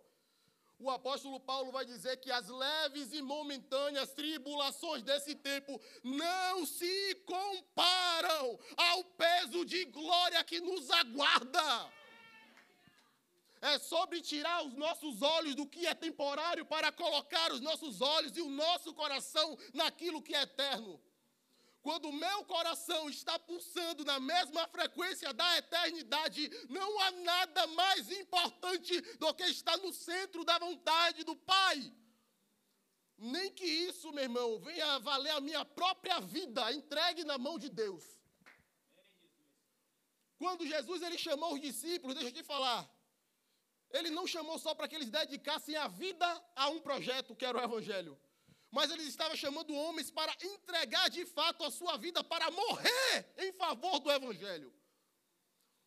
O 0.81 0.89
apóstolo 0.91 1.41
Paulo 1.41 1.73
vai 1.73 1.85
dizer 1.85 2.19
que 2.19 2.31
as 2.31 2.49
leves 2.49 3.13
e 3.13 3.21
momentâneas 3.21 4.13
tribulações 4.13 5.03
desse 5.03 5.35
tempo 5.35 5.81
não 6.05 6.65
se 6.65 7.17
comparam 7.27 8.59
ao 8.77 9.03
peso 9.05 9.65
de 9.65 9.85
glória 9.87 10.43
que 10.45 10.61
nos 10.61 10.89
aguarda. 10.91 11.93
É 13.61 13.77
sobre 13.81 14.21
tirar 14.21 14.65
os 14.65 14.75
nossos 14.75 15.21
olhos 15.21 15.57
do 15.57 15.67
que 15.67 15.85
é 15.85 15.95
temporário 15.95 16.65
para 16.65 16.93
colocar 16.93 17.51
os 17.51 17.61
nossos 17.61 18.01
olhos 18.01 18.37
e 18.37 18.41
o 18.41 18.49
nosso 18.49 18.95
coração 18.95 19.59
naquilo 19.75 20.23
que 20.23 20.33
é 20.33 20.43
eterno. 20.43 21.01
Quando 21.89 22.11
o 22.11 22.13
meu 22.13 22.45
coração 22.45 23.09
está 23.09 23.39
pulsando 23.39 24.05
na 24.05 24.21
mesma 24.21 24.69
frequência 24.69 25.33
da 25.33 25.57
eternidade, 25.57 26.51
não 26.69 27.01
há 27.01 27.11
nada 27.13 27.67
mais 27.69 28.13
importante 28.13 29.01
do 29.17 29.33
que 29.33 29.45
estar 29.45 29.79
no 29.79 29.91
centro 29.91 30.45
da 30.45 30.59
vontade 30.59 31.25
do 31.25 31.35
Pai. 31.35 31.91
Nem 33.17 33.51
que 33.51 33.65
isso, 33.65 34.13
meu 34.13 34.25
irmão, 34.25 34.59
venha 34.59 34.99
valer 34.99 35.31
a 35.31 35.41
minha 35.41 35.65
própria 35.65 36.21
vida, 36.21 36.71
entregue 36.75 37.25
na 37.25 37.39
mão 37.39 37.59
de 37.59 37.71
Deus. 37.71 38.05
Quando 40.37 40.67
Jesus 40.67 41.01
ele 41.01 41.17
chamou 41.17 41.55
os 41.55 41.61
discípulos, 41.69 42.15
deixa 42.17 42.29
eu 42.29 42.35
te 42.35 42.43
falar, 42.43 42.87
ele 43.93 44.11
não 44.11 44.27
chamou 44.27 44.59
só 44.59 44.75
para 44.75 44.89
que 44.89 44.95
eles 44.95 45.09
dedicassem 45.09 45.75
a 45.75 45.89
vida 45.89 46.29
a 46.55 46.69
um 46.69 46.81
projeto 46.81 47.35
que 47.35 47.47
era 47.47 47.57
o 47.57 47.65
Evangelho 47.65 48.21
mas 48.71 48.91
ele 48.91 49.03
estava 49.05 49.35
chamando 49.37 49.75
homens 49.75 50.11
para 50.11 50.35
entregar 50.43 51.09
de 51.09 51.25
fato 51.25 51.65
a 51.65 51.71
sua 51.71 51.97
vida 51.97 52.23
para 52.23 52.51
morrer 52.51 53.35
em 53.39 53.53
favor 53.53 53.99
do 53.99 54.11
Evangelho. 54.11 54.73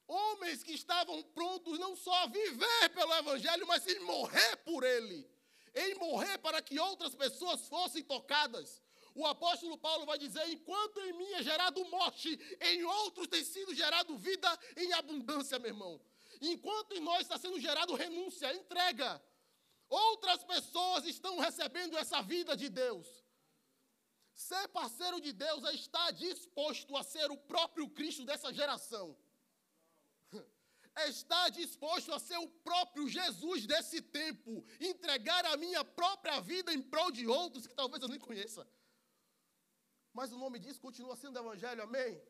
Homens 0.08 0.64
que 0.64 0.74
estavam 0.74 1.22
prontos 1.24 1.80
não 1.80 1.96
só 1.96 2.14
a 2.24 2.28
viver 2.28 2.90
pelo 2.94 3.14
Evangelho, 3.14 3.66
mas 3.68 3.88
em 3.88 4.00
morrer 4.00 4.58
por 4.58 4.84
ele, 4.84 5.30
em 5.74 5.96
morrer 5.96 6.38
para 6.40 6.62
que 6.62 6.80
outras 6.80 7.16
pessoas 7.16 7.68
fossem 7.68 8.04
tocadas. 8.04 8.82
O 9.14 9.26
apóstolo 9.26 9.78
Paulo 9.78 10.06
vai 10.06 10.18
dizer: 10.18 10.48
enquanto 10.50 11.00
em 11.02 11.14
mim 11.14 11.32
é 11.34 11.44
gerado 11.44 11.84
morte, 11.86 12.30
em 12.62 12.84
outros 12.84 13.28
tem 13.28 13.44
sido 13.44 13.76
gerado 13.76 14.18
vida 14.18 14.60
em 14.76 14.92
abundância, 14.94 15.60
meu 15.60 15.70
irmão. 15.70 16.02
Enquanto 16.42 16.94
em 16.94 17.00
nós 17.00 17.22
está 17.22 17.38
sendo 17.38 17.60
gerado 17.60 17.94
renúncia, 17.94 18.54
entrega, 18.54 19.22
Outras 19.92 20.42
pessoas 20.46 21.04
estão 21.04 21.38
recebendo 21.38 21.98
essa 21.98 22.22
vida 22.22 22.56
de 22.56 22.70
Deus. 22.70 23.08
Ser 24.34 24.70
parceiro 24.70 25.20
de 25.20 25.34
Deus 25.34 25.66
é 25.66 25.74
estar 25.74 26.12
disposto 26.12 26.96
a 26.96 27.04
ser 27.04 27.30
o 27.30 27.38
próprio 27.38 27.90
Cristo 27.90 28.24
dessa 28.24 28.54
geração. 28.54 29.18
É 30.96 31.10
estar 31.10 31.50
disposto 31.50 32.14
a 32.14 32.20
ser 32.20 32.38
o 32.38 32.48
próprio 32.48 33.10
Jesus 33.10 33.66
desse 33.66 34.02
tempo. 34.02 34.66
Entregar 34.80 35.46
a 35.46 35.58
minha 35.58 35.84
própria 35.84 36.40
vida 36.40 36.74
em 36.74 36.82
prol 36.82 37.12
de 37.12 37.28
outros 37.28 37.68
que 37.68 37.76
talvez 37.76 38.02
eu 38.02 38.10
nem 38.10 38.20
conheça. 38.20 38.66
Mas 40.14 40.32
o 40.32 40.38
nome 40.38 40.58
disso 40.58 40.80
continua 40.80 41.18
sendo 41.18 41.38
Evangelho, 41.38 41.84
amém? 41.84 42.22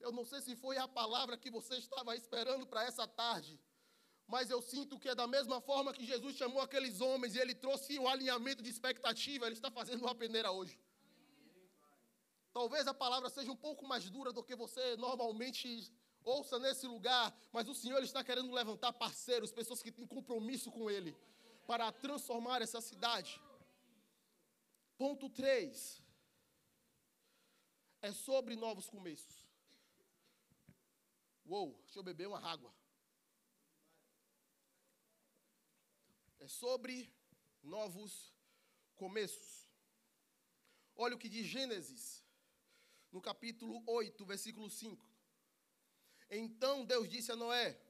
Eu 0.00 0.12
não 0.12 0.24
sei 0.24 0.40
se 0.40 0.56
foi 0.56 0.78
a 0.78 0.88
palavra 0.88 1.36
que 1.36 1.50
você 1.50 1.76
estava 1.76 2.16
esperando 2.16 2.66
para 2.66 2.84
essa 2.84 3.06
tarde 3.06 3.60
mas 4.28 4.50
eu 4.50 4.60
sinto 4.60 4.98
que 4.98 5.08
é 5.08 5.14
da 5.14 5.26
mesma 5.26 5.58
forma 5.58 5.92
que 5.92 6.04
Jesus 6.04 6.36
chamou 6.36 6.60
aqueles 6.60 7.00
homens 7.00 7.34
e 7.34 7.38
ele 7.38 7.54
trouxe 7.54 7.98
um 7.98 8.06
alinhamento 8.06 8.62
de 8.62 8.68
expectativa, 8.68 9.46
ele 9.46 9.54
está 9.54 9.70
fazendo 9.70 10.02
uma 10.02 10.14
peneira 10.14 10.50
hoje. 10.52 10.78
Talvez 12.52 12.86
a 12.86 12.92
palavra 12.92 13.30
seja 13.30 13.50
um 13.50 13.56
pouco 13.56 13.86
mais 13.86 14.10
dura 14.10 14.30
do 14.30 14.44
que 14.44 14.54
você 14.54 14.96
normalmente 14.96 15.90
ouça 16.22 16.58
nesse 16.58 16.86
lugar, 16.86 17.34
mas 17.50 17.68
o 17.68 17.74
Senhor 17.74 18.02
está 18.02 18.22
querendo 18.22 18.52
levantar 18.52 18.92
parceiros, 18.92 19.50
pessoas 19.50 19.82
que 19.82 19.90
têm 19.90 20.06
compromisso 20.06 20.70
com 20.70 20.90
Ele, 20.90 21.16
para 21.66 21.90
transformar 21.90 22.60
essa 22.60 22.82
cidade. 22.82 23.40
Ponto 24.98 25.30
3. 25.30 26.02
É 28.02 28.12
sobre 28.12 28.54
novos 28.56 28.90
começos. 28.90 29.48
Uou, 31.46 31.80
deixa 31.84 31.98
eu 31.98 32.02
beber 32.02 32.28
uma 32.28 32.40
água. 32.40 32.70
É 36.40 36.48
sobre 36.48 37.12
novos 37.62 38.32
começos. 38.94 39.68
Olha 40.94 41.14
o 41.14 41.18
que 41.18 41.28
diz 41.28 41.46
Gênesis, 41.46 42.24
no 43.10 43.20
capítulo 43.20 43.82
8, 43.86 44.24
versículo 44.24 44.68
5. 44.68 45.08
Então 46.30 46.84
Deus 46.84 47.08
disse 47.08 47.32
a 47.32 47.36
Noé: 47.36 47.80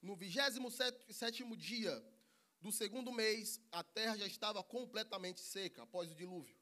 No 0.00 0.14
vigésimo 0.14 0.70
sétimo 1.10 1.56
dia 1.56 1.94
do 2.60 2.70
segundo 2.70 3.10
mês, 3.12 3.60
a 3.72 3.82
terra 3.82 4.16
já 4.16 4.26
estava 4.26 4.62
completamente 4.62 5.40
seca 5.40 5.82
após 5.82 6.10
o 6.10 6.14
dilúvio. 6.14 6.56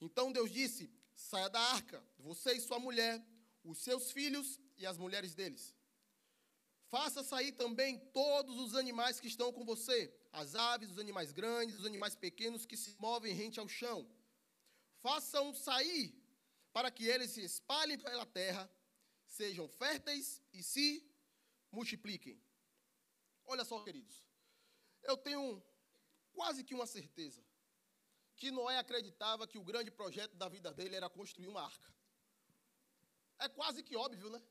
Então 0.00 0.32
Deus 0.32 0.50
disse: 0.50 0.90
Saia 1.14 1.48
da 1.50 1.60
arca, 1.60 2.02
você 2.18 2.52
e 2.54 2.60
sua 2.60 2.78
mulher, 2.78 3.24
os 3.62 3.78
seus 3.78 4.10
filhos 4.12 4.58
e 4.78 4.86
as 4.86 4.96
mulheres 4.96 5.34
deles. 5.34 5.75
Faça 6.88 7.22
sair 7.24 7.52
também 7.52 7.98
todos 8.12 8.58
os 8.58 8.74
animais 8.74 9.18
que 9.18 9.26
estão 9.26 9.52
com 9.52 9.64
você, 9.64 10.12
as 10.32 10.54
aves, 10.54 10.90
os 10.90 10.98
animais 10.98 11.32
grandes, 11.32 11.78
os 11.78 11.84
animais 11.84 12.14
pequenos 12.14 12.64
que 12.64 12.76
se 12.76 12.96
movem 13.00 13.34
rente 13.34 13.58
ao 13.58 13.68
chão. 13.68 14.08
Façam 15.00 15.52
sair 15.54 16.14
para 16.72 16.90
que 16.90 17.04
eles 17.06 17.30
se 17.30 17.42
espalhem 17.42 17.98
pela 17.98 18.24
terra, 18.24 18.70
sejam 19.26 19.68
férteis 19.68 20.40
e 20.52 20.62
se 20.62 21.04
multipliquem. 21.72 22.40
Olha 23.46 23.64
só, 23.64 23.82
queridos, 23.82 24.24
eu 25.02 25.16
tenho 25.16 25.62
quase 26.32 26.62
que 26.62 26.74
uma 26.74 26.86
certeza 26.86 27.44
que 28.36 28.50
Noé 28.50 28.78
acreditava 28.78 29.46
que 29.46 29.58
o 29.58 29.64
grande 29.64 29.90
projeto 29.90 30.36
da 30.36 30.48
vida 30.48 30.72
dele 30.72 30.94
era 30.94 31.08
construir 31.08 31.48
uma 31.48 31.62
arca. 31.62 31.92
É 33.38 33.48
quase 33.48 33.82
que 33.82 33.96
óbvio, 33.96 34.30
né? 34.30 34.42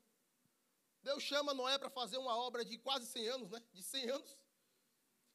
Deus 1.06 1.22
chama 1.22 1.54
Noé 1.54 1.78
para 1.78 1.88
fazer 1.88 2.18
uma 2.18 2.36
obra 2.36 2.64
de 2.64 2.76
quase 2.78 3.06
100 3.06 3.28
anos, 3.28 3.48
né? 3.48 3.62
De 3.72 3.80
100 3.80 4.10
anos. 4.10 4.36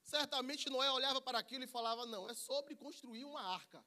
Certamente 0.03 0.69
Noé 0.69 0.91
olhava 0.91 1.21
para 1.21 1.39
aquilo 1.39 1.63
e 1.63 1.67
falava: 1.67 2.05
não, 2.05 2.29
é 2.29 2.33
sobre 2.33 2.75
construir 2.75 3.23
uma 3.23 3.41
arca. 3.41 3.81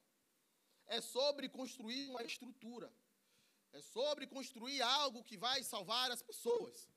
É 0.87 0.99
sobre 0.99 1.47
construir 1.47 2.09
uma 2.09 2.23
estrutura. 2.23 2.91
É 3.71 3.81
sobre 3.83 4.25
construir 4.25 4.81
algo 4.81 5.23
que 5.23 5.37
vai 5.37 5.61
salvar 5.61 6.09
as 6.09 6.23
pessoas. 6.23 6.89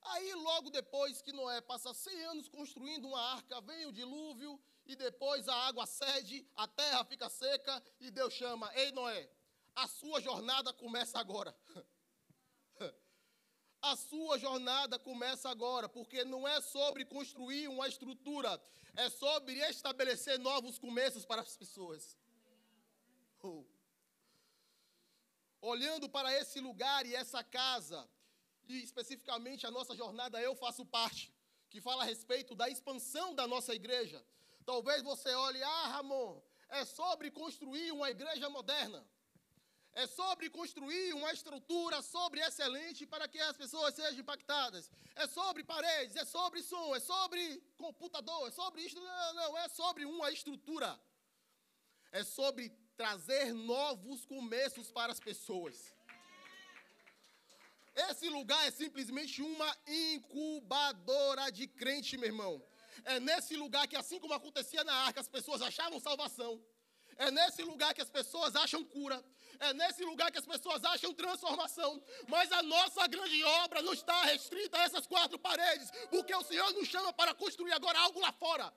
Aí, 0.00 0.32
logo 0.34 0.70
depois 0.70 1.20
que 1.20 1.32
Noé 1.32 1.60
passa 1.60 1.92
100 1.92 2.24
anos 2.26 2.48
construindo 2.48 3.08
uma 3.08 3.20
arca, 3.20 3.60
vem 3.62 3.84
o 3.86 3.92
dilúvio 3.92 4.60
e 4.86 4.94
depois 4.94 5.48
a 5.48 5.56
água 5.66 5.86
cede, 5.86 6.46
a 6.54 6.68
terra 6.68 7.04
fica 7.04 7.28
seca 7.28 7.82
e 7.98 8.12
Deus 8.12 8.32
chama: 8.32 8.72
Ei, 8.76 8.92
Noé, 8.92 9.28
a 9.74 9.88
sua 9.88 10.20
jornada 10.20 10.72
começa 10.72 11.18
agora. 11.18 11.52
A 13.80 13.94
sua 13.94 14.38
jornada 14.38 14.98
começa 14.98 15.48
agora, 15.48 15.88
porque 15.88 16.24
não 16.24 16.46
é 16.48 16.60
sobre 16.60 17.04
construir 17.04 17.68
uma 17.68 17.86
estrutura, 17.86 18.60
é 18.96 19.08
sobre 19.08 19.54
estabelecer 19.70 20.38
novos 20.38 20.78
começos 20.78 21.24
para 21.24 21.42
as 21.42 21.56
pessoas. 21.56 22.18
Oh. 23.40 23.64
Olhando 25.60 26.08
para 26.08 26.32
esse 26.40 26.60
lugar 26.60 27.06
e 27.06 27.14
essa 27.14 27.42
casa, 27.44 28.08
e 28.68 28.82
especificamente 28.82 29.66
a 29.66 29.70
nossa 29.70 29.94
jornada, 29.94 30.40
eu 30.40 30.54
faço 30.56 30.84
parte, 30.84 31.32
que 31.70 31.80
fala 31.80 32.02
a 32.02 32.06
respeito 32.06 32.54
da 32.54 32.68
expansão 32.68 33.34
da 33.34 33.46
nossa 33.46 33.74
igreja. 33.74 34.24
Talvez 34.64 35.02
você 35.02 35.32
olhe, 35.34 35.62
ah, 35.62 35.88
Ramon, 35.88 36.42
é 36.68 36.84
sobre 36.84 37.30
construir 37.30 37.92
uma 37.92 38.10
igreja 38.10 38.50
moderna. 38.50 39.06
É 40.02 40.06
sobre 40.06 40.48
construir 40.48 41.12
uma 41.12 41.32
estrutura 41.36 41.96
sobre 42.00 42.38
excelente 42.40 43.04
para 43.12 43.26
que 43.26 43.40
as 43.40 43.56
pessoas 43.62 43.96
sejam 43.96 44.20
impactadas. 44.20 44.88
É 45.16 45.26
sobre 45.26 45.64
paredes, 45.64 46.14
é 46.14 46.24
sobre 46.24 46.62
som, 46.62 46.94
é 46.94 47.00
sobre 47.00 47.40
computador, 47.76 48.46
é 48.46 48.52
sobre 48.52 48.82
isto. 48.82 49.00
Não, 49.00 49.34
não, 49.34 49.58
é 49.58 49.68
sobre 49.80 50.04
uma 50.04 50.30
estrutura. 50.30 50.90
É 52.12 52.22
sobre 52.22 52.64
trazer 52.96 53.52
novos 53.52 54.24
começos 54.24 54.92
para 54.92 55.10
as 55.10 55.18
pessoas. 55.18 55.92
Esse 58.08 58.28
lugar 58.28 58.62
é 58.68 58.70
simplesmente 58.70 59.42
uma 59.42 59.70
incubadora 59.88 61.50
de 61.50 61.66
crente, 61.66 62.16
meu 62.16 62.28
irmão. 62.28 62.54
É 63.04 63.18
nesse 63.18 63.56
lugar 63.56 63.88
que, 63.88 63.96
assim 63.96 64.20
como 64.20 64.34
acontecia 64.40 64.84
na 64.84 64.94
arca, 65.06 65.20
as 65.20 65.28
pessoas 65.36 65.60
achavam 65.60 65.98
salvação. 65.98 66.62
É 67.18 67.30
nesse 67.30 67.62
lugar 67.62 67.92
que 67.92 68.00
as 68.00 68.10
pessoas 68.10 68.54
acham 68.54 68.84
cura. 68.84 69.22
É 69.60 69.72
nesse 69.74 70.04
lugar 70.04 70.30
que 70.30 70.38
as 70.38 70.46
pessoas 70.46 70.84
acham 70.84 71.12
transformação. 71.12 72.00
Mas 72.28 72.50
a 72.52 72.62
nossa 72.62 73.06
grande 73.08 73.42
obra 73.44 73.82
não 73.82 73.92
está 73.92 74.22
restrita 74.22 74.78
a 74.78 74.84
essas 74.84 75.06
quatro 75.06 75.38
paredes, 75.38 75.90
porque 76.10 76.34
o 76.34 76.44
Senhor 76.44 76.72
nos 76.72 76.88
chama 76.88 77.12
para 77.12 77.34
construir 77.34 77.72
agora 77.72 77.98
algo 77.98 78.20
lá 78.20 78.32
fora. 78.32 78.72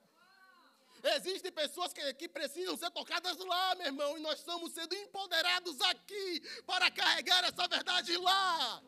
Existem 1.16 1.50
pessoas 1.50 1.92
que, 1.92 2.14
que, 2.14 2.28
precisam 2.28 2.76
ser 2.76 2.90
tocadas 2.90 3.36
lá, 3.38 3.74
meu 3.74 3.86
irmão, 3.86 4.16
e 4.16 4.20
nós 4.20 4.38
estamos 4.38 4.72
sendo 4.72 4.94
empoderados 4.94 5.80
aqui 5.82 6.40
para 6.64 6.90
carregar 6.90 7.44
essa 7.44 7.66
verdade 7.66 8.16
lá. 8.18 8.82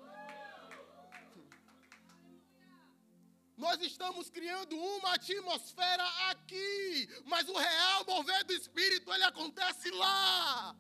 Nós 3.56 3.80
estamos 3.80 4.28
criando 4.28 4.76
uma 4.76 5.14
atmosfera 5.14 6.04
aqui, 6.30 7.08
mas 7.24 7.48
o 7.48 7.56
real 7.56 8.04
mover 8.06 8.42
do 8.44 8.52
Espírito, 8.52 9.12
ele 9.12 9.22
acontece 9.24 9.90
lá. 9.92 10.76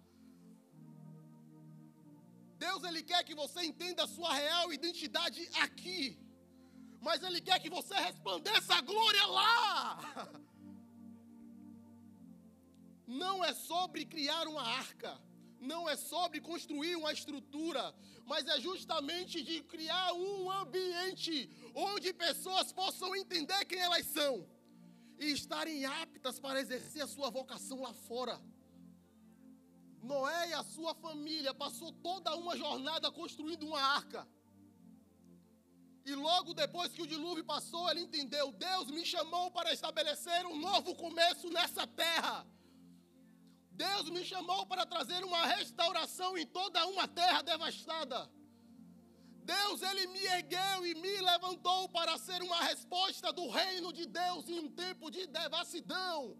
Deus, 2.58 2.82
ele 2.82 3.02
quer 3.02 3.22
que 3.24 3.34
você 3.34 3.62
entenda 3.64 4.04
a 4.04 4.08
sua 4.08 4.32
real 4.34 4.72
identidade 4.72 5.48
aqui, 5.62 6.18
mas 7.00 7.22
ele 7.22 7.40
quer 7.40 7.60
que 7.60 7.70
você 7.70 7.94
resplandeça 7.94 8.74
a 8.74 8.80
glória 8.80 9.26
lá. 9.26 9.98
Não 13.06 13.44
é 13.44 13.52
sobre 13.52 14.04
criar 14.04 14.48
uma 14.48 14.62
arca, 14.62 15.20
não 15.60 15.88
é 15.88 15.94
sobre 15.94 16.40
construir 16.40 16.96
uma 16.96 17.12
estrutura, 17.12 17.94
mas 18.26 18.46
é 18.46 18.60
justamente 18.60 19.42
de 19.42 19.62
criar 19.62 20.12
um 20.12 20.50
ambiente 20.50 21.50
onde 21.74 22.12
pessoas 22.12 22.72
possam 22.72 23.14
entender 23.14 23.64
quem 23.64 23.78
elas 23.78 24.06
são 24.06 24.46
e 25.18 25.26
estarem 25.32 25.84
aptas 25.84 26.38
para 26.38 26.60
exercer 26.60 27.02
a 27.02 27.06
sua 27.06 27.30
vocação 27.30 27.82
lá 27.82 27.92
fora. 27.92 28.40
Noé 30.02 30.50
e 30.50 30.54
a 30.54 30.62
sua 30.62 30.94
família 30.94 31.54
passou 31.54 31.90
toda 31.92 32.36
uma 32.36 32.56
jornada 32.56 33.10
construindo 33.10 33.66
uma 33.66 33.80
arca. 33.80 34.26
E 36.04 36.14
logo 36.14 36.52
depois 36.52 36.92
que 36.92 37.00
o 37.00 37.06
dilúvio 37.06 37.44
passou, 37.44 37.90
ele 37.90 38.02
entendeu: 38.02 38.52
Deus 38.52 38.90
me 38.90 39.04
chamou 39.06 39.50
para 39.50 39.72
estabelecer 39.72 40.46
um 40.46 40.58
novo 40.58 40.94
começo 40.94 41.48
nessa 41.48 41.86
terra. 41.86 42.46
Deus 43.74 44.08
me 44.08 44.24
chamou 44.24 44.64
para 44.66 44.86
trazer 44.86 45.24
uma 45.24 45.44
restauração 45.46 46.38
em 46.38 46.46
toda 46.46 46.86
uma 46.86 47.06
terra 47.08 47.42
devastada. 47.42 48.30
Deus, 49.52 49.82
Ele 49.82 50.06
me 50.06 50.24
ergueu 50.36 50.86
e 50.86 50.94
me 50.94 51.14
levantou 51.20 51.88
para 51.88 52.16
ser 52.26 52.40
uma 52.42 52.60
resposta 52.70 53.32
do 53.32 53.48
reino 53.48 53.92
de 53.92 54.06
Deus 54.06 54.48
em 54.48 54.58
um 54.60 54.70
tempo 54.70 55.10
de 55.10 55.26
devassidão. 55.26 56.36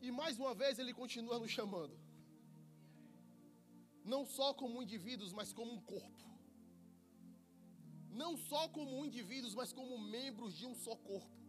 E 0.00 0.10
mais 0.10 0.38
uma 0.38 0.54
vez 0.54 0.78
Ele 0.78 0.94
continua 0.94 1.38
nos 1.38 1.50
chamando. 1.50 1.96
Não 4.04 4.24
só 4.26 4.52
como 4.54 4.82
indivíduos, 4.82 5.32
mas 5.32 5.52
como 5.52 5.72
um 5.74 5.80
corpo. 5.80 6.24
Não 8.10 8.36
só 8.36 8.68
como 8.68 9.04
indivíduos, 9.04 9.54
mas 9.54 9.72
como 9.72 9.96
membros 9.98 10.56
de 10.56 10.66
um 10.66 10.74
só 10.74 10.96
corpo. 10.96 11.41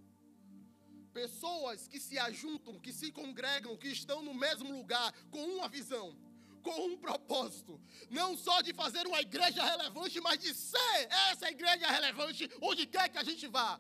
Pessoas 1.14 1.88
que 1.88 1.99
se 1.99 2.18
ajuntam, 2.18 2.80
que 2.80 2.91
se 2.91 3.11
congregam, 3.11 3.78
que 3.78 3.88
estão 3.88 4.22
no 4.22 4.34
mesmo 4.34 4.72
lugar, 4.72 5.14
com 5.32 5.43
uma 5.55 5.70
visão 5.70 6.16
com 6.64 6.86
um 6.88 6.97
propósito. 6.97 7.80
Não 8.09 8.30
só 8.38 8.61
de 8.61 8.74
fazer 8.74 9.05
uma 9.05 9.20
igreja 9.20 9.61
relevante, 9.72 10.20
mas 10.22 10.39
de 10.39 10.53
ser 10.53 10.99
essa 11.30 11.49
igreja 11.55 11.88
relevante 11.88 12.49
onde 12.61 12.86
quer 12.88 13.09
que 13.09 13.18
a 13.18 13.24
gente 13.24 13.45
vá. 13.47 13.80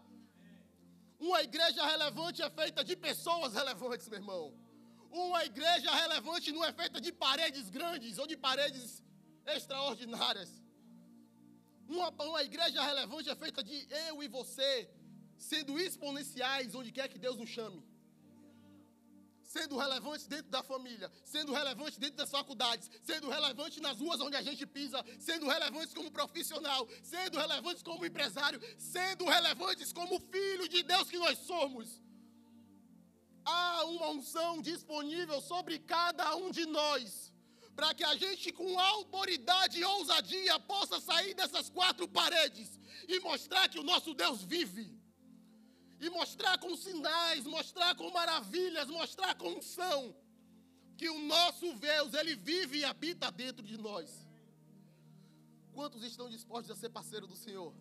Uma 1.19 1.41
igreja 1.41 1.85
relevante 1.85 2.41
é 2.41 2.49
feita 2.49 2.83
de 2.83 2.95
pessoas 3.07 3.53
relevantes, 3.53 4.09
meu 4.09 4.19
irmão. 4.19 4.53
Uma 5.09 5.45
igreja 5.45 5.91
relevante 6.01 6.51
não 6.51 6.65
é 6.65 6.73
feita 6.73 6.99
de 6.99 7.11
paredes 7.11 7.69
grandes 7.69 8.17
ou 8.17 8.27
de 8.27 8.35
paredes 8.35 9.01
extraordinárias. 9.45 10.51
Uma, 11.87 12.09
uma 12.09 12.43
igreja 12.43 12.81
relevante 12.83 13.29
é 13.29 13.35
feita 13.35 13.63
de 13.63 13.87
eu 14.07 14.21
e 14.21 14.27
você, 14.27 14.89
sendo 15.51 15.79
exponenciais 15.87 16.75
onde 16.79 16.91
quer 16.91 17.07
que 17.07 17.19
Deus 17.25 17.37
nos 17.37 17.49
chame 17.49 17.81
sendo 19.53 19.77
relevante 19.77 20.27
dentro 20.27 20.49
da 20.49 20.63
família, 20.63 21.11
sendo 21.33 21.53
relevante 21.53 21.99
dentro 21.99 22.17
das 22.21 22.31
faculdades, 22.37 22.89
sendo 23.09 23.29
relevante 23.29 23.79
nas 23.79 23.99
ruas 23.99 24.19
onde 24.19 24.35
a 24.35 24.41
gente 24.41 24.65
pisa, 24.65 24.99
sendo 25.19 25.47
relevantes 25.47 25.93
como 25.93 26.09
profissional, 26.19 26.81
sendo 27.03 27.37
relevantes 27.37 27.83
como 27.83 28.03
empresário, 28.03 28.59
sendo 28.79 29.25
relevantes 29.25 29.93
como 29.93 30.19
filho 30.19 30.67
de 30.67 30.81
Deus 30.81 31.07
que 31.11 31.19
nós 31.19 31.37
somos. 31.51 32.01
Há 33.45 33.85
uma 33.85 34.09
unção 34.09 34.59
disponível 34.71 35.39
sobre 35.39 35.77
cada 35.77 36.35
um 36.35 36.49
de 36.49 36.65
nós, 36.65 37.31
para 37.75 37.93
que 37.93 38.03
a 38.03 38.15
gente, 38.15 38.51
com 38.51 38.79
autoridade 38.79 39.77
e 39.79 39.85
ousadia, 39.85 40.59
possa 40.73 40.99
sair 40.99 41.35
dessas 41.35 41.69
quatro 41.69 42.07
paredes 42.07 42.79
e 43.07 43.19
mostrar 43.19 43.69
que 43.69 43.79
o 43.79 43.83
nosso 43.83 44.15
Deus 44.15 44.41
vive 44.43 45.02
e 46.05 46.09
mostrar 46.09 46.57
com 46.57 46.75
sinais, 46.75 47.45
mostrar 47.45 47.95
com 47.95 48.09
maravilhas, 48.11 48.89
mostrar 48.89 49.33
com 49.35 49.49
unção 49.59 50.15
que 50.97 51.09
o 51.09 51.19
nosso 51.19 51.73
Deus, 51.75 52.13
ele 52.13 52.35
vive 52.35 52.79
e 52.79 52.85
habita 52.85 53.31
dentro 53.31 53.63
de 53.71 53.77
nós. 53.77 54.09
Quantos 55.73 56.03
estão 56.03 56.29
dispostos 56.29 56.71
a 56.71 56.75
ser 56.75 56.89
parceiro 56.89 57.25
do 57.25 57.35
Senhor? 57.35 57.73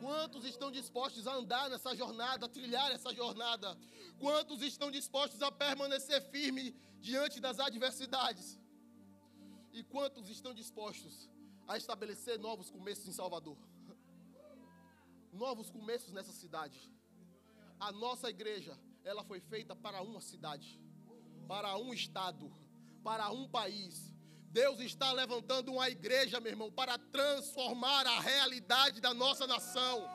Quantos 0.00 0.44
estão 0.44 0.70
dispostos 0.70 1.26
a 1.26 1.34
andar 1.34 1.68
nessa 1.70 1.94
jornada, 1.94 2.46
a 2.46 2.48
trilhar 2.48 2.90
essa 2.90 3.14
jornada? 3.14 3.76
Quantos 4.18 4.60
estão 4.62 4.90
dispostos 4.90 5.40
a 5.42 5.50
permanecer 5.52 6.20
firme 6.30 6.74
diante 7.00 7.38
das 7.38 7.58
adversidades? 7.60 8.58
E 9.72 9.82
quantos 9.84 10.28
estão 10.28 10.52
dispostos 10.52 11.28
a 11.68 11.76
estabelecer 11.76 12.38
novos 12.38 12.70
começos 12.70 13.06
em 13.06 13.12
Salvador? 13.12 13.56
Novos 15.32 15.70
começos 15.70 16.12
nessa 16.12 16.32
cidade. 16.32 16.80
A 17.80 17.90
nossa 17.90 18.28
igreja, 18.28 18.78
ela 19.02 19.24
foi 19.24 19.40
feita 19.40 19.74
para 19.74 20.02
uma 20.02 20.20
cidade, 20.20 20.78
para 21.48 21.78
um 21.78 21.94
estado, 21.94 22.52
para 23.02 23.30
um 23.30 23.48
país. 23.48 24.14
Deus 24.50 24.80
está 24.80 25.10
levantando 25.12 25.72
uma 25.72 25.88
igreja, 25.88 26.40
meu 26.40 26.52
irmão, 26.52 26.70
para 26.70 26.98
transformar 26.98 28.06
a 28.06 28.20
realidade 28.20 29.00
da 29.00 29.14
nossa 29.14 29.46
nação. 29.46 30.06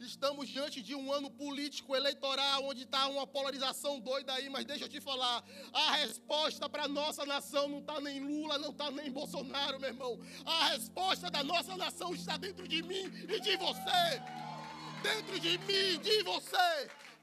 Estamos 0.00 0.48
diante 0.48 0.82
de 0.82 0.92
um 0.92 1.12
ano 1.12 1.30
político 1.30 1.94
eleitoral 1.94 2.64
onde 2.64 2.82
está 2.82 3.06
uma 3.06 3.28
polarização 3.28 4.00
doida 4.00 4.32
aí, 4.32 4.48
mas 4.48 4.64
deixa 4.64 4.86
eu 4.86 4.88
te 4.88 5.00
falar: 5.00 5.44
a 5.72 5.92
resposta 5.92 6.68
para 6.68 6.84
a 6.84 6.88
nossa 6.88 7.24
nação 7.24 7.68
não 7.68 7.78
está 7.78 8.00
nem 8.00 8.18
Lula, 8.18 8.58
não 8.58 8.70
está 8.70 8.90
nem 8.90 9.12
Bolsonaro, 9.12 9.78
meu 9.78 9.90
irmão. 9.90 10.18
A 10.44 10.70
resposta 10.70 11.30
da 11.30 11.44
nossa 11.44 11.76
nação 11.76 12.12
está 12.12 12.36
dentro 12.36 12.66
de 12.66 12.82
mim 12.82 13.04
e 13.28 13.38
de 13.40 13.56
você 13.56 14.20
dentro 15.06 15.38
de 15.38 15.58
mim 15.66 15.86
e 15.94 15.98
de 15.98 16.22
você. 16.22 16.70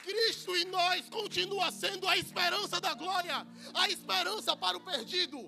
Cristo 0.05 0.55
em 0.55 0.65
nós 0.65 1.09
continua 1.09 1.71
sendo 1.71 2.07
a 2.07 2.15
esperança 2.17 2.79
da 2.79 2.93
glória, 2.93 3.37
a 3.73 3.89
esperança 3.89 4.55
para 4.55 4.77
o 4.77 4.81
perdido. 4.91 5.39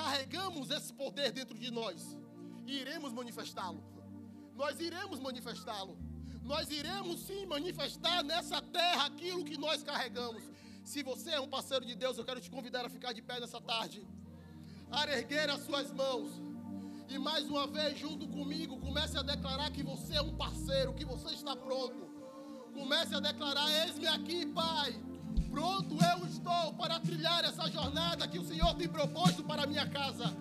carregamos 0.00 0.70
esse 0.76 0.92
poder 1.00 1.30
dentro 1.38 1.56
de 1.62 1.70
nós 1.70 2.16
e 2.66 2.72
iremos 2.82 3.12
manifestá-lo. 3.12 3.80
Nós 4.60 4.80
iremos 4.80 5.18
manifestá-lo. 5.20 5.94
Nós 6.52 6.70
iremos 6.70 7.20
sim 7.26 7.44
manifestar 7.46 8.18
nessa 8.30 8.60
terra 8.78 9.06
aquilo 9.06 9.44
que 9.44 9.58
nós 9.66 9.82
carregamos. 9.82 10.42
Se 10.84 11.02
você 11.02 11.30
é 11.30 11.40
um 11.40 11.50
parceiro 11.56 11.84
de 11.90 11.94
Deus, 11.94 12.16
eu 12.16 12.24
quero 12.24 12.40
te 12.40 12.50
convidar 12.56 12.84
a 12.86 12.90
ficar 12.96 13.12
de 13.12 13.22
pé 13.22 13.38
nessa 13.38 13.60
tarde, 13.60 14.04
a 14.90 15.04
erguer 15.16 15.48
as 15.50 15.60
suas 15.68 15.92
mãos. 15.92 16.30
E 17.12 17.18
mais 17.18 17.46
uma 17.46 17.66
vez, 17.66 17.98
junto 17.98 18.26
comigo, 18.26 18.78
comece 18.78 19.18
a 19.18 19.22
declarar 19.22 19.70
que 19.70 19.82
você 19.82 20.14
é 20.14 20.22
um 20.22 20.34
parceiro, 20.34 20.94
que 20.94 21.04
você 21.04 21.34
está 21.34 21.54
pronto. 21.54 22.08
Comece 22.72 23.14
a 23.14 23.20
declarar: 23.20 23.68
Eis-me 23.84 24.06
aqui, 24.06 24.46
Pai. 24.46 24.98
Pronto 25.50 25.94
eu 26.02 26.26
estou 26.26 26.72
para 26.72 26.98
trilhar 27.00 27.44
essa 27.44 27.70
jornada 27.70 28.26
que 28.26 28.38
o 28.38 28.44
Senhor 28.44 28.74
tem 28.76 28.88
proposto 28.88 29.44
para 29.44 29.64
a 29.64 29.66
minha 29.66 29.86
casa. 29.86 30.34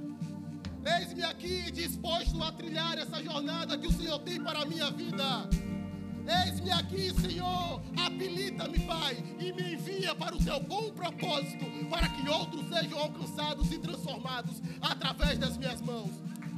Eis-me 0.98 1.24
aqui 1.24 1.70
disposto 1.72 2.42
a 2.42 2.54
trilhar 2.54 2.98
essa 2.98 3.22
jornada 3.22 3.78
que 3.78 3.88
o 3.88 3.92
Senhor 3.92 4.20
tem 4.20 4.42
para 4.42 4.62
a 4.62 4.66
minha 4.66 4.90
vida. 4.92 5.50
Eis-me 6.46 6.72
aqui, 6.72 7.14
Senhor, 7.20 7.82
habilita-me, 7.98 8.80
Pai, 8.80 9.22
e 9.38 9.52
me 9.52 9.74
envia 9.74 10.16
para 10.16 10.34
o 10.34 10.42
teu 10.42 10.60
bom 10.62 10.90
propósito, 10.92 11.66
para 11.90 12.08
que 12.08 12.30
outros 12.30 12.66
sejam 12.70 12.98
alcançados 12.98 13.70
e 13.74 13.78
transformados 13.78 14.62
através 14.82 15.38
das 15.38 15.58
minhas 15.58 15.82
mãos. 15.82 16.31